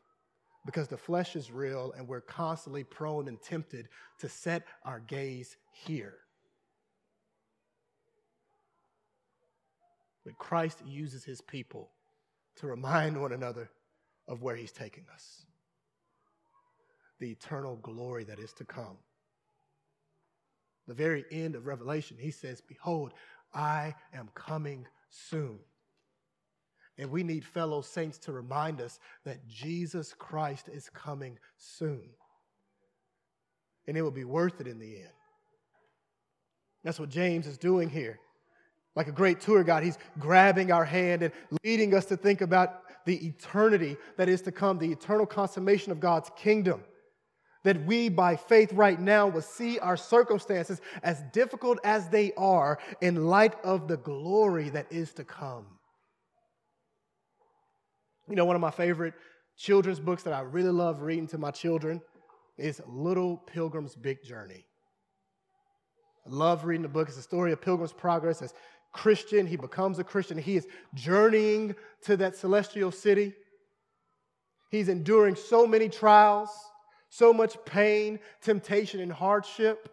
because 0.66 0.88
the 0.88 0.96
flesh 0.96 1.36
is 1.36 1.50
real 1.50 1.94
and 1.96 2.06
we're 2.06 2.20
constantly 2.20 2.84
prone 2.84 3.28
and 3.28 3.40
tempted 3.40 3.88
to 4.18 4.28
set 4.28 4.64
our 4.84 5.00
gaze 5.00 5.56
here. 5.72 6.18
But 10.24 10.36
Christ 10.38 10.82
uses 10.84 11.24
his 11.24 11.40
people 11.40 11.90
to 12.56 12.66
remind 12.66 13.20
one 13.20 13.32
another 13.32 13.70
of 14.26 14.42
where 14.42 14.56
he's 14.56 14.72
taking 14.72 15.04
us 15.14 15.46
the 17.18 17.30
eternal 17.30 17.76
glory 17.76 18.24
that 18.24 18.38
is 18.38 18.52
to 18.52 18.64
come. 18.64 18.98
The 20.86 20.94
very 20.94 21.24
end 21.30 21.54
of 21.54 21.66
Revelation, 21.66 22.16
he 22.20 22.30
says, 22.30 22.60
Behold, 22.60 23.12
I 23.54 23.94
am 24.12 24.28
coming 24.34 24.86
soon. 25.08 25.58
And 26.98 27.10
we 27.10 27.22
need 27.22 27.44
fellow 27.44 27.82
saints 27.82 28.18
to 28.18 28.32
remind 28.32 28.80
us 28.80 28.98
that 29.24 29.46
Jesus 29.46 30.14
Christ 30.14 30.68
is 30.72 30.88
coming 30.88 31.38
soon. 31.58 32.08
And 33.86 33.96
it 33.96 34.02
will 34.02 34.10
be 34.10 34.24
worth 34.24 34.60
it 34.60 34.66
in 34.66 34.78
the 34.78 34.96
end. 34.96 35.10
That's 36.82 36.98
what 36.98 37.08
James 37.08 37.46
is 37.46 37.58
doing 37.58 37.90
here. 37.90 38.18
Like 38.94 39.08
a 39.08 39.12
great 39.12 39.40
tour 39.40 39.62
guide, 39.62 39.82
he's 39.82 39.98
grabbing 40.18 40.72
our 40.72 40.84
hand 40.84 41.22
and 41.22 41.32
leading 41.62 41.94
us 41.94 42.06
to 42.06 42.16
think 42.16 42.40
about 42.40 42.82
the 43.04 43.26
eternity 43.26 43.96
that 44.16 44.28
is 44.28 44.40
to 44.42 44.52
come, 44.52 44.78
the 44.78 44.90
eternal 44.90 45.26
consummation 45.26 45.92
of 45.92 46.00
God's 46.00 46.30
kingdom. 46.36 46.82
That 47.64 47.84
we, 47.84 48.08
by 48.08 48.36
faith 48.36 48.72
right 48.72 48.98
now, 48.98 49.26
will 49.26 49.42
see 49.42 49.78
our 49.80 49.96
circumstances 49.96 50.80
as 51.02 51.22
difficult 51.32 51.78
as 51.84 52.08
they 52.08 52.32
are 52.36 52.78
in 53.02 53.26
light 53.26 53.54
of 53.64 53.86
the 53.86 53.96
glory 53.98 54.70
that 54.70 54.86
is 54.90 55.12
to 55.14 55.24
come. 55.24 55.66
You 58.28 58.34
know, 58.34 58.44
one 58.44 58.56
of 58.56 58.62
my 58.62 58.70
favorite 58.70 59.14
children's 59.56 60.00
books 60.00 60.24
that 60.24 60.32
I 60.32 60.40
really 60.40 60.70
love 60.70 61.02
reading 61.02 61.28
to 61.28 61.38
my 61.38 61.50
children 61.50 62.00
is 62.58 62.80
Little 62.86 63.36
Pilgrim's 63.36 63.94
Big 63.94 64.24
Journey. 64.24 64.64
I 66.26 66.30
love 66.30 66.64
reading 66.64 66.82
the 66.82 66.88
book. 66.88 67.08
It's 67.08 67.18
a 67.18 67.22
story 67.22 67.52
of 67.52 67.60
Pilgrim's 67.60 67.92
progress 67.92 68.42
as 68.42 68.52
Christian. 68.92 69.46
He 69.46 69.56
becomes 69.56 69.98
a 69.98 70.04
Christian. 70.04 70.38
He 70.38 70.56
is 70.56 70.66
journeying 70.94 71.76
to 72.02 72.16
that 72.16 72.34
celestial 72.34 72.90
city. 72.90 73.34
He's 74.70 74.88
enduring 74.88 75.36
so 75.36 75.66
many 75.66 75.88
trials, 75.88 76.50
so 77.10 77.32
much 77.32 77.56
pain, 77.64 78.18
temptation, 78.42 79.00
and 79.00 79.12
hardship. 79.12 79.88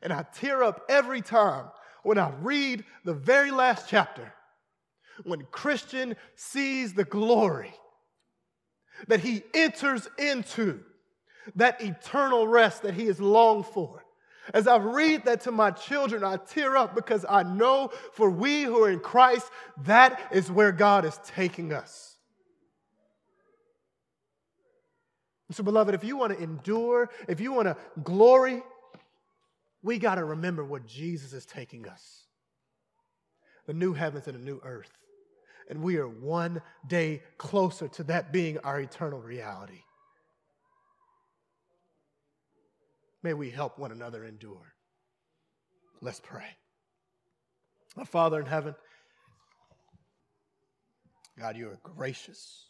And 0.00 0.12
I 0.12 0.24
tear 0.34 0.62
up 0.62 0.82
every 0.88 1.22
time 1.22 1.66
when 2.04 2.18
I 2.18 2.30
read 2.40 2.84
the 3.04 3.14
very 3.14 3.50
last 3.50 3.88
chapter 3.88 4.32
when 5.22 5.46
Christian 5.50 6.16
sees 6.34 6.94
the 6.94 7.04
glory 7.04 7.74
that 9.08 9.20
he 9.20 9.42
enters 9.54 10.08
into, 10.18 10.80
that 11.56 11.80
eternal 11.80 12.48
rest 12.48 12.82
that 12.82 12.94
he 12.94 13.06
has 13.06 13.20
longed 13.20 13.66
for. 13.66 14.04
As 14.52 14.66
I 14.66 14.76
read 14.76 15.24
that 15.24 15.42
to 15.42 15.52
my 15.52 15.70
children, 15.70 16.22
I 16.22 16.36
tear 16.36 16.76
up 16.76 16.94
because 16.94 17.24
I 17.28 17.42
know 17.42 17.90
for 18.12 18.28
we 18.28 18.62
who 18.62 18.84
are 18.84 18.90
in 18.90 19.00
Christ, 19.00 19.50
that 19.84 20.20
is 20.32 20.50
where 20.50 20.72
God 20.72 21.04
is 21.04 21.18
taking 21.24 21.72
us. 21.72 22.16
So, 25.50 25.62
beloved, 25.62 25.94
if 25.94 26.02
you 26.04 26.16
want 26.16 26.36
to 26.36 26.42
endure, 26.42 27.10
if 27.28 27.40
you 27.40 27.52
want 27.52 27.68
to 27.68 27.76
glory, 28.02 28.62
we 29.82 29.98
got 29.98 30.16
to 30.16 30.24
remember 30.24 30.64
where 30.64 30.80
Jesus 30.80 31.32
is 31.32 31.46
taking 31.46 31.86
us 31.86 32.24
the 33.66 33.74
new 33.74 33.92
heavens 33.94 34.26
and 34.26 34.34
the 34.36 34.42
new 34.42 34.60
earth 34.62 35.03
and 35.68 35.82
we 35.82 35.96
are 35.96 36.08
one 36.08 36.62
day 36.86 37.22
closer 37.38 37.88
to 37.88 38.04
that 38.04 38.32
being 38.32 38.58
our 38.58 38.80
eternal 38.80 39.20
reality. 39.20 39.82
May 43.22 43.34
we 43.34 43.50
help 43.50 43.78
one 43.78 43.90
another 43.90 44.24
endure. 44.24 44.74
Let's 46.02 46.20
pray. 46.20 46.44
Our 47.96 48.04
Father 48.04 48.38
in 48.40 48.46
heaven, 48.46 48.74
God, 51.38 51.56
you 51.56 51.68
are 51.68 51.78
gracious. 51.82 52.66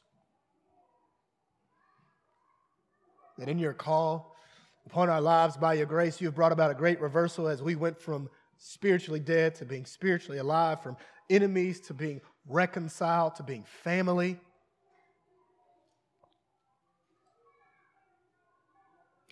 That 3.39 3.49
in 3.49 3.59
your 3.59 3.73
call 3.73 4.37
upon 4.87 5.09
our 5.09 5.21
lives 5.21 5.57
by 5.57 5.75
your 5.75 5.87
grace, 5.87 6.21
you 6.21 6.29
have 6.29 6.37
brought 6.37 6.53
about 6.53 6.71
a 6.71 6.75
great 6.75 7.01
reversal 7.01 7.49
as 7.49 7.63
we 7.63 7.75
went 7.75 8.01
from 8.01 8.29
spiritually 8.59 9.21
dead 9.21 9.55
to 9.57 9.65
being 9.65 9.85
spiritually 9.85 10.39
alive, 10.39 10.83
from 10.83 10.97
enemies 11.29 11.81
to 11.81 11.95
being 11.95 12.21
reconciled, 12.49 13.37
to 13.37 13.43
being 13.43 13.65
family. 13.83 14.39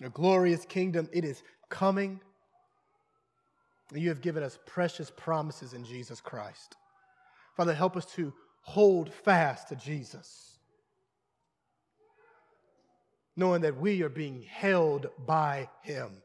A 0.01 0.09
glorious 0.09 0.65
kingdom, 0.65 1.07
it 1.13 1.23
is 1.23 1.43
coming. 1.69 2.19
You 3.93 4.09
have 4.09 4.21
given 4.21 4.43
us 4.43 4.57
precious 4.65 5.11
promises 5.15 5.73
in 5.73 5.85
Jesus 5.85 6.19
Christ. 6.19 6.75
Father, 7.55 7.73
help 7.73 7.95
us 7.95 8.05
to 8.15 8.33
hold 8.61 9.13
fast 9.13 9.69
to 9.69 9.75
Jesus, 9.75 10.57
knowing 13.35 13.61
that 13.61 13.79
we 13.79 14.01
are 14.01 14.09
being 14.09 14.41
held 14.41 15.07
by 15.25 15.69
Him. 15.83 16.22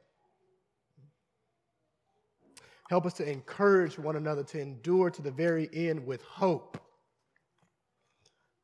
Help 2.89 3.05
us 3.05 3.12
to 3.14 3.30
encourage 3.30 3.99
one 3.99 4.16
another 4.16 4.43
to 4.43 4.61
endure 4.61 5.11
to 5.11 5.22
the 5.22 5.30
very 5.30 5.68
end 5.72 6.05
with 6.07 6.22
hope 6.22 6.78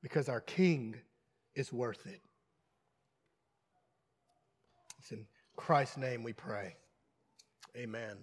because 0.03 0.29
our 0.29 0.41
King 0.41 0.97
is 1.55 1.73
worth 1.73 2.07
it. 2.07 2.21
It's 4.99 5.13
in 5.13 5.27
Christ's 5.57 5.99
name 5.99 6.23
we 6.23 6.33
pray. 6.33 6.77
Amen. 7.77 8.17